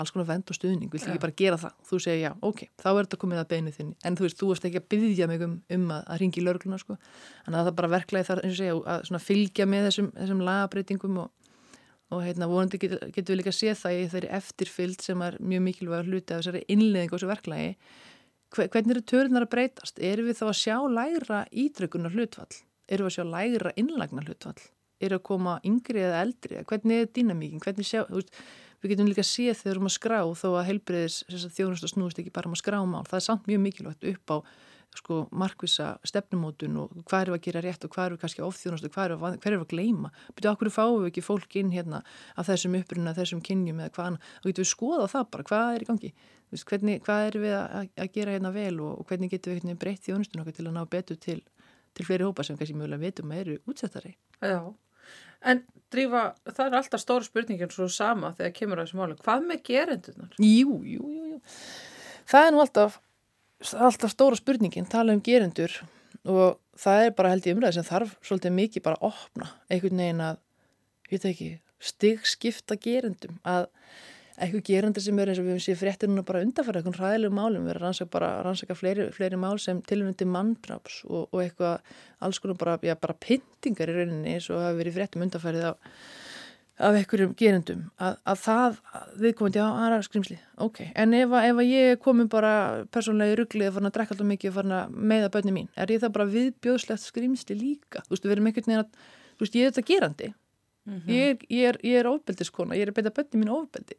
alls 0.00 0.12
konar 0.14 0.26
vend 0.28 0.50
og 0.50 0.56
stuðning, 0.56 0.90
vilt 0.92 1.06
ekki 1.06 1.22
bara 1.22 1.36
gera 1.38 1.58
það 1.60 1.74
þú 1.88 2.00
segir 2.02 2.20
já, 2.22 2.30
ok, 2.48 2.64
þá 2.82 2.88
er 2.90 3.00
þetta 3.00 3.20
komið 3.22 3.40
að 3.42 3.48
beinu 3.52 3.74
þinn 3.74 3.92
en 4.04 4.18
þú 4.18 4.26
veist, 4.26 4.38
þú 4.40 4.50
veist 4.50 4.66
ekki 4.68 4.80
að 4.80 4.88
byggja 4.94 5.28
mig 5.30 5.44
um, 5.46 5.56
um 5.76 5.84
að, 5.94 6.00
að 6.14 6.20
ringi 6.22 6.40
í 6.40 6.44
laurugluna, 6.44 6.80
sko 6.82 6.96
þannig 6.98 7.58
að 7.58 7.60
það 7.60 7.70
er 7.72 7.78
bara 7.80 7.92
verklega 7.94 8.28
þar, 8.30 8.42
eins 8.44 8.54
og 8.54 8.60
segja, 8.60 8.78
að 8.94 9.06
svona 9.10 9.22
fylgja 9.22 9.68
með 9.70 9.86
þessum, 9.88 10.10
þessum 10.18 10.42
lagabreitingum 10.48 11.20
og, 11.24 11.52
og 12.14 12.24
heitna, 12.26 12.50
vonandi 12.50 12.82
getur 12.82 13.06
get 13.14 13.30
við 13.30 13.40
líka 13.40 13.54
að 13.54 13.60
sé 13.60 13.76
það 13.78 14.00
í 14.00 14.08
þeirri 14.14 14.32
eftirfyllt 14.40 15.06
sem 15.06 15.22
er 15.28 15.38
mjög 15.40 15.64
mikilvæg 15.68 16.10
hluti 16.10 16.34
af 16.34 16.42
þessari 16.42 16.66
innleðing 16.74 17.12
og 17.12 17.18
þessu 17.18 17.30
verklagi 17.30 17.70
hvernig 18.54 18.94
eru 18.94 19.02
törnar 19.02 19.46
að 19.46 19.52
breytast? 19.54 19.98
Erum 19.98 20.28
við 20.28 20.38
þá 20.38 20.46
að 20.46 20.58
sjá 20.60 20.76
lægra 20.90 21.40
ídrökunar 21.50 22.14
hlutfall? 22.14 22.60
Erum 22.88 23.08
við 23.08 23.10
að 23.10 23.16
sjá 23.16 23.24
lægra 23.30 23.72
innlagnar 23.80 24.28
hlutfall? 24.28 24.60
Erum 25.00 25.16
við 25.16 25.18
að 25.18 25.26
koma 25.30 25.56
yngri 25.66 26.04
eða 26.04 26.20
eldri? 26.24 26.60
Hvernig 26.68 27.02
er 27.02 27.10
dýnamíkin? 27.16 27.62
Hvernig 27.64 27.88
sjá, 27.88 28.04
þú 28.08 28.20
veist, 28.20 28.42
við 28.84 28.94
getum 28.94 29.08
líka 29.08 29.24
að 29.24 29.30
sé 29.30 29.48
þegar 29.48 29.64
við 29.64 29.74
erum 29.74 29.88
að 29.88 29.96
skrá 29.96 30.20
þó 30.36 30.46
að 30.52 30.68
heilbreyðis 30.68 31.18
þjónust 31.56 31.88
og 31.88 31.92
snúist 31.94 32.20
ekki 32.20 32.34
bara 32.34 32.50
um 32.50 32.56
að 32.56 32.62
skrá 32.62 32.78
mál. 32.84 33.04
Það 33.08 33.20
er 33.20 33.26
samt 33.26 33.50
mjög 33.50 33.62
mikilvægt 33.64 34.08
upp 34.12 34.34
á 34.34 34.36
sko, 34.94 35.24
markvisa 35.34 35.94
stefnumótun 36.06 36.76
og 36.82 36.92
hvað 37.08 37.24
er 37.24 37.32
að 37.34 37.40
gera 37.46 37.62
rétt 37.64 37.86
og 37.86 37.92
hvað 37.94 38.12
er 38.12 38.20
kannski 38.22 38.44
ofþjónast 38.46 38.86
og 38.86 38.94
hvað 38.94 39.08
er 39.08 39.14
að, 39.16 39.38
hver 39.42 39.56
er 39.56 39.62
að 39.64 39.72
gleyma. 39.72 40.10
Byrju, 40.36 40.52
okkur 40.52 40.70
fáum 40.74 41.00
við 41.02 41.10
ekki 41.10 41.24
fólk 41.26 41.56
inn 41.60 41.72
hérna 41.74 42.02
af 42.38 42.48
þessum 42.50 42.76
uppruna, 42.78 43.14
þessum 43.16 43.42
kynjum 43.44 43.82
eða 43.82 43.94
hvað 43.96 44.10
annað. 44.10 44.30
Þá 44.38 44.48
getum 44.50 44.64
við 44.64 44.70
skoða 44.70 45.10
það 45.10 45.26
bara, 45.34 45.48
hvað 45.50 45.72
er 45.72 45.84
í 45.84 45.90
gangi? 45.90 46.12
Veist, 46.52 46.68
hvernig, 46.70 47.02
hvað 47.06 47.26
er 47.26 47.40
við 47.42 47.56
að, 47.58 47.90
að 48.04 48.12
gera 48.14 48.36
hérna 48.36 48.54
vel 48.54 48.76
og, 48.78 48.94
og 49.00 49.10
hvernig 49.10 49.34
getum 49.34 49.58
við 49.58 49.76
breytt 49.82 50.06
þjónustun 50.06 50.44
okkar 50.44 50.58
til 50.58 50.68
að 50.68 50.76
ná 50.76 50.82
betur 50.90 51.18
til, 51.18 51.40
til 51.94 52.06
fleiri 52.06 52.28
hópa 52.28 52.46
sem 52.46 52.58
kannski 52.60 52.78
mjögulega 52.78 53.02
veitum 53.08 53.34
að 53.34 53.42
eru 53.42 53.58
útsettari. 53.70 54.14
Já, 54.38 54.60
En 55.44 55.62
drífa, 55.92 56.26
það 56.50 56.66
er 56.66 56.76
alltaf 56.80 57.02
stóra 57.02 57.26
spurningin 57.26 57.72
svo 57.72 57.88
sama 57.92 58.32
þegar 58.38 58.54
kemur 58.58 58.80
að 58.80 58.88
þessu 58.88 59.00
máli. 59.00 59.16
Hvað 59.24 59.48
með 59.50 59.64
gerendunar? 59.68 60.36
Jú, 60.40 60.78
jú, 60.82 61.10
jú, 61.14 61.26
jú. 61.34 61.40
Það 62.30 62.48
er 62.48 62.54
nú 62.54 62.62
alltaf, 62.64 62.96
alltaf 63.76 64.14
stóra 64.14 64.38
spurningin, 64.40 64.88
tala 64.90 65.14
um 65.14 65.22
gerendur 65.24 65.76
og 66.24 66.56
það 66.80 67.04
er 67.04 67.14
bara 67.18 67.34
held 67.34 67.46
ég 67.46 67.56
umræði 67.56 67.78
sem 67.78 67.86
þarf 67.86 68.16
svolítið 68.24 68.56
mikið 68.56 68.84
bara 68.86 68.98
að 69.00 69.12
opna 69.12 69.50
einhvern 69.68 70.00
veginn 70.00 70.24
að, 70.24 70.40
ég 71.10 71.14
veit 71.14 71.28
ekki, 71.30 71.50
stigskipta 71.84 72.78
gerendum 72.80 73.36
að 73.44 73.68
eitthvað 74.34 74.64
gerandi 74.66 75.02
sem 75.02 75.18
er 75.22 75.30
eins 75.30 75.40
og 75.40 75.46
við 75.46 75.60
séum 75.62 75.78
fréttir 75.78 76.10
núna 76.10 76.24
bara 76.26 76.42
undanfæra 76.42 76.80
eitthvað 76.80 76.98
ræðilegu 76.98 77.36
málum, 77.36 77.66
við 77.66 77.74
erum 77.74 77.84
rannsaka 77.84 78.10
bara 78.10 78.30
rannsaka 78.42 78.76
fleiri, 78.78 79.06
fleiri 79.14 79.38
mál 79.38 79.60
sem 79.62 79.80
tilvæmdi 79.86 80.26
manndraps 80.26 81.00
og, 81.06 81.28
og 81.30 81.42
eitthvað 81.44 81.94
alls 82.24 82.42
konar 82.42 82.58
bara, 82.58 82.76
já, 82.82 82.96
bara 82.98 83.16
pyntingar 83.22 83.92
í 83.92 83.96
rauninni 84.00 84.34
eins 84.34 84.50
og 84.50 84.62
hafa 84.62 84.76
verið 84.80 84.98
fréttum 84.98 85.24
undanfærið 85.26 85.68
af, 85.70 85.96
af 86.82 86.98
einhverjum 86.98 87.34
gerendum. 87.38 87.88
Að, 88.02 88.20
að 88.32 88.40
það, 88.42 88.78
viðkomandi 89.22 89.62
á 89.62 89.68
aðra 89.70 90.04
skrimsli, 90.08 90.38
ok, 90.66 90.84
en 91.04 91.18
ef, 91.20 91.34
ef 91.46 91.64
ég 91.68 91.98
komi 92.02 92.26
bara 92.30 92.54
persónlega 92.90 93.36
í 93.36 93.42
rugglið 93.42 93.70
og 93.70 93.76
farin 93.78 93.92
að 93.92 93.98
drekka 94.00 94.16
alltaf 94.16 94.32
mikið 94.32 94.50
og 94.50 94.58
farin 94.58 94.78
að 94.80 94.96
meiða 95.12 95.34
bönni 95.36 95.58
mín, 95.60 95.74
er 95.78 95.94
ég 95.94 96.02
það 96.02 96.16
bara 96.18 96.32
viðbjóðslegt 96.34 97.06
skrimsli 97.06 97.60
líka, 97.60 98.02
þú 98.08 98.16
veist, 98.16 98.26
við 98.26 98.34
erum 98.34 98.50
einhvern 98.50 98.72
veginn 98.72 98.82
að, 98.82 99.12
þú 99.36 99.46
veist, 99.46 99.60
ég 99.60 99.68
er 99.68 99.76
þetta 99.76 99.92
gerandi 99.92 100.34
Mm 100.84 101.00
-hmm. 101.00 101.10
Ég 101.10 101.30
er, 101.30 101.36
ég 101.48 101.64
er, 101.68 101.76
er 102.00 102.06
ofbeldiskona, 102.06 102.76
ég 102.76 102.82
er 102.82 102.90
að 102.92 102.98
beita 102.98 103.10
bönni 103.16 103.40
mín 103.40 103.52
ofbeldi 103.54 103.96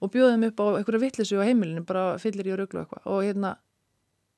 og 0.00 0.10
bjóðum 0.10 0.46
upp 0.48 0.60
á 0.60 0.66
einhverja 0.78 1.00
vittlisu 1.00 1.36
á 1.36 1.44
heimilinu, 1.44 1.84
bara 1.84 2.16
fyllir 2.18 2.46
ég 2.48 2.54
og 2.54 2.58
rauglu 2.62 2.80
eitthvað 2.80 3.02
og 3.04 3.20
hérna, 3.24 3.56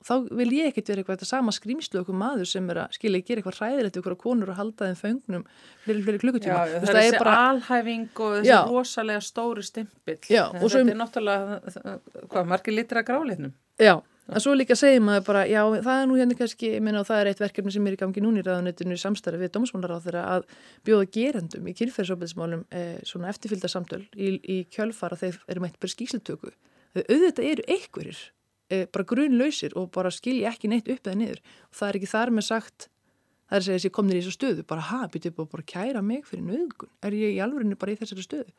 þá 0.02 0.14
vil 0.34 0.50
ég 0.56 0.66
ekkert 0.70 0.88
vera 0.88 1.02
eitthvað 1.02 1.16
þetta 1.16 1.28
sama 1.28 1.54
skrýmslu 1.54 2.00
okkur 2.00 2.18
maður 2.18 2.50
sem 2.50 2.70
er 2.70 2.80
að 2.82 2.96
skilja, 2.98 3.22
gera 3.22 3.38
eitthvað 3.38 3.60
ræðilegt 3.62 4.00
okkur 4.00 4.16
á 4.18 4.24
konur 4.24 4.50
og 4.50 4.58
halda 4.58 4.90
þeim 4.90 4.98
föngnum 5.04 5.46
fyrir 5.84 6.02
fyrir 6.08 6.20
klukkutíma. 6.24 6.58
Já, 6.58 6.74
það, 6.74 6.88
er 6.90 6.98
þessi 6.98 7.22
bara... 7.22 7.36
alhæfing 7.50 8.20
og 8.26 8.34
þessi 8.36 8.50
já. 8.50 8.60
rosalega 8.66 9.20
stóri 9.20 9.62
stimpill, 9.62 10.18
þetta 10.26 10.68
sem... 10.74 10.88
er 10.88 11.00
náttúrulega 11.00 11.60
hvað, 12.26 12.44
margir 12.50 12.74
litra 12.74 13.02
gráleitnum. 13.06 13.54
Já, 13.78 14.02
En 14.26 14.42
svo 14.42 14.56
líka 14.58 14.74
segir 14.74 15.02
maður 15.06 15.22
bara, 15.28 15.42
já 15.46 15.60
það 15.70 16.00
er 16.00 16.08
nú 16.10 16.16
hérna 16.18 16.34
kannski, 16.34 16.70
ég 16.74 16.82
minna 16.82 17.04
og 17.04 17.06
það 17.06 17.20
er 17.20 17.28
eitt 17.30 17.42
verkefni 17.44 17.70
sem 17.70 17.84
er 17.86 17.94
í 17.94 17.98
gangi 18.00 18.22
núni 18.24 18.40
í 18.42 18.46
raðunetinu 18.46 18.96
í 18.96 18.98
samstarfi 18.98 19.38
við 19.38 19.52
Dómsmálar 19.54 19.92
á 19.94 20.02
þeirra 20.02 20.22
að 20.32 20.46
bjóða 20.88 21.06
gerendum 21.14 21.68
í 21.70 21.74
kynferðsópiðsmálum 21.78 22.64
eh, 22.74 22.96
svona 23.06 23.30
eftirfylgda 23.30 23.70
samtöl 23.70 24.00
í, 24.18 24.32
í 24.42 24.56
kjölfara 24.74 25.18
þeir 25.20 25.38
eru 25.46 25.62
meitt 25.62 25.78
bara 25.78 25.94
skísiltöku. 25.94 26.50
Þau 26.96 27.04
auðvitað 27.04 27.48
eru 27.52 27.66
einhverjir, 27.76 28.22
eh, 28.74 28.84
bara 28.90 29.08
grunlausir 29.14 29.78
og 29.78 29.92
bara 29.94 30.10
skilji 30.10 30.42
ekki 30.50 30.72
neitt 30.74 30.90
upp 30.90 31.06
eða 31.06 31.20
niður. 31.22 31.44
Og 31.70 31.78
það 31.78 31.92
er 31.92 32.00
ekki 32.00 32.10
þar 32.16 32.34
með 32.34 32.48
sagt, 32.48 32.88
það 33.46 33.54
er 33.54 33.62
að 33.62 33.68
segja 33.68 33.78
þess 33.78 33.86
að 33.86 33.90
ég 33.92 33.96
komnir 34.00 34.18
í 34.18 34.24
þessu 34.24 34.34
stöðu, 34.40 34.66
bara 34.66 34.88
ha, 34.90 35.04
byrju 35.06 35.46
bara 35.54 35.68
kæra 35.70 36.02
mig 36.02 36.26
fyrir 36.26 36.48
nöðgun, 36.50 36.90
er 37.06 37.14
ég 37.14 37.38
í 37.38 37.42
alverðinu 37.46 37.78
bara 37.78 37.94
í 37.94 38.00
þessari 38.02 38.26
stöðu 38.26 38.50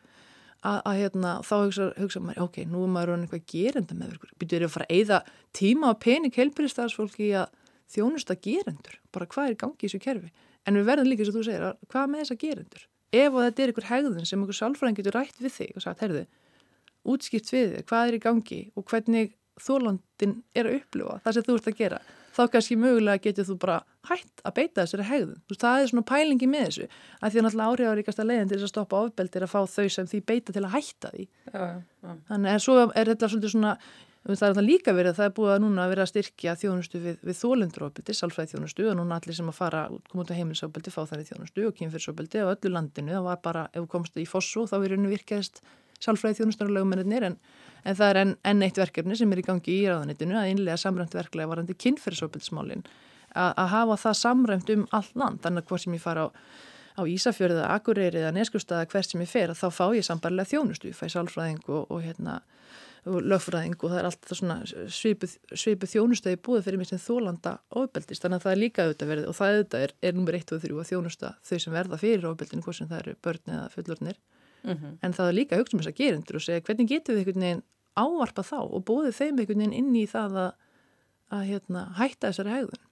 að, 0.66 0.80
að 0.82 1.00
hérna, 1.02 1.32
þá 1.46 1.56
hugsa, 1.56 1.88
hugsa 1.98 2.22
maður, 2.24 2.42
ok, 2.48 2.60
nú 2.72 2.84
er 2.86 2.92
maður 2.96 3.14
eitthvað 3.18 3.46
gerenda 3.54 3.98
með 3.98 4.18
ykkur, 4.18 4.34
byrjuður 4.42 4.68
að 4.68 4.74
fara 4.74 4.88
að 4.88 4.98
eigða 4.98 5.22
tíma 5.58 5.92
og 5.94 6.02
pening 6.04 6.38
helbriðstafsfólki 6.38 7.32
að 7.42 7.56
þjónusta 7.94 8.38
gerendur, 8.44 9.00
bara 9.16 9.30
hvað 9.32 9.52
er 9.52 9.60
gangi 9.64 9.80
í 9.80 9.88
þessu 9.88 10.04
kerfi, 10.04 10.32
en 10.68 10.80
við 10.80 10.90
verðum 10.90 11.12
líka 11.12 11.28
sem 11.28 11.38
þú 11.38 11.46
segir, 11.48 11.66
að, 11.70 11.80
hvað 11.94 12.12
með 12.12 12.24
þessa 12.24 12.40
gerendur? 12.44 12.88
Ef 13.18 13.38
þetta 13.38 13.64
er 13.64 13.72
ykkur 13.72 13.88
hegðun 13.88 14.28
sem 14.28 14.42
ykkur 14.44 14.58
sálfræðin 14.58 14.98
getur 14.98 15.16
rætt 15.16 15.38
við 15.40 15.54
þig 15.56 15.78
og 15.80 15.84
sagt, 15.86 16.02
herðu 16.04 16.26
útskipt 17.08 17.52
við 17.54 17.76
þig, 17.76 17.86
hvað 17.88 18.10
er 18.10 18.18
í 18.18 18.24
gangi 18.26 18.60
og 18.76 18.88
hvernig 18.90 19.36
þólandin 19.64 20.42
er 20.58 20.70
að 20.70 20.80
upplifa 20.82 21.20
það 21.24 21.38
sem 21.38 21.46
þú 21.48 21.56
ert 21.58 21.70
að 21.72 21.80
gera 21.80 22.00
þá 22.38 22.42
kannski 22.54 22.78
mögulega 22.80 23.24
getur 23.24 23.48
þú 23.48 23.58
bara 23.62 23.78
hætt 24.08 24.44
að 24.46 24.56
beita 24.60 24.84
þessari 24.84 25.06
hegðun. 25.10 25.38
Þú 25.44 25.54
veist, 25.54 25.64
það 25.64 25.84
er 25.84 25.92
svona 25.92 26.08
pælingi 26.12 26.50
með 26.50 26.66
þessu, 26.68 26.90
að 27.20 27.32
því 27.32 27.40
að 27.40 27.48
náttúrulega 27.48 27.72
áhrifaríkasta 27.74 28.26
leiðin 28.28 28.52
til 28.52 28.58
þess 28.58 28.68
að 28.68 28.74
stoppa 28.74 29.00
ofbeldir 29.06 29.46
að 29.46 29.54
fá 29.54 29.62
þau 29.74 29.88
sem 29.96 30.10
því 30.12 30.20
beita 30.32 30.56
til 30.56 30.66
að 30.66 30.76
hætta 30.76 31.14
því. 31.14 31.26
Já, 31.54 31.64
já. 32.04 32.12
Þannig 32.30 32.54
að 32.54 32.62
svo 32.68 32.78
er 32.86 33.12
þetta 33.12 33.32
svolítið 33.32 33.54
svona, 33.56 33.74
það 34.28 34.62
er 34.62 34.68
líka 34.68 34.94
verið 34.96 35.12
að 35.14 35.20
það 35.20 35.30
er 35.30 35.36
búið 35.40 35.54
að 35.56 35.64
núna 35.66 35.84
að 35.84 35.92
vera 35.94 36.06
að 36.06 36.12
styrkja 36.14 36.56
þjónustu 36.62 37.02
við, 37.04 37.18
við 37.28 37.40
þólendrófbeldi, 37.42 38.18
salfræði 38.22 38.54
þjónustu 38.54 38.88
og 38.92 38.98
núna 39.00 39.20
allir 39.20 39.40
sem 39.40 39.52
að 39.52 39.58
fara, 39.58 39.84
koma 40.12 40.24
út 40.24 40.32
á 40.32 40.38
heimilsofbeldi, 40.38 40.94
fá 40.94 41.02
í 41.08 41.28
þjónustu 41.32 41.68
og 41.68 41.76
kynfyrsofbeldi 41.80 42.44
og 42.44 42.54
öllu 42.56 42.74
landinu, 42.76 43.16
það 43.18 43.28
var 43.28 43.44
bara, 43.44 43.68
ef 43.74 43.88
komst 43.92 44.20
í 44.20 44.28
fossu 44.28 44.68
þá 44.68 44.78
verið 44.84 45.08
virkast 45.12 45.64
sálfræði 46.04 46.42
þjónustarlögumennir 46.42 47.26
en, 47.32 47.38
en 47.84 47.98
það 47.98 48.10
er 48.10 48.22
enn 48.22 48.34
en 48.52 48.64
eitt 48.66 48.80
verkefni 48.80 49.18
sem 49.20 49.34
er 49.34 49.42
í 49.42 49.46
gangi 49.48 49.76
í 49.76 49.84
ráðanitinu 49.90 50.40
að 50.40 50.54
innlega 50.54 50.80
samræmt 50.82 51.18
verklega 51.18 51.52
varandi 51.52 51.78
kynferðsopilsmálin 51.86 52.86
að 53.38 53.68
hafa 53.74 54.00
það 54.06 54.18
samræmt 54.22 54.72
um 54.74 54.88
all 54.96 55.12
land 55.16 55.44
þannig 55.44 55.64
að 55.66 55.72
hvort 55.72 55.84
sem 55.84 55.98
ég 55.98 56.04
fara 56.04 56.28
á, 56.28 56.28
á 56.98 57.02
Ísafjörðu 57.06 57.62
eða 57.62 57.74
Akureyri 57.76 58.22
eða 58.24 58.34
Neskustæða 58.38 58.90
hvert 58.92 59.12
sem 59.12 59.22
ég 59.22 59.32
fer 59.32 59.54
þá 59.54 59.68
fá 59.70 59.86
ég 59.94 60.06
sambarlega 60.08 60.50
þjónustu, 60.54 60.92
ég 60.92 60.98
fæ 60.98 61.06
sálfræðing 61.14 61.68
og, 61.68 61.92
og 61.92 62.02
hérna 62.06 62.40
og 63.08 63.24
lögfræðing 63.24 63.78
og 63.78 63.92
það 63.92 64.00
er 64.02 64.08
alltaf 64.10 64.38
svona 64.40 64.56
svipu, 64.92 65.88
þjónustöði 65.88 66.40
búið 66.44 66.66
fyrir 66.66 66.82
mér 66.82 66.90
sem 66.90 67.00
þólanda 67.00 67.54
ofbeldist, 67.80 68.24
þannig 68.24 68.42
að 68.42 68.48
það 68.48 68.54
er 68.54 68.62
líka 68.62 68.86
auðvitað 68.86 69.12
verið 69.14 69.30
og 69.30 69.38
það 69.38 69.54
auðvitað 69.54 69.86
er, 69.86 69.94
er 70.10 70.18
nummer 70.18 70.38
1 70.40 70.56
og 70.56 70.64
3 70.66 70.82
að 70.82 70.90
þjónusta 70.92 71.32
þau 71.48 71.62
sem 71.64 71.78
verða 71.78 72.02
fyrir 72.02 72.28
ofbeldinu, 72.28 72.66
hvort 72.66 72.80
sem 72.80 72.90
það 72.90 73.04
eru 73.04 73.16
börn 73.24 73.54
eða 73.54 73.70
fullornir 73.76 74.20
mm 74.68 74.78
-hmm. 74.78 74.98
en 75.02 75.14
það 75.14 75.28
er 75.28 75.38
líka 75.40 75.60
hugsa 75.60 75.78
um 75.78 75.82
þess 75.82 75.94
að 75.94 76.00
gerendur 76.02 76.40
og 76.40 76.46
segja 76.46 76.66
hvernig 76.68 76.90
getur 76.90 77.16
við 77.16 77.24
einhvern 77.24 77.46
veginn 77.48 77.64
ávarpa 77.98 78.44
þá 78.44 78.60
og 78.62 78.86
bóðið 78.86 79.20
þeim 79.20 79.40
einhvern 79.40 79.64
veginn 79.64 79.74
inn 79.74 79.96
í 79.96 80.06
það 80.06 80.38
að, 80.44 80.52
að 81.30 81.44
hérna, 81.52 81.88
hætta 81.98 82.32
þessari 82.32 82.56
hegðun 82.58 82.86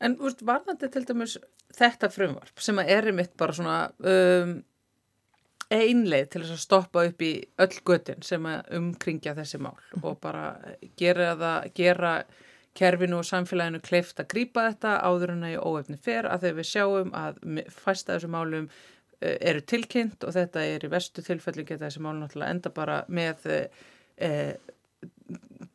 En 0.00 0.14
úrst, 0.22 0.44
varðandi 0.46 0.88
til 0.94 1.04
dæmis 1.04 1.38
þetta 1.74 2.08
frumvarp 2.08 2.60
sem 2.62 2.78
að 2.78 2.90
er 2.94 3.12
mitt 3.12 3.32
bara 3.36 3.54
svona 3.56 3.90
um, 3.98 4.52
einleið 5.68 6.28
til 6.32 6.42
þess 6.42 6.54
að 6.54 6.62
stoppa 6.62 7.04
upp 7.08 7.24
í 7.24 7.32
öll 7.60 7.80
götin 7.90 8.22
sem 8.24 8.46
að 8.48 8.70
umkringja 8.78 9.34
þessi 9.36 9.58
mál 9.58 9.74
mm 9.74 9.88
-hmm. 10.00 10.04
og 10.08 10.20
bara 10.20 10.44
gera 10.96 11.34
það, 11.36 11.72
gera 11.74 12.12
kerfinu 12.78 13.18
og 13.18 13.26
samfélaginu 13.26 13.80
kleift 13.82 14.20
að 14.20 14.30
grýpa 14.32 14.68
þetta 14.70 15.00
áður 15.02 15.34
en 15.34 15.44
að 15.44 15.54
ég 15.56 15.66
óefni 15.66 15.98
fer 15.98 16.26
að 16.26 16.40
þegar 16.40 16.58
við 16.60 16.70
sjáum 16.70 17.10
að 17.12 17.34
fæsta 17.68 18.14
þessu 18.14 18.28
málum 18.28 18.68
eru 19.20 19.62
tilkynnt 19.66 20.24
og 20.24 20.34
þetta 20.36 20.64
er 20.64 20.84
í 20.86 20.90
vestu 20.92 21.24
tilfelli 21.26 21.66
geta 21.66 21.86
þessi 21.86 22.02
mál 22.04 22.16
náttúrulega 22.18 22.54
enda 22.54 22.74
bara 22.74 22.98
með 23.10 23.46
uh, 23.50 24.52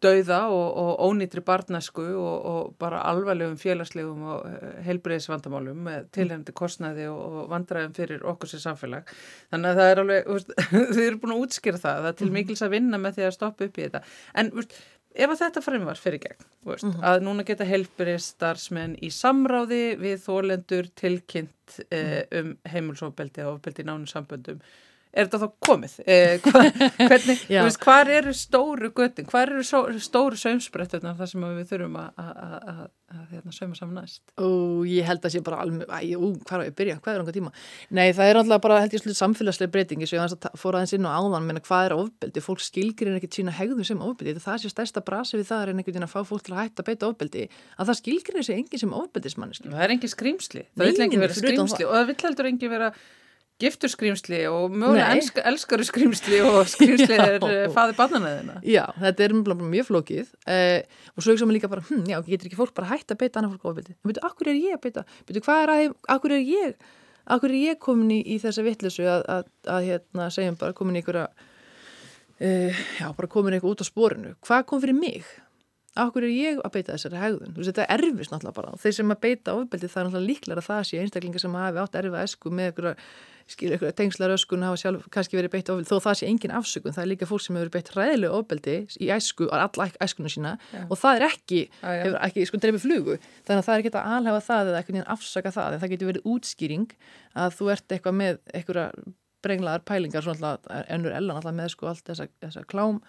dauða 0.04 0.40
og, 0.52 0.78
og 0.80 1.02
ónýtri 1.08 1.44
barnasku 1.46 2.04
og, 2.04 2.46
og 2.50 2.72
bara 2.82 3.04
alvarlegum 3.08 3.56
félagslegum 3.60 4.24
og 4.34 4.48
eh, 4.50 4.80
heilbreyðisvandamálum 4.88 5.80
með 5.86 6.08
tilhengandi 6.16 6.56
kostnæði 6.58 7.06
og, 7.12 7.22
og 7.22 7.52
vandræðum 7.52 7.94
fyrir 7.96 8.26
okkur 8.34 8.52
sem 8.52 8.64
samfélag. 8.64 9.14
Þannig 9.54 9.70
að 9.70 9.80
það 9.80 9.92
er 9.92 10.02
alveg, 10.04 10.32
þið 10.96 11.04
eru 11.06 11.22
búin 11.22 11.36
að 11.36 11.46
útskýra 11.46 11.82
það, 11.84 12.02
það 12.02 12.10
er 12.12 12.18
til 12.20 12.28
mhm. 12.30 12.38
mikils 12.40 12.66
að 12.66 12.76
vinna 12.76 13.00
með 13.04 13.20
því 13.20 13.28
að 13.28 13.36
stoppa 13.38 13.68
upp 13.70 13.80
í 13.80 13.86
þetta. 13.86 14.04
En 14.42 14.52
veist, 14.58 14.78
ef 15.14 15.34
að 15.34 15.42
þetta 15.44 15.64
fremvar 15.64 16.00
fyrir 16.00 16.22
gegn, 16.24 16.48
veist, 16.66 16.86
mm 16.86 16.94
-hmm. 16.94 17.04
að 17.10 17.26
núna 17.28 17.46
geta 17.48 17.68
heilbreyðistarsmenn 17.70 18.96
í 19.02 19.12
samráði 19.14 19.84
við 20.02 20.24
þólendur 20.26 20.90
tilkynnt 20.96 21.80
eh, 21.90 22.24
mhm. 22.32 22.40
um 22.40 22.58
heimilsofbeldi 22.74 23.46
og 23.46 23.60
ofbeldi 23.60 23.86
í 23.86 23.90
nánu 23.90 24.10
samböndum 24.10 24.64
er 25.14 25.30
þetta 25.30 25.40
þá 25.44 25.54
komið? 25.68 25.96
Eh, 26.10 26.34
hva, 26.44 26.64
hvernig, 27.10 27.46
veist, 27.54 27.80
hvar 27.86 28.10
eru 28.12 28.34
stóru 28.38 28.90
göttin? 28.98 29.30
Hvar 29.30 29.54
eru 29.54 29.64
stóru 30.02 30.40
sömsbrettunar 30.40 31.16
þar 31.20 31.32
sem 31.32 31.46
við 31.46 31.72
þurfum 31.72 31.98
að 32.02 32.84
hérna, 33.30 33.54
söma 33.54 33.78
saman 33.78 34.00
næst? 34.02 34.22
Ó, 34.42 34.82
ég 34.90 35.06
held 35.08 35.26
að 35.26 35.36
sé 35.36 35.42
bara 35.46 35.62
alveg, 35.64 35.86
æ, 35.86 36.18
ú, 36.18 36.34
hvað 36.42 36.64
er 36.64 36.72
að 36.72 36.78
byrja? 36.80 36.98
Hvað 37.04 37.14
er 37.14 37.24
ánga 37.24 37.36
tíma? 37.36 37.54
Nei, 37.94 38.08
það 38.18 38.30
er 38.32 38.40
alltaf 38.42 38.64
bara, 38.66 38.80
held 38.84 38.96
ég, 38.98 39.04
slutt 39.04 39.20
samfélagslega 39.20 39.74
breytingi 39.74 40.10
sem 40.10 40.20
ég 40.20 40.48
fór 40.60 40.78
aðeins 40.80 40.96
inn 40.98 41.06
á 41.06 41.14
áðan, 41.14 41.48
menna 41.48 41.64
hvað 41.64 41.90
er 41.90 41.98
ofbeldi? 41.98 42.44
Fólk 42.44 42.64
skilgrir 42.64 43.18
ekkert 43.20 43.38
sína 43.38 43.54
hegðum 43.54 43.86
sem 43.88 44.02
ofbeldi. 44.04 44.42
Það 44.44 44.64
sé 44.64 44.74
stærsta 44.74 45.04
brasi 45.06 45.38
við 45.40 45.50
það 45.52 45.66
er 45.66 45.74
einhvern 45.74 45.90
veginn 45.92 46.08
að 46.08 46.14
fá 46.16 46.22
fólk 46.28 46.48
til 46.48 46.56
að 46.56 46.64
hætta 46.64 46.84
að 46.84 46.90
beita 46.90 47.10
ofbeldi, 47.12 47.50
að 47.78 47.92
það 47.92 48.00
skilgrir 48.02 48.40
þessi 48.42 48.58
enginn 48.58 48.84
sem 48.84 48.96
ofbeldismanniski. 49.04 49.74
Giftur 53.64 53.92
skrýmsli 53.92 54.42
og 54.52 54.74
mögulega 54.76 55.14
elsk, 55.16 55.38
elskaru 55.40 55.86
skrýmsli 55.88 56.40
og 56.44 56.66
skrýmsli 56.74 57.16
er 57.16 57.38
eh, 57.48 57.68
faði 57.72 57.96
barnanæðina. 57.96 58.58
Já, 58.68 58.84
þetta 59.00 59.26
er 59.26 59.36
mjög 59.38 59.88
flókið 59.88 60.34
eh, 60.52 61.06
og 61.14 61.24
svo 61.24 61.34
ekki 61.34 61.44
sem 61.44 61.54
líka 61.56 61.70
bara, 61.72 61.86
hm, 61.88 62.04
já, 62.12 62.18
getur 62.28 62.50
ekki 62.50 62.60
fólk 62.60 62.74
bara 62.76 62.92
hægt 62.92 63.14
að 63.14 63.22
beita 63.24 63.40
annað 63.40 63.56
fólk 63.56 63.72
ofbeldi. 63.72 63.96
En 63.96 64.12
veitu, 64.12 64.24
akkur 64.28 64.52
er 64.52 64.60
ég 64.60 64.76
að 64.76 64.84
beita? 64.84 65.06
Veitu, 65.30 65.46
hvað 65.46 65.64
er 65.64 65.74
að, 65.76 65.96
akkur 66.18 66.36
er 66.36 66.44
ég, 66.44 66.92
akkur 67.38 67.54
er 67.54 67.62
ég 67.62 67.80
komin 67.88 68.12
í, 68.18 68.20
í 68.36 68.40
þessa 68.44 68.68
vittlesu 68.68 69.08
að, 69.08 69.24
að, 69.38 69.50
að, 69.78 69.88
hérna, 69.92 70.28
segjum 70.36 70.60
bara 70.60 70.78
komin 70.78 71.00
í 71.00 71.04
einhverja, 71.04 71.30
eh, 72.44 72.84
já, 73.00 73.08
bara 73.16 73.32
komin 73.38 73.56
eitthvað 73.56 73.78
út 73.78 73.86
á 73.86 73.88
spórinu. 73.88 74.36
Hvað 74.44 74.68
kom 74.74 74.84
fyrir 74.84 75.00
mig? 75.00 75.32
Akkur 75.94 76.26
er 76.26 76.34
ég 76.34 76.62
að 76.66 76.72
beita 76.74 76.96
þessari 76.96 77.20
hegðun? 77.22 77.54
Veist, 77.58 77.70
þetta 77.70 77.84
er 77.86 78.02
erfist 78.02 78.34
náttúrulega 78.34 78.58
bara. 78.58 78.78
Þeir 78.82 78.96
sem 78.98 79.14
að 79.14 79.22
beita 79.28 79.54
ofbeldi 79.60 79.90
það 79.92 80.02
er 80.02 80.08
náttúrulega 80.08 80.30
líklar 80.32 80.62
að 80.62 80.68
það 80.70 80.82
sé 80.90 81.04
einstaklingar 81.04 81.44
sem 81.44 81.58
hafi 81.60 81.82
átt 81.84 82.00
erfið 82.00 82.20
esku 82.24 82.54
með 82.54 82.72
einhverja 82.72 82.96
skilja 83.50 83.78
ykkur 83.78 83.94
tengslaröskun 83.98 84.64
hafa 84.64 84.80
sjálf 84.80 85.08
kannski 85.12 85.38
verið 85.38 85.52
beitt 85.54 85.72
ofbeldi 85.72 85.90
þó 85.90 86.04
það 86.06 86.18
sé 86.20 86.30
engin 86.30 86.54
afsökun, 86.56 86.96
það 86.96 87.04
er 87.04 87.10
líka 87.12 87.28
fólk 87.28 87.44
sem 87.44 87.58
hefur 87.60 87.72
beitt 87.74 87.92
ræðilega 87.96 88.38
ofbeldi 88.40 88.76
í 89.04 89.10
æsku, 89.14 89.50
alla 89.52 89.88
æskunum 90.04 90.32
sína 90.32 90.54
já. 90.72 90.84
og 90.88 91.00
það 91.02 91.20
er 91.20 91.26
ekki, 91.28 91.60
já, 91.68 91.90
já. 91.90 92.04
hefur 92.06 92.20
ekki 92.30 92.46
sko 92.50 92.62
dreifið 92.64 92.86
flugu, 92.86 93.18
þannig 93.44 93.64
að 93.64 93.68
það 93.68 93.76
er 93.76 93.84
ekki 93.84 93.94
að 93.94 94.16
alhafa 94.20 94.46
það 94.48 94.72
eða 94.72 94.82
eitthvað 94.82 95.12
afsaka 95.18 95.54
það, 95.58 95.76
en 95.76 95.84
það 95.84 95.94
getur 95.94 96.12
verið 96.12 96.32
útskýring 96.34 96.98
að 97.44 97.60
þú 97.60 97.70
ert 97.76 97.98
eitthvað 97.98 98.18
með 98.22 98.42
eitthvað 98.54 99.04
brenglaðar 99.44 99.86
pælingar, 99.92 100.24
svona 100.24 100.54
alltaf 100.54 100.88
ennur 100.88 101.18
ellan 101.18 101.42
alltaf 101.42 101.58
með 101.58 101.74
sko 101.76 101.92
allt 101.92 102.08
þessa, 102.08 102.30
þessa 102.46 102.64
klám 102.72 103.02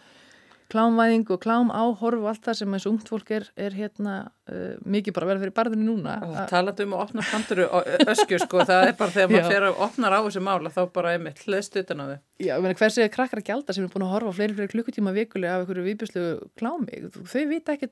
klámvæðing 0.72 1.28
og 1.34 1.40
klám 1.42 1.70
áhorf 1.74 2.22
og 2.22 2.30
allt 2.30 2.46
það 2.46 2.58
sem 2.60 2.76
og 2.78 2.86
ungt 2.90 3.10
fólk 3.10 3.30
er, 3.36 3.46
er 3.60 3.76
hérna 3.76 4.14
uh, 4.50 4.76
mikið 4.80 5.16
bara 5.16 5.28
verið 5.30 5.44
fyrir 5.44 5.54
barðinu 5.58 5.86
núna. 5.88 6.16
Talað 6.50 6.84
um 6.84 6.94
að 6.96 7.04
opna 7.04 7.26
panduru 7.28 7.66
öskju 8.14 8.40
sko, 8.42 8.64
það 8.66 8.88
er 8.88 8.96
bara 8.98 9.14
þegar 9.14 9.32
maður 9.32 9.50
fyrir 9.52 9.68
að 9.68 9.82
opna 9.86 10.12
á 10.12 10.20
þessu 10.26 10.44
mála 10.44 10.72
þá 10.74 10.80
bara 10.96 11.14
einmitt 11.16 11.44
hlust 11.44 11.78
utan 11.80 12.02
á 12.02 12.04
þau. 12.08 12.16
Já, 12.44 12.54
hversi 12.64 13.04
er 13.04 13.12
krakkar 13.14 13.42
að 13.42 13.48
gælda 13.50 13.76
sem 13.76 13.86
er 13.86 13.92
búin 13.92 14.06
að 14.06 14.14
horfa 14.16 14.34
fleiri 14.38 14.58
fleiri 14.58 14.72
klukkutíma 14.72 15.14
vikulega 15.14 15.58
af 15.58 15.64
einhverju 15.64 15.86
viðbjörnslu 15.88 16.24
klámi? 16.60 17.02
Þau 17.14 17.44
vita 17.52 17.76
ekki 17.76 17.90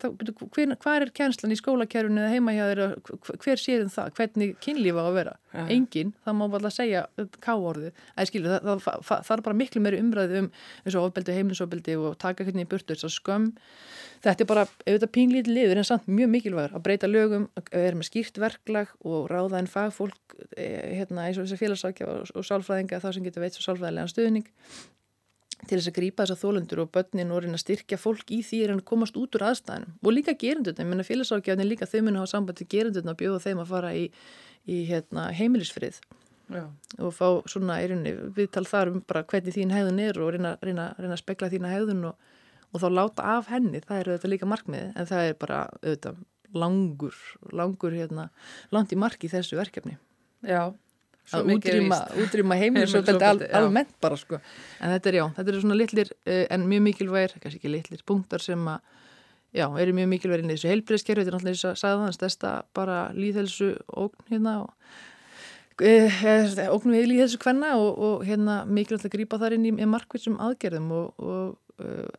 hvað 0.83 0.97
er 0.97 1.15
kjænslan 1.15 1.55
í 1.55 1.61
skólakerfunu 1.61 2.25
eða 2.25 2.35
heima 2.35 2.57
hjá 2.57 2.65
þeirra 2.73 2.89
hver 3.45 3.63
séðum 3.63 3.93
það, 3.93 4.13
hvernig 4.19 4.57
kynlífa 4.65 5.05
á 5.05 5.09
að 5.09 5.19
vera? 5.21 5.37
Ja. 5.53 5.67
engin, 5.69 6.15
það 6.25 6.37
má 6.39 6.45
bara 6.49 6.71
segja 6.73 7.03
káorðu, 7.45 7.91
það, 8.17 8.55
það, 8.65 8.79
það, 8.81 9.25
það 9.27 9.33
er 9.35 9.43
bara 9.45 9.57
miklu 9.59 9.83
meiri 9.85 9.99
umræði 10.01 10.39
um 10.41 10.47
eins 10.87 10.97
og 10.97 11.09
ofbeldi, 11.09 11.35
heimilisofbeldi 11.37 11.97
og 12.01 12.15
taka 12.23 12.47
hvernig 12.47 12.62
í 12.63 12.69
burtu 12.71 12.95
þess 12.95 13.09
að 13.09 13.15
skömm. 13.17 13.51
Þetta 14.23 14.45
er 14.45 14.49
bara, 14.53 14.65
auðvitað 14.87 15.13
pínlítið 15.17 15.57
liður 15.57 15.81
en 15.81 15.89
samt 15.89 16.07
mjög 16.07 16.31
mikilvægur 16.31 16.77
að 16.79 16.85
breyta 16.87 17.11
lögum 17.11 17.49
að 17.59 17.71
vera 17.75 17.99
með 17.99 18.09
skýrt 18.09 18.39
verklag 18.39 18.93
og 19.03 19.27
ráða 19.33 19.59
en 19.59 19.71
fagfólk 19.71 20.37
eh, 20.55 20.95
hérna, 21.01 21.27
eins 21.27 21.41
og 21.41 21.49
þess 21.49 21.57
að 21.57 21.63
félagsakja 21.65 22.11
og, 22.13 22.33
og 22.39 22.47
sálfræðinga 22.47 23.03
þá 23.03 23.09
sem 23.17 23.27
getur 23.27 23.43
veit 23.43 23.59
svo 23.59 23.67
sálfræðilegan 23.67 24.13
stuðning 24.13 24.47
til 25.69 25.79
þess 25.79 25.91
að 25.91 25.99
grípa 25.99 26.25
þess 26.27 26.37
að 26.37 26.43
þólundur 26.43 26.83
og 26.83 26.91
börnin 26.95 27.35
og 27.35 27.43
reyna 27.43 27.59
að 27.59 27.65
styrkja 27.65 27.99
fólk 28.01 28.33
í 28.35 28.41
því 28.47 28.63
að 28.67 28.83
komast 28.89 29.19
út 29.19 29.37
úr 29.39 29.47
aðstæðinum 29.51 29.95
og 30.03 30.15
líka 30.15 30.35
gerundurna, 30.39 30.83
ég 30.83 30.91
menna 30.91 31.07
félagsakjafni 31.07 31.67
líka 31.67 31.87
þau 31.87 32.01
mun 32.03 32.17
að 32.17 32.25
hafa 32.25 32.33
samband 32.33 32.59
til 32.59 32.69
gerundurna 32.73 33.15
og 33.15 33.21
bjóða 33.21 33.45
þeim 33.45 33.63
að 33.63 33.71
fara 33.71 33.93
í, 33.95 34.09
í 34.67 34.83
hérna, 34.91 35.31
heimilisfrið. 35.39 36.03
Já. 36.53 36.67
og 37.01 37.15
fá 37.17 37.29
svona 37.49 37.79
viðtal 38.37 38.67
þar 38.69 38.91
um 38.91 39.03
bara 39.09 39.23
hvernig 39.25 39.55
þín 39.55 39.71
hegðun 39.73 40.01
er 40.03 40.19
og 40.21 40.35
reyna, 40.35 40.51
reyna, 40.61 40.91
reyna 40.99 41.15
að 41.15 41.23
spekla 41.23 41.49
þína 41.49 41.71
hegðun 41.71 42.11
og 42.11 42.33
og 42.73 42.83
þá 42.83 42.89
láta 42.93 43.33
af 43.37 43.51
henni, 43.53 43.83
það 43.85 43.99
er 43.99 44.11
auðvitað 44.13 44.33
líka 44.33 44.49
markmið 44.49 44.87
en 44.97 45.09
það 45.11 45.27
er 45.29 45.37
bara 45.41 45.65
auðvitað 45.83 46.23
langur, 46.53 47.19
langur 47.53 47.95
hérna 47.97 48.29
langt 48.73 48.93
í 48.93 48.99
marki 49.01 49.31
þessu 49.33 49.59
verkefni. 49.61 49.97
Já, 50.45 50.73
að 51.33 51.53
útrýma, 51.55 51.99
útrýma 52.25 52.59
heimilisofbeldi 52.61 53.29
al, 53.31 53.45
almennt 53.61 53.95
bara 54.03 54.19
sko. 54.21 54.41
En 54.83 54.93
þetta 54.95 55.13
er 55.13 55.19
já, 55.21 55.25
þetta 55.39 55.53
er 55.53 55.61
svona 55.63 55.79
litlir 55.79 56.11
uh, 56.13 56.43
en 56.49 56.67
mjög 56.71 56.85
mikilvægir, 56.89 57.39
kannski 57.39 57.61
ekki 57.61 57.73
litlir 57.73 58.05
punktar 58.09 58.45
sem 58.45 58.69
að, 58.73 58.83
já, 59.55 59.67
eru 59.85 59.97
mjög 59.97 60.13
mikilvægir 60.17 60.45
inn 60.45 60.53
í 60.53 60.59
þessu 60.59 60.73
heilbreyðskerfi, 60.73 61.23
þetta 61.23 61.33
er 61.33 61.39
náttúrulega 61.39 61.61
þess 61.61 61.71
að 61.71 61.81
sagða 61.85 62.05
þann 62.05 62.19
stærsta 62.19 62.53
bara 62.77 63.01
líðhelsu 63.17 63.73
ógn 64.03 64.29
hérna 64.33 64.57
og 64.67 64.71
uh, 65.87 66.63
ógn 66.75 66.97
við 66.97 67.11
líðhelsu 67.15 67.43
hvenna 67.45 67.75
og, 67.81 67.91
og 67.97 68.27
hérna 68.29 68.63
mikilvægt 68.69 69.09
að 69.09 69.17
grípa 69.17 69.41
þar 69.41 69.57
inn 69.57 69.69
í, 69.71 69.77
í 69.79 69.89
markvitsum 69.89 70.41
aðgerðum 70.43 70.91
og, 70.99 71.13
og 71.23 71.59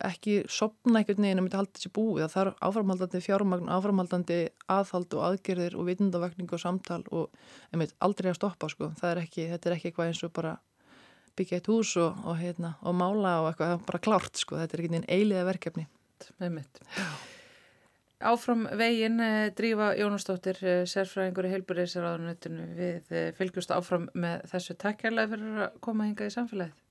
ekki 0.04 0.36
sopna 0.50 1.00
einhvern 1.00 1.24
veginn 1.24 1.40
að 1.40 1.46
myndi 1.46 1.58
halda 1.58 1.78
þessi 1.78 1.90
búið 1.94 2.28
það 2.32 2.42
er 2.42 2.52
áframhaldandi 2.68 3.22
fjármagn, 3.24 3.72
áframhaldandi 3.72 4.38
aðhald 4.74 5.16
og 5.16 5.26
aðgerðir 5.30 5.76
og 5.78 5.88
vitundavakning 5.88 6.54
og 6.54 6.62
samtal 6.62 7.02
og 7.10 7.34
einmitt, 7.72 7.94
aldrei 8.04 8.30
að 8.32 8.38
stoppa 8.40 8.70
sko. 8.72 8.92
er 9.02 9.22
ekki, 9.24 9.48
þetta 9.52 9.70
er 9.70 9.76
ekki 9.76 9.90
eitthvað 9.90 10.12
eins 10.12 10.22
og 10.26 10.34
bara 10.36 10.56
byggja 11.34 11.58
eitt 11.58 11.70
hús 11.70 11.96
og, 11.98 12.24
og, 12.24 12.38
hérna, 12.38 12.74
og 12.82 12.96
mála 12.98 13.36
og 13.42 13.52
eitthvað, 13.52 13.78
bara 13.88 14.02
klárt 14.06 14.42
sko. 14.42 14.58
þetta 14.60 14.76
er 14.76 14.84
ekki 14.84 14.98
einn 15.00 15.08
eiliða 15.08 15.46
verkefni 15.50 15.88
einmitt. 16.40 16.82
Áfram 18.24 18.62
veginn 18.78 19.18
eh, 19.20 19.50
drífa 19.56 19.90
Jónastóttir 19.98 20.60
eh, 20.64 20.84
sérfræðingur 20.88 21.48
í 21.48 21.50
heilbúriðsraðunutinu 21.52 22.68
við 22.78 23.12
eh, 23.12 23.26
fylgjast 23.36 23.74
áfram 23.74 24.06
með 24.16 24.46
þessu 24.52 24.78
takkjarlega 24.80 25.32
fyrir 25.34 25.66
að 25.66 25.76
koma 25.84 26.06
hinga 26.08 26.30
í 26.30 26.32
samfélagið 26.32 26.83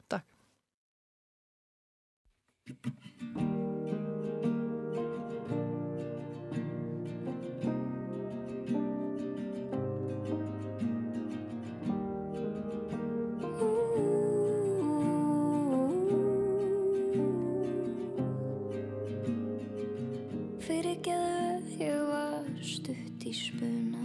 Fyrirgeðu 20.64 21.84
ég 21.84 22.00
var 22.08 22.48
stutt 22.64 23.26
í 23.28 23.34
spuna 23.36 24.04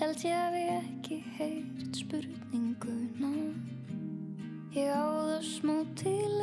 Held 0.00 0.22
ég 0.24 0.32
að 0.32 0.54
við 0.56 0.68
ekki 0.74 1.16
heyrt 1.36 1.98
spurninguna. 2.00 3.30
Ég 4.72 4.88
á 4.90 5.06
það 5.06 5.44
smá 5.44 5.74
til 6.00 6.39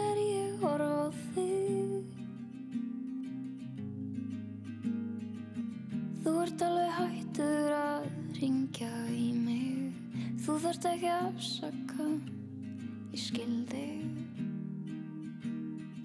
þarft 10.63 10.85
ekki 10.89 11.09
afsaka, 11.13 12.07
ég 13.13 13.21
skildi 13.21 13.85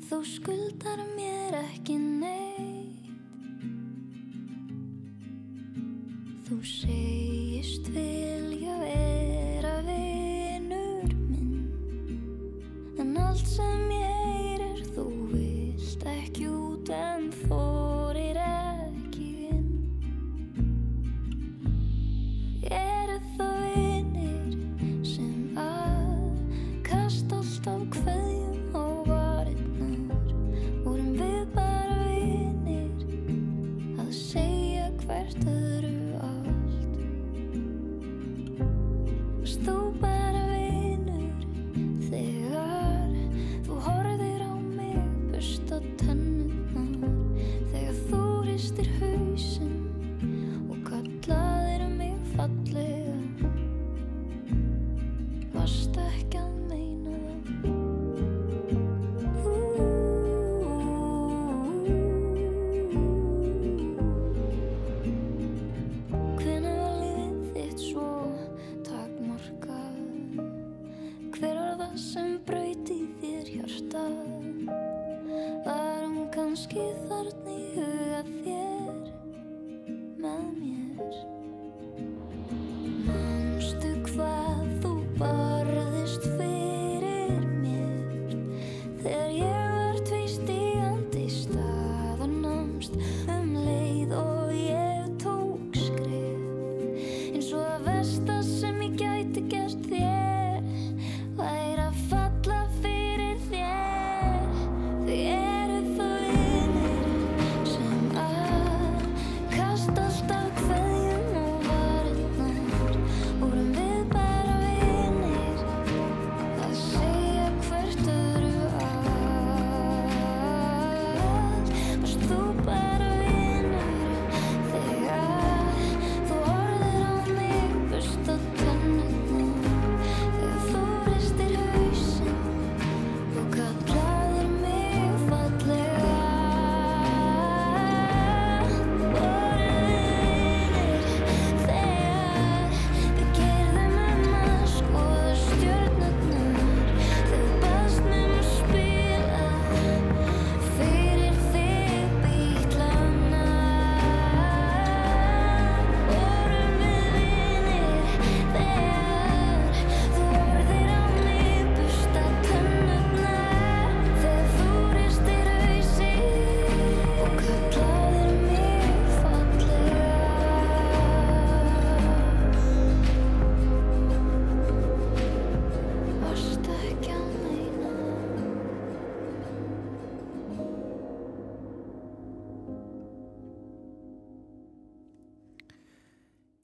Þú 0.08 0.20
skuldar 0.28 1.00
mér 1.16 1.56
ekki 1.62 1.96
neitt 2.00 2.71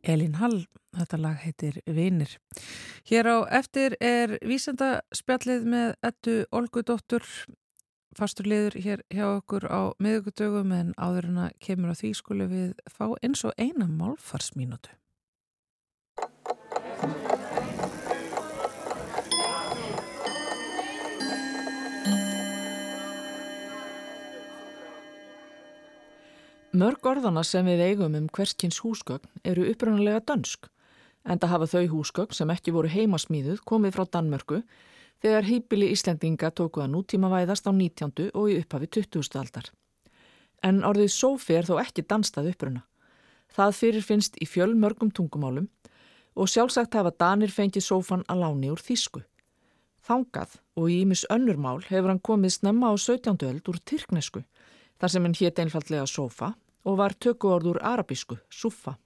Elín 0.09 0.38
Hall, 0.40 0.62
þetta 0.96 1.18
lag 1.20 1.40
heitir 1.42 1.82
Vinir. 1.84 2.30
Hér 3.09 3.28
á 3.28 3.36
eftir 3.61 3.96
er 4.00 4.38
vísendaspjallið 4.40 5.66
með 5.68 5.90
ettu 6.09 6.36
Olgudóttur, 6.48 7.26
fasturliður 8.16 8.78
hér 8.80 9.04
hjá 9.12 9.26
okkur 9.34 9.68
á 9.68 9.92
miðugudögum 10.00 10.72
en 10.72 10.94
áður 10.96 11.28
en 11.28 11.42
að 11.44 11.59
kemur 11.61 11.92
á 11.92 11.98
því 12.00 12.14
skulu 12.16 12.48
við 12.48 12.72
fá 12.88 13.12
eins 13.20 13.44
og 13.44 13.52
eina 13.61 13.84
málfarsmínútu. 13.84 14.96
Mörg 26.79 27.07
orðana 27.11 27.43
sem 27.43 27.66
við 27.66 27.81
eigum 27.83 28.14
um 28.14 28.26
hverskins 28.31 28.76
húsgögn 28.85 29.41
eru 29.51 29.64
upprunalega 29.66 30.20
dönsk, 30.29 30.68
en 31.26 31.41
það 31.41 31.51
hafa 31.51 31.66
þau 31.72 31.87
húsgögn 31.95 32.37
sem 32.37 32.51
ekki 32.55 32.74
voru 32.76 32.91
heimasmíðuð 32.93 33.64
komið 33.66 33.97
frá 33.97 34.05
Danmörku 34.14 34.61
þegar 35.24 35.49
heibili 35.49 35.89
Íslendinga 35.91 36.53
tóku 36.55 36.85
að 36.85 36.93
nútíma 36.93 37.31
væðast 37.33 37.66
á 37.66 37.72
19. 37.74 38.29
og 38.31 38.53
í 38.53 38.59
upphafi 38.61 38.91
20. 38.95 39.41
aldar. 39.41 39.72
En 40.62 40.85
orðið 40.87 41.11
sófi 41.16 41.57
er 41.59 41.66
þó 41.66 41.81
ekki 41.83 42.05
danstað 42.07 42.53
uppruna. 42.53 42.85
Það 43.51 43.74
fyrir 43.81 44.07
finnst 44.12 44.39
í 44.39 44.47
fjölmörgum 44.47 45.11
tungumálum 45.11 45.66
og 46.39 46.53
sjálfsagt 46.53 46.95
hafa 46.95 47.11
Danir 47.11 47.51
fengið 47.51 47.89
sófan 47.89 48.22
að 48.29 48.45
láni 48.45 48.70
úr 48.70 48.85
þýsku. 48.85 49.24
Þangað 50.07 50.61
og 50.79 50.87
í 50.93 51.03
ímis 51.03 51.26
önnurmál 51.26 51.83
hefur 51.89 52.12
hann 52.12 52.22
komið 52.22 52.61
snemma 52.61 52.93
á 52.93 52.95
17. 52.95 53.35
öld 53.51 53.66
úr 53.66 53.83
tyrknesku 53.83 54.47
þar 55.01 55.11
sem 55.11 55.26
hann 55.26 55.39
hétt 55.43 55.59
einfallega 55.59 56.07
sófa 56.07 56.55
og 56.85 56.99
var 57.01 57.16
tökuorð 57.18 57.72
úr 57.72 57.81
arabísku, 57.83 58.39
súfa. 58.51 58.99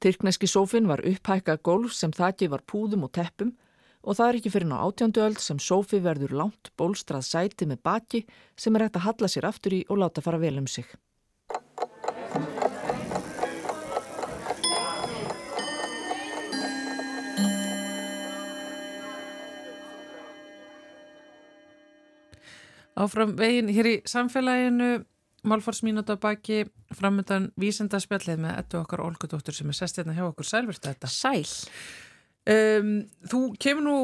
Tyrkneski 0.00 0.48
sófin 0.48 0.88
var 0.88 1.02
upphækkað 1.04 1.60
gólf 1.62 1.92
sem 1.92 2.12
þakið 2.12 2.54
var 2.54 2.62
púðum 2.64 3.04
og 3.04 3.12
teppum 3.12 3.52
og 4.00 4.16
það 4.16 4.30
er 4.30 4.38
ekki 4.38 4.52
fyrir 4.54 4.70
ná 4.70 4.78
átjándu 4.80 5.20
öld 5.26 5.42
sem 5.44 5.58
sófi 5.60 6.00
verður 6.00 6.32
langt 6.38 6.72
bólstrað 6.80 7.26
sæti 7.28 7.68
með 7.68 7.82
baki 7.84 8.24
sem 8.56 8.76
er 8.76 8.86
hægt 8.86 8.96
að 8.96 9.06
halla 9.10 9.28
sér 9.28 9.50
aftur 9.50 9.76
í 9.76 9.84
og 9.88 10.00
láta 10.00 10.24
fara 10.24 10.40
vel 10.40 10.56
um 10.62 10.68
sig. 10.70 10.88
Áfram 23.00 23.36
veginn 23.38 23.70
hér 23.72 23.86
í 23.88 23.94
samfélaginu, 24.08 25.04
málfarsmínúta 25.46 26.16
baki, 26.20 26.64
framöndan 26.96 27.50
vísendaspjallið 27.60 28.42
með 28.44 28.58
ettu 28.62 28.80
okkar 28.80 29.04
Olgudóttur 29.06 29.56
sem 29.56 29.70
er 29.70 29.78
sest 29.78 30.00
hérna 30.00 30.16
hjá 30.16 30.26
okkur 30.28 30.48
sælverst 30.48 30.88
þetta. 30.88 31.10
Sæl. 31.10 31.46
Um, 32.50 32.92
þú 33.28 33.40
kemur 33.60 33.86
nú 33.86 33.96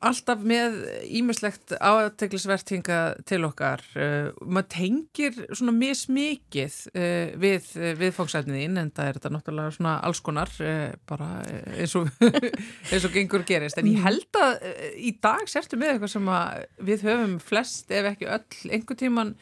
alltaf 0.00 0.40
með 0.48 0.78
ímislegt 1.12 1.74
áteglisvert 1.76 2.72
hinga 2.72 3.00
til 3.28 3.42
okkar. 3.44 3.82
Uh, 3.92 4.30
maður 4.40 4.68
tengir 4.72 5.36
svona 5.52 5.74
mismikið 5.76 6.78
uh, 6.94 7.34
við 7.40 7.68
uh, 7.76 7.90
viðfóksætniðinn 8.00 8.80
en 8.80 8.92
það 8.96 9.10
er 9.10 9.18
þetta 9.18 9.32
náttúrulega 9.34 9.76
svona 9.76 9.94
alls 10.08 10.22
konar 10.24 10.52
uh, 10.64 10.88
bara 11.10 11.28
eins 11.76 11.96
og, 12.00 12.08
eins 12.90 13.06
og 13.06 13.14
gengur 13.16 13.44
gerist. 13.48 13.80
En 13.80 13.90
ég 13.90 14.00
held 14.06 14.40
að 14.40 14.64
í 14.96 15.12
dag 15.20 15.44
sérstu 15.50 15.80
með 15.80 15.94
eitthvað 15.94 16.14
sem 16.16 16.34
að 16.38 16.66
við 16.90 17.08
höfum 17.10 17.38
flest 17.44 17.92
ef 17.92 18.12
ekki 18.14 18.30
öll 18.30 18.72
einhver 18.72 19.00
tíman 19.04 19.34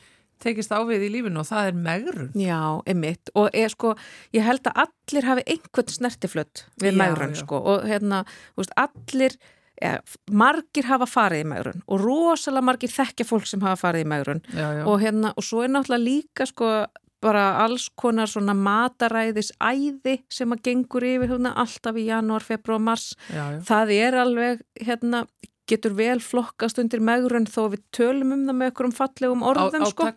tekist 0.42 0.72
á 0.74 0.78
við 0.86 1.06
í 1.08 1.12
lífinu 1.16 1.42
og 1.42 1.48
það 1.48 1.70
er 1.70 1.78
megrun. 1.88 2.30
Já, 2.38 2.60
emitt 2.90 3.32
og 3.34 3.50
ég, 3.56 3.70
sko, 3.74 3.94
ég 4.36 4.46
held 4.46 4.66
að 4.70 4.82
allir 4.86 5.28
hafi 5.28 5.46
einhvern 5.54 5.94
snertiflött 5.94 6.64
við 6.82 6.92
Já, 6.94 6.98
megrun 7.02 7.34
já. 7.36 7.40
sko. 7.42 7.62
Og 7.74 7.86
hérna, 7.88 8.22
veist, 8.58 8.74
allir 8.78 9.36
ja, 9.82 9.96
margir 10.30 10.88
hafa 10.90 11.06
farið 11.06 11.44
í 11.44 11.50
megrun 11.52 11.82
og 11.86 12.00
rosalega 12.02 12.66
margir 12.70 12.90
þekkja 12.94 13.28
fólk 13.28 13.46
sem 13.50 13.62
hafa 13.66 13.78
farið 13.88 14.06
í 14.06 14.08
megrun. 14.14 14.42
Já, 14.54 14.70
og 14.86 14.96
hérna, 15.02 15.34
og 15.36 15.46
svo 15.46 15.62
er 15.66 15.74
náttúrulega 15.74 16.06
líka 16.06 16.48
sko 16.50 16.72
bara 17.18 17.64
alls 17.64 17.88
konar 17.98 18.30
svona 18.30 18.54
mataræðis 18.54 19.50
æði 19.58 20.20
sem 20.30 20.52
að 20.54 20.60
gengur 20.68 21.02
yfir 21.02 21.32
hérna 21.32 21.50
alltaf 21.58 21.96
í 21.98 22.04
janúar, 22.06 22.44
februar, 22.46 22.78
mars. 22.78 23.08
Það 23.66 23.94
er 23.96 24.18
alveg 24.22 24.62
hérna 24.86 25.24
getur 25.68 25.94
vel 25.98 26.18
flokkast 26.24 26.78
undir 26.82 27.02
megrun 27.04 27.46
þó 27.48 27.68
við 27.74 27.82
tölum 27.94 28.32
um 28.36 28.44
það 28.48 28.58
með 28.60 28.72
okkur 28.72 28.88
um 28.88 28.94
fallegum 28.96 29.44
orðum 29.46 29.86
sko. 29.90 30.08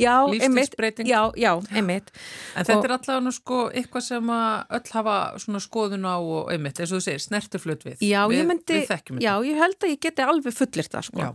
Já, 0.00 0.14
einmitt, 0.24 0.54
lífstilsbreyting. 0.54 1.08
já, 1.10 1.20
já, 1.36 1.52
einmitt 1.74 2.10
En 2.56 2.64
þetta 2.64 2.78
Og- 2.78 2.84
er 2.84 2.94
allavega 2.98 3.32
sko 3.32 3.58
eitthvað 3.70 4.02
sem 4.02 4.30
að 4.34 4.66
öll 4.78 4.92
hafa 4.94 5.16
skoðun 5.64 6.06
á 6.06 6.16
og 6.18 6.50
einmitt, 6.52 6.80
eins 6.80 6.92
og 6.92 7.00
þú 7.00 7.04
segir, 7.04 7.22
snertiflut 7.24 7.84
við. 7.84 7.96
Já, 8.04 8.26
við, 8.28 8.38
ég 8.38 8.48
myndi, 8.48 8.78
Við 8.84 9.20
já, 9.22 9.32
ég 9.44 9.58
held 9.58 9.78
að 9.80 9.92
ég 9.94 10.00
geti 10.00 10.22
alveg 10.22 10.54
fullir 10.54 10.88
það, 10.88 11.04
sko. 11.08 11.28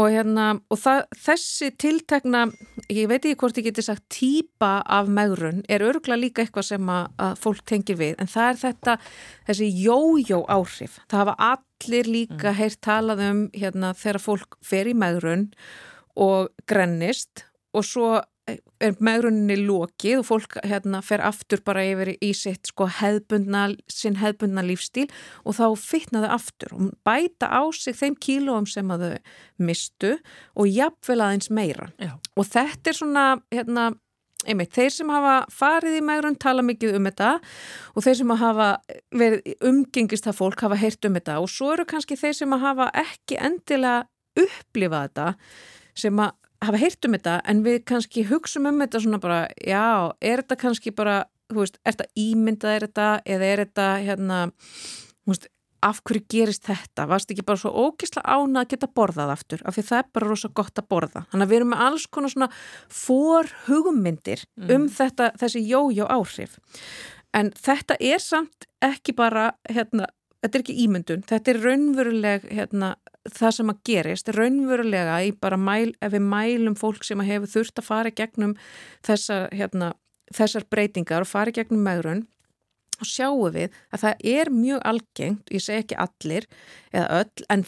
Og 0.00 0.10
hérna, 0.10 0.46
og 0.70 0.78
það, 0.78 1.02
þessi 1.26 1.70
tiltekna, 1.76 2.44
ég 2.90 3.08
veit 3.08 3.24
ekki 3.24 3.36
hvort 3.40 3.58
ég 3.60 3.68
geti 3.68 3.84
sagt 3.84 4.04
típa 4.08 4.82
af 4.86 5.08
megrun, 5.08 5.62
er 5.68 5.84
örgulega 5.86 6.20
líka 6.20 6.44
eitthvað 6.44 6.68
sem 6.70 6.90
að, 6.94 7.10
að 7.18 7.38
fólk 7.44 7.64
tengir 7.68 7.96
við, 8.00 8.14
en 8.18 8.30
það 8.30 8.50
er 8.50 8.60
þetta, 8.64 8.98
þessi 9.48 9.70
jójó 9.84 10.44
áhrif. 10.48 10.98
Það 11.08 11.24
hafa 11.24 11.36
allir 11.84 12.08
líka 12.10 12.50
Mm. 12.50 12.58
heyrt 12.58 12.80
talað 12.80 13.24
um, 13.30 13.50
hérna, 13.54 13.94
þegar 13.94 14.20
fólk 14.20 14.56
fer 14.62 14.86
í 14.86 14.94
megrun 14.94 15.52
og 16.16 16.48
grennist 16.66 17.44
og 17.74 17.84
svo 17.84 18.22
er 18.84 18.92
megruninni 19.00 19.56
lokið 19.64 20.18
og 20.18 20.26
fólk 20.28 20.58
hérna 20.68 20.98
fer 21.02 21.22
aftur 21.24 21.62
bara 21.64 21.80
yfir 21.80 22.10
í 22.20 22.34
sitt 22.36 22.68
sko 22.68 22.84
hefbundna, 22.86 23.70
sinn 23.88 24.18
hefbundna 24.20 24.60
lífstíl 24.66 25.06
og 25.46 25.56
þá 25.56 25.64
fitna 25.80 26.20
þau 26.26 26.32
aftur 26.34 26.74
og 26.76 26.90
bæta 27.08 27.48
á 27.48 27.64
sig 27.72 27.96
þeim 27.96 28.18
kílóum 28.20 28.68
sem 28.68 28.92
að 28.92 29.06
þau 29.06 29.64
mistu 29.64 30.18
og 30.60 30.68
jafnvel 30.68 31.20
aðeins 31.24 31.48
meira. 31.48 31.88
Já. 31.96 32.18
Og 32.36 32.44
þetta 32.44 32.92
er 32.92 32.98
svona, 33.00 33.24
hérna, 33.54 33.94
einmitt, 34.48 34.72
þeir 34.74 34.92
sem 34.94 35.12
hafa 35.12 35.34
farið 35.52 35.98
í 35.98 36.04
megrun 36.04 36.38
tala 36.40 36.64
mikið 36.66 36.98
um 36.98 37.08
þetta 37.08 37.30
og 37.94 38.06
þeir 38.06 38.18
sem 38.20 38.34
hafa 38.40 38.70
verið 39.14 39.54
umgengist 39.70 40.28
það 40.28 40.38
fólk 40.40 40.64
hafa 40.66 40.80
heyrt 40.80 41.08
um 41.08 41.18
þetta. 41.18 41.38
Og 41.42 41.52
svo 41.52 41.72
eru 41.74 41.86
kannski 41.88 42.18
þeir 42.20 42.38
sem 42.40 42.58
hafa 42.64 42.90
ekki 43.04 43.38
endilega 43.40 44.04
upplifað 44.44 45.08
þetta 45.08 45.28
sem 46.04 46.24
að 46.24 46.34
hafa 46.64 46.80
heyrt 46.80 47.06
um 47.06 47.16
þetta 47.16 47.38
en 47.50 47.62
við 47.64 47.80
kannski 47.90 48.26
hugsum 48.28 48.68
um 48.70 48.82
þetta 48.82 49.02
svona 49.04 49.20
bara, 49.22 49.40
já, 49.60 50.12
er 50.20 50.42
þetta 50.42 50.60
kannski 50.60 50.94
bara, 50.96 51.22
þú 51.52 51.62
veist, 51.62 51.80
er 51.84 51.96
þetta 51.96 52.10
ímyndað 52.24 52.76
er 52.76 52.86
þetta 52.88 53.08
eða 53.36 53.50
er 53.50 53.64
þetta 53.64 53.88
hérna, 54.06 54.38
þú 55.24 55.34
veist, 55.34 55.50
af 55.84 56.00
hverju 56.06 56.24
gerist 56.32 56.64
þetta, 56.68 57.06
varst 57.10 57.30
ekki 57.32 57.44
bara 57.46 57.60
svo 57.60 57.72
ógisla 57.84 58.22
ána 58.24 58.62
að 58.64 58.74
geta 58.74 58.88
borðað 58.88 59.34
aftur, 59.34 59.62
af 59.64 59.76
því 59.76 59.86
það 59.90 60.00
er 60.00 60.10
bara 60.16 60.30
rosa 60.30 60.50
gott 60.60 60.80
að 60.80 60.88
borða, 60.94 61.24
þannig 61.30 61.46
að 61.46 61.52
við 61.52 61.60
erum 61.60 61.72
með 61.74 61.84
alls 61.86 62.06
konar 62.16 62.32
svona 62.32 62.50
for 62.88 63.54
hugmyndir 63.66 64.44
um 64.64 64.88
þetta, 64.88 65.30
þessi 65.40 65.64
jójó 65.68 66.08
áhrif. 66.08 66.58
En 67.34 67.50
þetta 67.58 67.98
er 68.00 68.22
samt 68.22 68.68
ekki 68.84 69.14
bara, 69.18 69.50
hérna, 69.68 70.08
þetta 70.44 70.58
er 70.58 70.64
ekki 70.64 70.78
ímyndun, 70.84 71.24
þetta 71.28 71.52
er 71.52 71.60
raunveruleg 71.64 72.46
hérna, 72.52 72.94
það 73.32 73.56
sem 73.58 73.72
að 73.72 73.82
gerist, 73.88 74.30
raunverulega 74.36 75.18
í 75.26 75.32
bara 75.40 75.58
mæl, 75.60 75.94
ef 76.00 76.14
við 76.14 76.24
mælum 76.28 76.78
fólk 76.78 77.04
sem 77.04 77.20
hefur 77.24 77.50
þurft 77.58 77.80
að 77.80 77.88
fara 77.88 78.14
gegnum 78.14 78.54
þessar, 79.04 79.48
hérna, 79.52 79.94
þessar 80.34 80.68
breytingar 80.70 81.24
og 81.24 81.30
fara 81.30 81.52
gegnum 81.54 81.84
megrun 81.84 82.24
og 83.00 83.08
sjáum 83.08 83.54
við 83.54 83.74
að 83.94 84.04
það 84.04 84.28
er 84.34 84.50
mjög 84.54 84.84
algengt, 84.90 85.50
ég 85.52 85.64
segi 85.64 85.82
ekki 85.82 85.98
allir 86.04 86.46
eða 86.92 87.20
öll, 87.22 87.46
en 87.52 87.64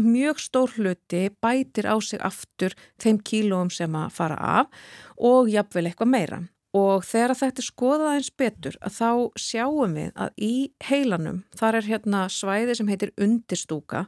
mjög 0.00 0.40
stór 0.42 0.74
hluti 0.76 1.26
bætir 1.44 1.88
á 1.88 1.96
sig 2.00 2.22
aftur 2.22 2.76
þeim 3.02 3.20
kílóum 3.26 3.70
sem 3.72 3.94
að 3.98 4.16
fara 4.16 4.40
af 4.62 4.82
og 5.18 5.52
jafnvel 5.52 5.88
eitthvað 5.90 6.12
meira. 6.14 6.42
Og 6.72 7.04
þegar 7.04 7.36
þetta 7.36 7.60
er 7.60 7.66
skoðað 7.66 8.14
eins 8.16 8.30
betur 8.40 8.76
að 8.80 8.94
þá 8.96 9.10
sjáum 9.44 9.96
við 9.98 10.12
að 10.16 10.30
í 10.40 10.54
heilanum 10.88 11.42
þar 11.58 11.82
er 11.82 11.88
hérna 11.90 12.22
svæði 12.32 12.78
sem 12.78 12.88
heitir 12.88 13.12
undirstúka 13.20 14.06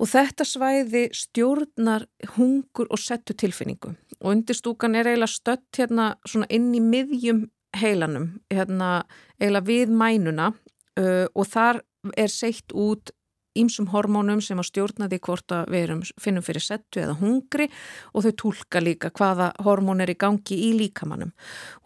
og 0.00 0.08
þetta 0.10 0.46
svæði 0.48 1.04
stjórnar 1.14 2.06
hungur 2.38 2.88
og 2.88 3.02
settu 3.02 3.36
tilfinningu 3.36 3.92
og 4.20 4.30
undirstúkan 4.32 4.96
er 4.96 5.10
eiginlega 5.10 5.34
stött 5.34 5.78
hérna 5.78 6.14
svona 6.24 6.48
inn 6.48 6.72
í 6.74 6.80
miðjum 6.82 7.44
heilanum, 7.80 8.30
hérna 8.52 9.04
eiginlega 9.40 9.68
við 9.68 9.92
mænuna 9.92 10.52
uh, 10.52 11.26
og 11.34 11.46
þar 11.50 11.82
er 12.16 12.32
seitt 12.32 12.74
út 12.74 13.14
ímsum 13.58 13.86
hormónum 13.92 14.40
sem 14.42 14.58
að 14.58 14.68
stjórna 14.70 15.08
því 15.10 15.18
hvort 15.26 15.54
að 15.54 15.68
við 15.70 15.84
erum, 15.86 16.00
finnum 16.20 16.44
fyrir 16.44 16.64
settu 16.64 17.02
eða 17.04 17.14
hungri 17.20 17.68
og 18.12 18.26
þau 18.26 18.32
tólka 18.42 18.82
líka 18.82 19.12
hvaða 19.14 19.52
hormón 19.62 20.02
er 20.02 20.10
í 20.10 20.18
gangi 20.18 20.58
í 20.68 20.72
líkamannum. 20.78 21.30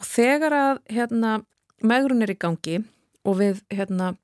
Og 0.00 0.08
þegar 0.08 0.56
að 0.56 0.80
hérna, 0.96 1.34
megrun 1.84 2.24
er 2.24 2.32
í 2.32 2.38
gangi 2.40 2.80
og 3.28 3.38
við 3.42 3.60
hérna, 3.74 4.14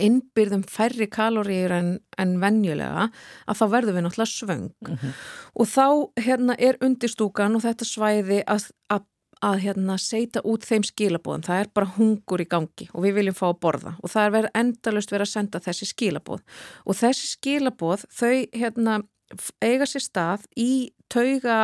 innbyrðum 0.00 0.62
færri 0.68 1.06
kaloríur 1.12 1.72
en, 1.72 1.90
en 2.20 2.34
venjulega 2.40 3.06
að 3.48 3.58
þá 3.60 3.64
verðum 3.74 3.96
við 3.96 4.04
náttúrulega 4.06 4.32
svöng 4.32 4.66
mm 4.68 4.96
-hmm. 4.96 5.14
og 5.54 5.68
þá 5.68 5.86
hérna, 6.26 6.56
er 6.58 6.78
undirstúkan 6.84 7.56
og 7.56 7.64
þetta 7.64 7.88
svæði 7.88 8.42
að, 8.46 8.70
að 8.92 9.06
að 9.44 9.60
hérna 9.64 9.96
seita 10.00 10.42
út 10.44 10.66
þeim 10.68 10.84
skilabóðum, 10.84 11.44
það 11.46 11.62
er 11.62 11.70
bara 11.74 11.92
hungur 11.96 12.42
í 12.42 12.48
gangi 12.50 12.88
og 12.92 13.04
við 13.06 13.16
viljum 13.20 13.38
fá 13.38 13.46
að 13.50 13.60
borða 13.64 13.94
og 14.00 14.12
það 14.12 14.26
er 14.26 14.34
verið 14.36 14.58
endalust 14.62 15.14
verið 15.14 15.26
að 15.26 15.32
senda 15.32 15.62
þessi 15.64 15.88
skilabóð 15.90 16.42
og 16.84 16.98
þessi 17.00 17.30
skilabóð 17.34 18.04
þau 18.12 18.34
hérna 18.62 18.98
eiga 19.62 19.88
sér 19.88 20.04
stað 20.04 20.44
í 20.58 20.72
tauga 21.12 21.60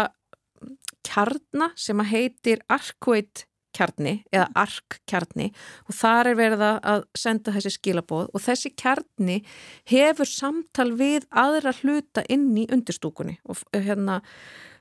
kjarna 1.07 1.70
sem 1.79 2.01
að 2.03 2.12
heitir 2.14 2.64
arkveit 2.72 3.47
kjarni 3.77 4.14
eða 4.33 4.47
arkkjarni 4.62 5.51
og 5.87 5.97
þar 5.99 6.31
er 6.31 6.39
verið 6.39 6.64
að 6.66 7.03
senda 7.18 7.53
þessi 7.57 7.74
skilabóð 7.77 8.31
og 8.33 8.45
þessi 8.45 8.72
kjarni 8.79 9.43
hefur 9.91 10.31
samtal 10.31 10.93
við 10.97 11.27
aðra 11.31 11.74
hluta 11.83 12.24
inn 12.33 12.49
í 12.57 12.66
undirstúkunni 12.72 13.37
og 13.45 13.61
hérna 13.74 14.22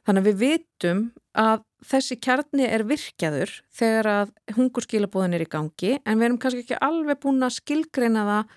Þannig 0.05 0.21
að 0.21 0.27
við 0.29 0.41
vitum 0.41 0.99
að 1.35 1.63
þessi 1.85 2.17
kjarni 2.21 2.65
er 2.69 2.85
virkjaður 2.87 3.51
þegar 3.73 4.09
að 4.11 4.33
hungurskilabóðin 4.55 5.37
er 5.37 5.45
í 5.45 5.49
gangi 5.49 5.93
en 5.97 6.19
við 6.19 6.27
erum 6.27 6.41
kannski 6.41 6.63
ekki 6.65 6.81
alveg 6.85 7.21
búin 7.23 7.45
að 7.45 7.55
skilgreina 7.57 8.25
það 8.29 8.53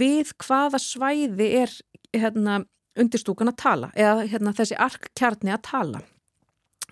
við 0.00 0.32
hvaða 0.44 0.80
svæði 0.82 1.48
er 1.62 1.74
hérna, 2.16 2.62
undirstúkan 2.98 3.52
að 3.52 3.60
tala 3.62 3.90
eða 3.94 4.24
hérna, 4.30 4.54
þessi 4.56 4.78
arkkjarni 4.80 5.54
að 5.54 5.62
tala. 5.68 6.02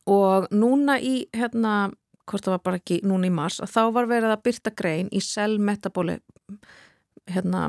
Og 0.08 0.48
núna 0.54 0.96
í, 1.04 1.26
hérna, 1.36 1.90
hvort 2.28 2.46
það 2.46 2.54
var 2.56 2.64
bara 2.64 2.80
ekki 2.80 3.00
núna 3.06 3.28
í 3.28 3.34
mars, 3.34 3.58
að 3.60 3.74
þá 3.74 3.82
var 3.96 4.08
verið 4.10 4.32
að 4.32 4.44
byrta 4.46 4.72
grein 4.78 5.10
í 5.12 5.20
cell-metabóli, 5.24 6.16
hérna, 7.28 7.68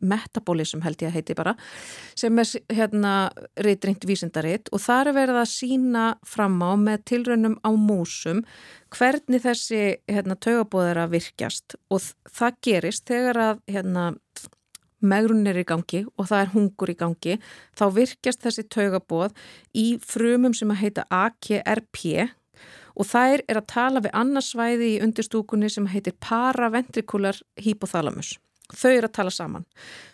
metabolism 0.00 0.82
held 0.84 1.02
ég 1.02 1.10
að 1.10 1.18
heiti 1.18 1.36
bara 1.38 1.54
sem 2.18 2.38
er 2.40 2.50
hérna 2.72 3.14
reytringt 3.64 4.06
vísindaritt 4.08 4.70
og 4.74 4.82
þar 4.84 5.12
er 5.12 5.18
verið 5.18 5.40
að 5.42 5.52
sína 5.52 6.06
fram 6.26 6.58
á 6.62 6.72
með 6.80 7.04
tilraunum 7.10 7.58
á 7.62 7.70
músum 7.74 8.42
hvernig 8.94 9.44
þessi 9.44 9.82
hérna, 10.10 10.36
taugabóðar 10.36 11.04
að 11.04 11.16
virkjast 11.18 11.78
og 11.90 12.04
það 12.30 12.60
gerist 12.66 13.06
þegar 13.10 13.40
að 13.48 13.64
hérna, 13.70 14.12
megrun 15.04 15.46
er 15.50 15.60
í 15.60 15.66
gangi 15.68 16.04
og 16.16 16.30
það 16.30 16.44
er 16.44 16.54
hungur 16.54 16.92
í 16.92 16.98
gangi 17.00 17.36
þá 17.76 17.84
virkjast 17.98 18.46
þessi 18.46 18.64
taugabóð 18.72 19.34
í 19.76 19.90
frumum 20.02 20.54
sem 20.56 20.72
að 20.72 20.82
heita 20.84 21.06
AKRP 21.12 22.30
og 22.94 23.08
þær 23.10 23.42
er 23.50 23.58
að 23.58 23.68
tala 23.72 24.02
við 24.04 24.14
annarsvæði 24.16 24.90
í 24.94 25.02
undirstúkunni 25.04 25.70
sem 25.72 25.88
heitir 25.90 26.16
paraventrikular 26.22 27.40
hypothalamus 27.60 28.36
þau 28.72 28.92
eru 28.92 29.10
að 29.10 29.16
tala 29.18 29.34
saman. 29.34 29.66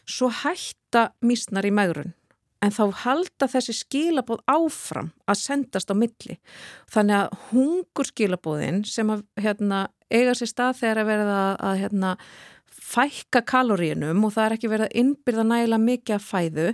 Svo 0.08 0.30
hætta 0.42 1.10
mísnar 1.22 1.68
í 1.68 1.74
megrun 1.74 2.14
en 2.60 2.74
þá 2.74 2.82
halda 3.04 3.48
þessi 3.48 3.74
skilabóð 3.78 4.42
áfram 4.50 5.10
að 5.30 5.40
sendast 5.40 5.92
á 5.92 5.94
milli. 5.96 6.36
Þannig 6.92 7.16
að 7.16 7.36
hungur 7.50 8.10
skilabóðin 8.10 8.82
sem 8.88 9.12
að 9.12 9.24
hérna, 9.40 9.86
eiga 10.12 10.34
sér 10.36 10.50
stað 10.50 10.80
þegar 10.82 11.02
að 11.02 11.10
verða 11.14 11.42
að 11.70 11.78
hérna, 11.80 12.14
fækka 12.90 13.42
kaloríunum 13.46 14.24
og 14.26 14.34
það 14.34 14.46
er 14.46 14.54
ekki 14.56 14.70
verið 14.70 14.88
að 14.88 14.96
innbyrða 15.02 15.44
nægilega 15.46 15.84
mikið 15.84 16.16
að 16.16 16.26
fæðu, 16.26 16.66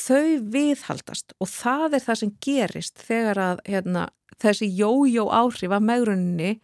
þau 0.00 0.30
viðhaldast 0.56 1.34
og 1.38 1.50
það 1.50 1.96
er 1.96 2.04
það 2.06 2.20
sem 2.20 2.32
gerist 2.46 3.04
þegar 3.06 3.42
að 3.44 3.62
hérna, 3.68 4.06
þessi 4.42 4.70
jójó 4.74 5.28
áhrif 5.30 5.76
af 5.76 5.86
megruninni 5.86 6.56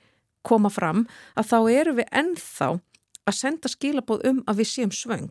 koma 0.47 0.71
fram 0.73 1.05
að 1.39 1.51
þá 1.53 1.59
eru 1.77 1.97
við 2.01 2.13
ennþá 2.23 2.71
að 3.27 3.39
senda 3.41 3.71
skilabóð 3.71 4.27
um 4.31 4.43
að 4.47 4.61
við 4.63 4.71
séum 4.73 4.93
svöng 4.95 5.31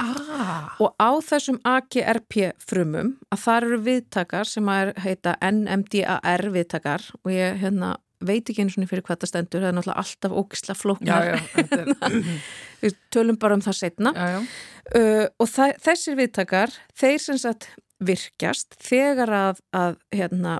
ah. 0.00 0.74
og 0.82 0.94
á 0.98 1.10
þessum 1.24 1.60
AGRP 1.68 2.54
frumum 2.62 3.14
að 3.30 3.44
það 3.44 3.68
eru 3.68 3.80
viðtakar 3.88 4.50
sem 4.50 4.70
að 4.70 4.94
heita 5.04 5.36
NMDAR 5.44 6.48
viðtakar 6.54 7.06
og 7.22 7.32
ég 7.34 7.60
hérna, 7.62 7.94
veit 8.24 8.48
ekki 8.48 8.64
eins 8.64 8.78
og 8.78 8.90
fyrir 8.90 9.06
hvað 9.06 9.24
það 9.24 9.32
stendur 9.32 9.64
það 9.64 9.70
er 9.70 9.78
náttúrulega 9.78 10.04
alltaf 10.04 10.36
ógisla 10.40 10.78
flóknar 10.78 11.30
við 12.82 12.98
tölum 13.14 13.38
bara 13.40 13.58
um 13.58 13.64
það 13.64 13.80
setna 13.80 14.14
já, 14.16 14.28
já. 14.34 14.40
Uh, 14.94 15.26
og 15.40 15.48
þessir 15.84 16.18
viðtakar 16.18 16.74
þeir 16.98 17.20
sem 17.22 17.40
sagt 17.40 17.70
virkjast 18.04 18.74
þegar 18.82 19.30
að, 19.32 19.60
að 19.76 20.00
hérna, 20.12 20.58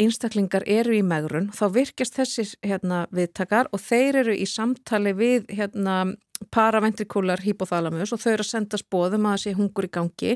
einstaklingar 0.00 0.64
eru 0.66 0.96
í 0.96 1.02
megrun 1.06 1.50
þá 1.54 1.64
virkjast 1.76 2.18
þessir 2.18 2.52
hérna, 2.66 3.06
viðtakar 3.14 3.70
og 3.72 3.82
þeir 3.82 4.22
eru 4.24 4.34
í 4.34 4.46
samtali 4.48 5.14
við 5.18 5.50
hérna, 5.52 6.14
paraventrikular 6.50 7.42
hypothalamus 7.44 8.12
og 8.14 8.20
þau 8.22 8.32
eru 8.32 8.44
að 8.44 8.50
senda 8.50 8.80
spóðum 8.80 9.28
að 9.28 9.34
það 9.36 9.42
sé 9.44 9.52
hungur 9.58 9.86
í 9.86 9.92
gangi 9.94 10.32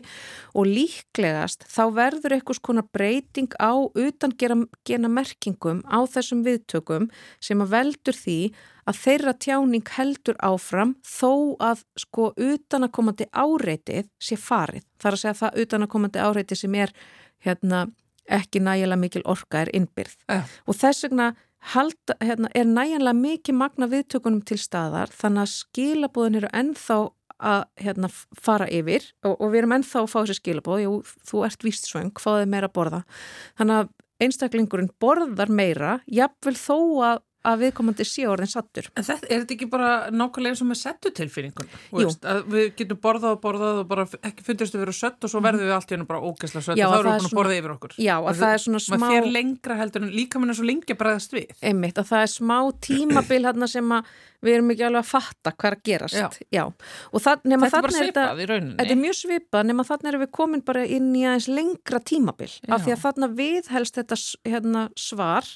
og 0.55 0.71
líklegast 0.71 1.67
þá 1.73 1.83
verður 1.97 2.37
eitthvað 2.37 2.61
svona 2.61 2.87
breyting 2.95 3.59
á 3.59 3.75
utan 3.75 4.37
gera, 4.39 4.59
gena 4.87 5.11
merkingum 5.11 5.83
á 5.89 5.99
þessum 6.07 6.45
viðtökum 6.47 7.11
sem 7.43 7.63
að 7.65 7.75
veldur 7.75 8.19
því 8.21 8.39
að 8.87 9.03
þeirra 9.03 9.35
tjáning 9.43 9.95
heldur 9.97 10.39
áfram 10.47 10.95
þó 11.03 11.59
að 11.59 11.83
sko 11.99 12.31
utan 12.37 12.87
að 12.87 12.95
komandi 12.95 13.27
áreitið 13.35 14.11
sé 14.23 14.39
farið. 14.39 14.87
Það 15.01 15.11
er 15.11 15.17
að 15.17 15.23
segja 15.25 15.39
það 15.43 15.81
að 15.81 15.95
komandi 15.97 16.23
áreitið 16.23 16.61
sem 16.63 16.77
er 16.79 16.93
hérna 17.43 17.87
ekki 18.33 18.63
nægilega 18.65 19.01
mikil 19.01 19.27
orka 19.29 19.65
er 19.65 19.73
innbyrð. 19.77 20.17
Uh. 20.31 20.47
og 20.67 20.79
þess 20.79 21.07
vegna 21.07 21.33
halda, 21.75 22.17
hérna, 22.23 22.51
er 22.55 22.67
nægilega 22.69 23.17
mikil 23.19 23.59
magna 23.59 23.89
viðtökunum 23.91 24.43
til 24.47 24.59
staðar 24.61 25.13
þannig 25.15 25.47
að 25.47 25.55
skilabóðin 25.55 26.41
eru 26.41 26.51
ennþá 26.55 26.99
að 27.37 27.63
hérna, 27.85 28.09
fara 28.41 28.67
yfir 28.73 29.05
og, 29.27 29.35
og 29.35 29.51
við 29.53 29.63
erum 29.63 29.77
ennþá 29.77 30.03
að 30.03 30.11
fá 30.13 30.19
þessi 30.23 30.39
skilabóð 30.41 30.83
Jú, 30.87 30.93
þú 31.29 31.45
ert 31.49 31.67
víst 31.67 31.89
svöng, 31.91 32.15
fáðið 32.17 32.53
meira 32.55 32.71
að 32.71 32.77
borða. 32.79 33.03
Þannig 33.59 33.83
að 33.83 33.91
einstaklingurinn 34.27 34.93
borðar 35.03 35.53
meira 35.53 35.99
jafnvel 36.09 36.57
þó 36.57 36.79
að 37.11 37.23
að 37.47 37.63
viðkomandi 37.65 38.07
sé 38.09 38.27
orðin 38.31 38.51
sattur. 38.51 38.89
En 38.97 39.07
þetta, 39.07 39.29
er 39.31 39.43
þetta 39.43 39.57
ekki 39.57 39.69
bara 39.73 39.91
nákvæmlega 40.13 40.59
sem 40.61 40.73
er 40.75 40.81
settutilfinningun? 40.81 41.73
Við 42.53 42.69
getum 42.79 43.01
borðað 43.03 43.37
og 43.37 43.43
borðað 43.45 43.81
og 43.83 43.91
bara 43.91 44.07
ekki 44.21 44.47
fundist 44.47 44.77
að 44.77 44.85
vera 44.85 44.97
sött 44.97 45.27
og 45.27 45.33
svo 45.33 45.43
verðum 45.45 45.67
við 45.67 45.77
allt 45.77 45.93
í 45.93 45.97
hennu 45.97 46.09
bara 46.09 46.23
ógæsla 46.23 46.63
sött 46.65 46.81
já, 46.81 46.87
og 46.89 46.95
þá 46.95 47.01
erum 47.01 47.11
við 47.11 47.19
búin 47.25 47.31
að 47.31 47.41
borða 47.41 47.59
yfir 47.61 47.75
okkur. 47.77 47.97
Já, 48.03 48.15
að 48.19 48.41
það 48.43 48.55
er 48.57 48.65
svona 48.67 48.85
smá... 48.87 48.97
Maður 48.97 49.17
fyrir 49.17 49.37
lengra 49.37 49.81
heldur 49.81 50.07
en 50.07 50.15
líka 50.15 50.43
mann 50.43 50.55
er 50.55 50.59
svo 50.61 50.69
lengi 50.69 50.97
að 50.97 51.03
bregðast 51.03 51.37
við. 51.37 51.53
Einmitt, 51.63 52.01
að 52.01 52.11
það 52.13 52.27
er 52.27 52.33
smá 52.37 52.59
tímabil 52.87 53.43
hérna 53.47 53.71
sem 53.71 53.97
að 53.97 54.15
við 54.45 54.59
erum 54.59 54.73
ekki 54.75 54.87
alveg 54.87 55.03
að 55.03 55.11
fatta 55.11 55.53
hvað 55.55 55.69
er 55.71 55.77
að 55.77 55.85
gerast. 55.89 56.17
Já. 56.17 56.29
já. 56.55 56.65
Það, 57.17 57.43
þetta 57.47 57.67
er 57.67 57.87
bara 57.87 57.97
svipað 57.97 58.43
í 58.43 58.49
rauninni. 58.51 58.77
Þetta 58.81 58.95
er 58.95 59.01
mjög 59.01 59.19
svipað 59.21 59.69
nema 59.71 59.87
þannig 59.89 60.11
erum 60.13 60.25
við 60.25 60.33
komin 60.39 60.65
bara 60.67 60.85
inn 60.97 61.11
í 61.17 61.25
aðeins 61.27 61.51
lengra 61.51 62.01
tímabil 62.13 62.51
af 62.69 62.85
því 62.85 62.95
að 62.95 63.05
þarna 63.05 63.31
við 63.41 63.71
helst 63.75 64.01
þetta 64.01 64.21
hérna, 64.47 64.87
svar 65.01 65.51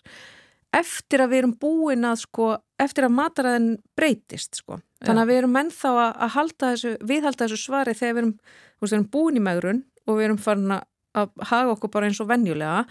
eftir 0.76 1.24
að 1.24 1.32
við 1.32 1.42
erum 1.42 1.56
búin 1.60 2.06
að 2.06 2.22
sko, 2.24 2.50
eftir 2.80 3.06
að 3.06 3.16
mataræðin 3.16 3.72
breytist 3.98 4.60
sko. 4.60 4.78
Þannig 5.00 5.22
að 5.22 5.30
við 5.30 5.40
erum 5.40 5.58
ennþá 5.60 5.90
að, 5.96 6.10
að 6.10 6.32
halda 6.36 6.70
þessu, 6.74 6.94
viðhalda 7.08 7.46
þessu 7.46 7.58
svari 7.60 7.96
þegar 7.96 8.14
við 8.14 8.22
erum, 8.22 8.32
við 8.80 8.94
erum 8.94 9.10
búin 9.14 9.40
í 9.40 9.44
megrun 9.44 9.82
og 10.06 10.18
við 10.18 10.26
erum 10.28 10.40
farin 10.40 10.76
að 10.76 11.32
haga 11.50 11.74
okkur 11.74 11.92
bara 11.94 12.10
eins 12.10 12.20
og 12.22 12.28
venjulega 12.30 12.84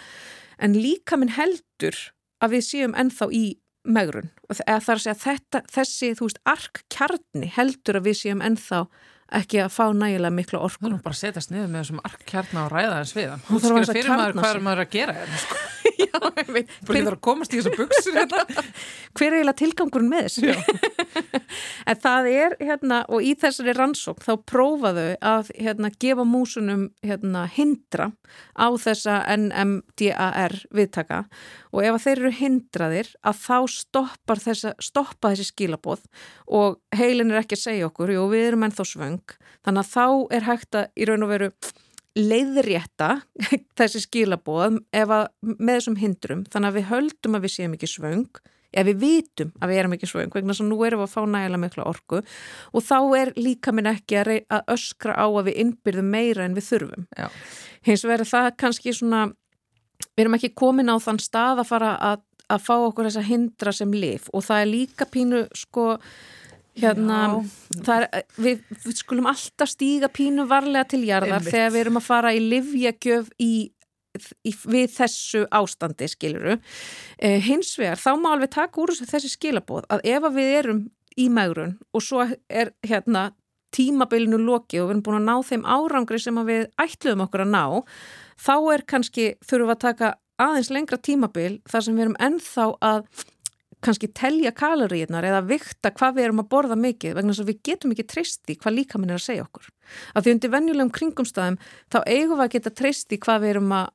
en 0.60 0.76
líka 0.76 1.20
minn 1.20 1.32
heldur 1.38 1.98
að 2.44 2.58
við 2.58 2.66
séum 2.68 2.98
ennþá 3.00 3.30
í 3.36 3.44
megrun. 3.88 4.32
Eða 4.50 4.82
það 4.84 4.92
er 4.92 4.98
að 4.98 5.06
segja 5.06 5.20
þetta, 5.24 5.62
þessi, 5.72 6.12
þú 6.18 6.28
veist, 6.28 6.42
arkkjarni 6.50 7.54
heldur 7.56 8.00
að 8.00 8.10
við 8.10 8.20
séum 8.20 8.44
ennþá 8.44 8.84
ekki 9.40 9.62
að 9.62 9.74
fá 9.76 9.84
nægilega 9.94 10.34
miklu 10.34 10.60
orku. 10.60 10.88
Það 10.88 10.96
er 10.98 11.04
bara 11.06 11.16
að 11.16 11.22
setjast 11.22 11.54
niður 11.54 11.70
með 11.70 11.84
þessum 11.84 12.04
arkkjarni 12.10 12.62
og 12.64 12.72
ræða 12.74 12.96
þess 12.98 13.18
við. 13.18 13.36
Hún 13.50 13.64
skilur 13.64 13.92
fyrir 13.94 14.16
maður 14.16 14.40
hvað 14.40 14.56
er 14.56 14.64
maður 14.66 14.84
að 14.86 14.96
gera 14.96 15.18
hérna 15.20 15.44
sko. 15.44 15.60
Já, 16.04 16.20
Bara 16.20 17.02
það 17.02 17.12
að 17.12 17.20
komast 17.26 17.54
í 17.54 17.60
þessu 17.60 17.76
buksur 17.78 18.18
hérna. 18.18 18.44
hver 19.18 19.28
er 19.30 19.38
eiginlega 19.40 19.60
tilgangurinn 19.62 20.12
með 20.12 20.28
þessu? 20.28 20.54
En 21.90 21.98
það 22.00 22.28
er 22.30 22.56
hérna 22.62 23.00
og 23.10 23.26
í 23.26 23.32
þessari 23.40 23.74
rannsókn 23.74 24.22
þá 24.22 24.34
prófaðu 24.50 25.06
að 25.26 25.50
hérna 25.58 25.90
gefa 26.02 26.26
músunum 26.28 26.84
hérna 27.06 27.46
hindra 27.50 28.12
á 28.54 28.68
þessa 28.78 29.24
NMDAR 29.34 30.56
viðtaka. 30.76 31.24
Og 31.74 31.86
ef 31.86 32.06
þeir 32.06 32.16
eru 32.20 32.34
hindraðir 32.40 33.12
að 33.26 33.42
þá 33.42 33.58
stoppar 33.74 34.44
þessa, 34.44 34.76
stoppa 34.84 35.34
þessi 35.34 35.50
skilaboð. 35.50 36.06
Og 36.46 36.80
heilin 36.96 37.34
er 37.34 37.42
ekki 37.42 37.58
að 37.58 37.66
segja 37.66 37.90
okkur, 37.90 38.14
jú 38.14 38.28
við 38.32 38.52
erum 38.52 38.68
ennþá 38.70 38.88
svöng. 38.88 39.38
Þannig 39.66 39.86
að 39.86 39.94
þá 39.96 40.36
er 40.38 40.50
hægt 40.50 40.80
að 40.80 40.92
í 40.94 41.10
raun 41.10 41.26
og 41.26 41.34
veru 41.34 41.54
leiðrétta 42.22 43.10
þessi 43.80 44.04
að, 44.94 45.28
með 45.42 45.76
þessum 45.76 46.00
hindrum 46.00 46.46
þannig 46.52 46.70
að 46.72 46.80
við 46.80 46.90
höldum 46.94 47.38
að 47.38 47.46
við 47.46 47.56
séum 47.56 47.76
ekki 47.78 47.90
svöng 47.90 48.42
ef 48.70 48.86
við 48.86 49.02
vitum 49.02 49.52
að 49.58 49.72
við 49.72 49.82
erum 49.82 49.96
ekki 49.96 50.10
svöng 50.10 50.34
vegna 50.34 50.54
sem 50.54 50.70
nú 50.70 50.78
erum 50.86 51.02
við 51.02 51.08
að 51.08 51.14
fá 51.16 51.22
nægilega 51.26 51.62
mikla 51.64 51.88
orku 51.90 52.22
og 52.22 52.86
þá 52.86 52.98
er 53.18 53.34
líka 53.40 53.74
minn 53.74 53.90
ekki 53.90 54.20
að, 54.22 54.32
að 54.54 54.74
öskra 54.76 55.16
á 55.18 55.26
að 55.26 55.50
við 55.50 55.62
innbyrðum 55.64 56.12
meira 56.14 56.46
en 56.46 56.58
við 56.58 56.68
þurfum 56.70 57.08
Já. 57.18 57.30
hins 57.88 58.06
vegar 58.06 58.30
það 58.30 58.50
kannski 58.62 58.94
svona 58.94 59.24
við 60.14 60.26
erum 60.26 60.38
ekki 60.38 60.54
komin 60.62 60.92
á 60.94 60.96
þann 61.02 61.22
stað 61.24 61.64
að 61.64 61.72
fara 61.72 61.94
að, 62.12 62.26
að 62.50 62.66
fá 62.68 62.76
okkur 62.78 63.10
þessa 63.10 63.26
hindra 63.26 63.74
sem 63.76 63.96
lif 63.96 64.30
og 64.34 64.46
það 64.46 64.66
er 64.66 64.72
líka 64.76 65.10
pínu 65.10 65.46
sko 65.58 65.96
hérna, 66.82 67.20
er, 67.96 68.08
við, 68.38 68.62
við 68.86 69.02
skulum 69.02 69.30
alltaf 69.32 69.72
stíga 69.72 70.10
pínu 70.12 70.46
varlega 70.50 70.88
til 70.94 71.04
jarðar 71.08 71.40
Einmitt. 71.40 71.54
þegar 71.54 71.76
við 71.76 71.84
erum 71.86 72.00
að 72.02 72.08
fara 72.08 72.34
í 72.36 72.40
livjagjöf 72.44 73.34
í, 73.40 73.52
í, 74.20 74.54
við 74.66 74.88
þessu 74.96 75.44
ástandi 75.62 76.10
skiluru 76.12 76.56
eh, 76.58 77.40
hins 77.46 77.76
vegar 77.80 78.02
þá 78.02 78.12
má 78.22 78.32
alveg 78.34 78.54
taka 78.56 78.82
úr 78.84 78.96
þessi 79.00 79.32
skilabóð 79.34 79.90
að 79.90 80.08
ef 80.16 80.30
að 80.30 80.40
við 80.40 80.56
erum 80.62 80.82
í 81.20 81.28
megrun 81.34 81.76
og 81.94 82.06
svo 82.06 82.26
er 82.48 82.74
hérna 82.88 83.30
tímabilinu 83.76 84.40
lokið 84.42 84.82
og 84.82 84.88
við 84.88 84.96
erum 84.96 85.04
búin 85.06 85.20
að 85.20 85.28
ná 85.28 85.36
þeim 85.46 85.68
árangri 85.70 86.20
sem 86.22 86.40
við 86.48 86.66
ætluðum 86.82 87.28
okkur 87.28 87.46
að 87.46 87.54
ná 87.54 87.64
þá 88.40 88.56
er 88.74 88.86
kannski, 88.90 89.28
þurfum 89.46 89.70
við 89.70 89.76
að 89.76 89.84
taka 89.84 90.14
aðeins 90.40 90.72
lengra 90.74 91.00
tímabil 91.04 91.60
þar 91.70 91.86
sem 91.86 91.98
við 91.98 92.06
erum 92.06 92.20
ennþá 92.24 92.68
að 92.90 93.04
kannski 93.86 94.10
telja 94.16 94.52
kaloríunar 94.56 95.28
eða 95.28 95.44
vikta 95.48 95.92
hvað 95.96 96.18
við 96.18 96.28
erum 96.28 96.42
að 96.44 96.50
borða 96.52 96.80
mikið 96.80 97.16
vegna 97.16 97.36
þess 97.36 97.44
að 97.44 97.52
við 97.52 97.62
getum 97.70 97.94
ekki 97.96 98.08
treysti 98.14 98.58
hvað 98.60 98.76
líkaminn 98.80 99.14
er 99.14 99.20
að 99.20 99.28
segja 99.28 99.46
okkur. 99.46 99.70
Af 100.14 100.26
því 100.26 100.34
undir 100.36 100.54
venjulegum 100.56 100.92
kringumstæðum 100.98 101.62
þá 101.94 102.00
eigum 102.04 102.36
við 102.36 102.46
að 102.46 102.52
geta 102.58 102.76
treysti 102.82 103.22
hvað 103.24 103.46
við 103.46 103.54
erum 103.54 103.72
að, 103.78 103.88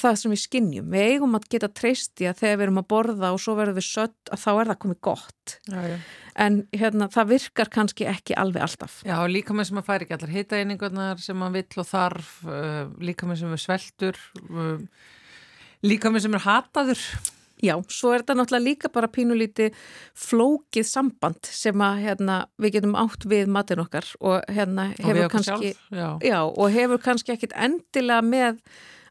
það 0.00 0.18
sem 0.18 0.34
við 0.34 0.42
skinnjum. 0.44 0.90
Við 0.90 1.14
eigum 1.14 1.38
að 1.38 1.48
geta 1.54 1.70
treysti 1.80 2.28
að 2.30 2.42
þegar 2.42 2.58
við 2.58 2.66
erum 2.66 2.82
að 2.82 2.90
borða 2.94 3.32
og 3.34 3.40
svo 3.42 3.56
verðum 3.58 3.78
við 3.78 3.88
sött 3.90 4.34
að 4.34 4.44
þá 4.44 4.50
er 4.52 4.72
það 4.72 4.82
komið 4.84 5.00
gott. 5.10 5.56
Já, 5.70 5.80
já. 5.94 5.96
En 6.40 6.60
hérna, 6.74 7.10
það 7.10 7.32
virkar 7.34 7.70
kannski 7.74 8.06
ekki 8.10 8.36
alveg 8.38 8.66
alltaf. 8.66 9.00
Já, 9.06 9.16
líka 9.30 9.54
með 9.54 9.70
sem 9.70 9.80
að 9.80 9.90
færi 9.90 10.06
ekki 10.06 10.16
allar 10.16 10.36
hitaeiningarnar 10.36 11.22
sem 11.22 11.38
maður 11.38 11.58
vill 11.58 11.82
og 11.82 11.90
þarf, 11.90 12.30
uh, 12.46 12.86
líka 13.02 13.28
með 13.28 13.42
sem 13.42 13.56
er 13.56 13.62
sveltur, 13.62 14.22
uh, 14.46 14.78
líka 15.86 16.10
með 16.14 16.26
sem 16.26 16.38
er 16.38 16.46
hataður. 16.46 17.04
Já, 17.60 17.74
svo 17.92 18.14
er 18.14 18.22
þetta 18.22 18.36
náttúrulega 18.38 18.64
líka 18.66 18.90
bara 18.92 19.10
pínulíti 19.12 19.70
flókið 20.18 20.86
samband 20.88 21.50
sem 21.50 21.82
að 21.84 22.04
hérna, 22.06 22.38
við 22.60 22.78
getum 22.78 22.96
átt 22.98 23.26
við 23.28 23.50
matin 23.52 23.82
okkar 23.82 24.06
og 24.20 24.46
hérna 24.48 24.90
Og 24.96 25.10
hefur 25.10 25.28
kannski, 25.34 25.74
já. 25.92 26.08
já, 26.24 26.38
og 26.44 26.72
hefur 26.72 27.02
kannski 27.04 27.34
ekkit 27.36 27.56
endilega 27.56 28.24
með 28.24 28.62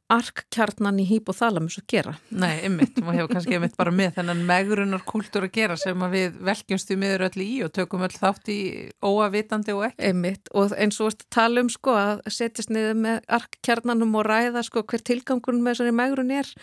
arkkjarnan 0.09 0.97
í 1.03 1.05
hýpothalamus 1.05 1.77
að 1.79 1.85
gera. 1.93 2.13
Nei, 2.33 2.63
ymmit, 2.65 2.97
og 3.03 3.11
hefur 3.13 3.29
kannski 3.35 3.57
ymmit 3.59 3.75
bara 3.77 3.93
með 3.93 4.15
þennan 4.17 4.41
megrunar 4.47 5.03
kultúr 5.07 5.45
að 5.45 5.53
gera 5.59 5.77
sem 5.77 6.05
að 6.05 6.15
við 6.15 6.39
velkjumst 6.49 6.89
við 6.89 6.99
miður 7.03 7.25
öll 7.27 7.43
í 7.45 7.49
og 7.65 7.73
tökum 7.77 8.05
öll 8.07 8.15
þátt 8.15 8.49
í 8.49 8.59
óavitandi 9.05 9.75
og 9.77 9.85
ekki. 9.89 10.09
Einmitt 10.09 10.49
og 10.57 10.73
eins 10.73 10.99
og 11.05 11.21
tala 11.29 11.61
um 11.61 11.69
sko 11.69 11.93
að 11.99 12.25
setjast 12.33 12.73
niður 12.73 12.97
með 13.05 13.21
arkkjarnanum 13.39 14.17
og 14.17 14.27
ræða 14.27 14.65
sko 14.65 14.85
hver 14.89 15.05
tilgangun 15.11 15.61
með 15.61 15.77
þessari 15.77 15.95
megrun 16.01 16.33
er 16.39 16.53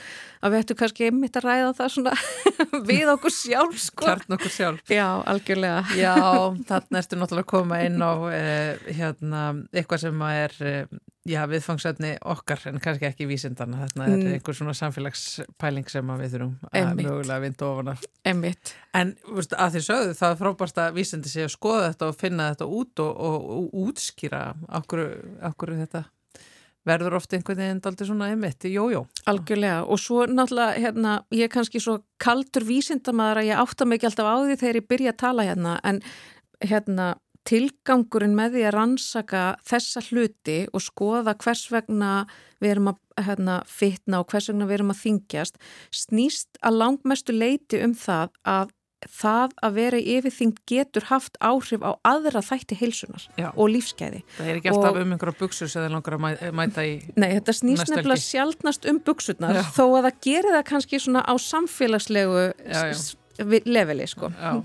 að 0.43 0.57
við 0.57 0.65
ættum 0.65 0.81
kannski 0.83 1.11
einmitt 1.11 1.39
að 1.39 1.47
ræða 1.47 1.73
það 1.79 1.95
svona 1.97 2.17
við 2.91 3.11
okkur 3.15 3.37
sjálf 3.39 3.83
sko. 3.87 4.09
Kjarn 4.09 4.39
okkur 4.41 4.57
sjálf. 4.59 4.87
Já, 4.91 5.07
algjörlega. 5.23 5.83
Já, 5.95 6.15
þarna 6.67 7.03
ertu 7.03 7.21
náttúrulega 7.21 7.47
að 7.47 7.53
koma 7.55 7.83
inn 7.87 8.03
á 8.03 8.13
eh, 8.35 8.95
hérna, 8.99 9.51
eitthvað 9.71 10.09
sem 10.09 10.27
að 10.27 10.41
er 10.43 10.57
eh, 10.67 10.97
já, 11.27 11.43
viðfangsefni 11.51 12.13
okkar 12.23 12.63
en 12.71 12.79
kannski 12.83 13.09
ekki 13.09 13.27
vísindana. 13.29 13.83
Þarna 13.87 14.07
er 14.07 14.17
Mm. 14.17 14.33
einhver 14.37 14.55
svona 14.55 14.75
samfélagspæling 14.79 15.89
sem 15.91 16.07
við 16.07 16.31
þurfum 16.37 16.57
að 16.71 16.81
Einmitt. 16.81 17.07
mögulega 17.07 17.41
vinda 17.41 17.67
ofan 17.71 17.89
af. 17.89 18.05
Einmitt. 18.25 18.75
En 18.95 19.17
veist, 19.35 19.53
að 19.53 19.77
því 19.77 19.83
sögðu 19.91 20.15
það 20.19 20.31
er 20.31 20.41
frábært 20.43 20.83
að 20.85 20.95
vísindi 21.01 21.29
sé 21.33 21.45
að 21.45 21.55
skoða 21.57 21.89
þetta 21.93 22.09
og 22.09 22.17
finna 22.21 22.51
þetta 22.55 22.69
út 22.81 23.01
og, 23.01 23.17
og, 23.17 23.51
og 23.57 23.73
útskýra 23.87 24.45
okkur, 24.81 25.03
okkur 25.43 25.75
þetta 25.83 26.05
verður 26.87 27.17
ofta 27.19 27.35
einhvern 27.37 27.59
veginn 27.59 27.81
aldrei 27.91 28.07
svona 28.07 28.29
einmitt, 28.31 28.63
jójó. 28.71 29.01
Algjörlega 29.27 29.81
og 29.91 29.99
svo 29.99 30.21
náttúrulega 30.31 30.79
hérna, 30.79 31.17
ég 31.35 31.49
er 31.49 31.51
kannski 31.51 31.81
svo 31.83 31.97
kaldur 32.23 32.63
vísindamaður 32.63 33.41
að 33.43 33.49
ég 33.51 33.59
átta 33.65 33.85
mig 33.91 33.99
ekki 33.99 34.07
alltaf 34.13 34.29
á 34.31 34.37
því 34.47 34.59
þegar 34.61 34.79
ég 34.79 34.87
byrja 34.93 35.13
að 35.13 35.19
tala 35.25 35.43
hérna 35.49 35.81
en 35.83 35.99
hérna 36.63 37.09
tilgangurinn 37.47 38.35
með 38.37 38.57
því 38.57 38.63
að 38.69 38.75
rannsaka 38.77 39.43
þessa 39.67 40.03
hluti 40.09 40.59
og 40.75 40.83
skoða 40.85 41.37
hvers 41.43 41.67
vegna 41.73 42.13
við 42.63 42.73
erum 42.77 42.91
að 42.93 43.03
hérna, 43.27 43.61
fitna 43.71 44.21
og 44.23 44.31
hvers 44.33 44.51
vegna 44.51 44.67
við 44.69 44.79
erum 44.81 44.91
að 44.95 45.03
þingjast 45.05 45.61
snýst 45.95 46.59
að 46.67 46.81
langmestu 46.83 47.33
leiti 47.37 47.81
um 47.87 47.95
það 47.97 48.35
að 48.45 48.75
það 49.07 49.53
að 49.63 49.75
vera 49.77 49.99
í 50.01 50.15
yfirþyngd 50.17 50.61
getur 50.67 51.05
haft 51.11 51.37
áhrif 51.45 51.83
á 51.85 51.93
aðra 52.09 52.41
þætti 52.43 52.79
heilsunar 52.81 53.27
Já. 53.39 53.51
og 53.53 53.69
lífskeiði. 53.71 54.23
Það 54.39 54.49
er 54.51 54.57
ekki 54.59 54.71
alltaf 54.73 54.97
Og- 54.97 55.01
um 55.03 55.13
einhverja 55.15 55.39
buksur 55.39 55.69
sem 55.71 55.83
það 55.85 55.93
langar 55.95 56.17
að 56.17 56.23
mæ- 56.25 56.53
mæta 56.57 56.83
í 56.89 56.95
Nei, 57.15 57.29
þetta 57.37 57.55
snýst 57.61 57.93
nefnilega 57.93 58.25
sjálfnast 58.25 58.89
um 58.91 58.99
buksurnar 59.05 59.61
þó 59.77 59.85
að 60.01 60.09
það 60.09 60.19
gerir 60.27 60.57
það 60.57 60.65
kannski 60.73 60.99
svona 61.05 61.23
á 61.29 61.35
samfélagslegu 61.37 62.47
leveli 63.69 64.07
sko. 64.09 64.33
Já. 64.33 64.63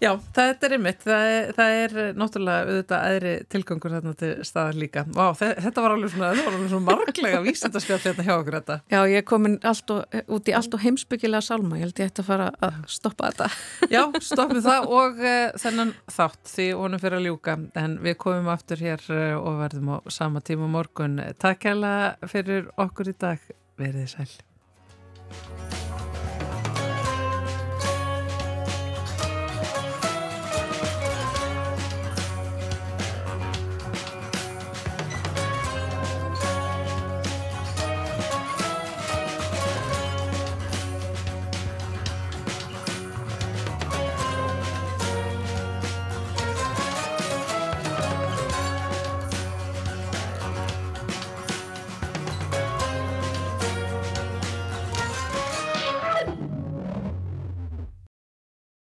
Já, 0.00 0.14
þetta 0.32 0.64
er 0.64 0.72
einmitt, 0.78 1.02
það 1.04 1.26
er, 1.30 1.50
það 1.58 1.74
er 1.80 1.94
náttúrulega 2.16 2.60
auðvitað 2.70 3.02
aðri 3.10 3.32
tilgangur 3.52 3.92
þarna 3.96 4.12
til 4.22 4.30
staðar 4.48 4.78
líka. 4.80 5.02
Vá, 5.12 5.26
þe- 5.36 5.50
þetta 5.66 5.82
var 5.84 5.94
alveg 5.96 6.12
svona, 6.14 6.30
þetta 6.32 6.44
var 6.46 6.56
alveg 6.56 6.70
svona 6.72 6.94
marglega 6.96 7.40
vísindaspjall 7.44 7.98
hérna 8.06 8.24
hjá 8.24 8.32
okkur 8.38 8.56
þetta. 8.56 8.76
Já, 8.94 9.00
ég 9.12 9.20
er 9.20 9.26
komin 9.28 9.58
og, 9.60 10.16
út 10.38 10.48
í 10.48 10.54
allt 10.56 10.76
og 10.78 10.84
heimsbyggilega 10.86 11.44
sálma, 11.44 11.76
ég 11.76 11.84
held 11.84 12.00
ég 12.00 12.08
ætti 12.14 12.24
að 12.24 12.30
fara 12.30 12.48
að 12.64 12.78
stoppa 12.96 13.28
þetta. 13.28 13.50
Já, 13.92 14.00
stoppum 14.30 14.62
það 14.64 14.88
og 15.00 15.20
uh, 15.20 15.38
þennan 15.66 15.92
þátt 16.16 16.54
því 16.54 16.68
honum 16.80 17.02
fyrir 17.04 17.20
að 17.20 17.26
ljúka 17.28 17.58
en 17.84 17.98
við 18.00 18.16
komum 18.24 18.48
aftur 18.56 18.80
hér 18.80 19.04
uh, 19.12 19.36
og 19.36 19.60
verðum 19.66 19.92
á 19.94 19.96
sama 20.08 20.40
tíma 20.40 20.70
morgun. 20.78 21.20
Takk 21.36 21.68
hella 21.74 21.92
fyrir 22.24 22.72
okkur 22.80 23.12
í 23.12 23.18
dag, 23.20 23.44
verið 23.76 24.08
sæl. 24.16 24.30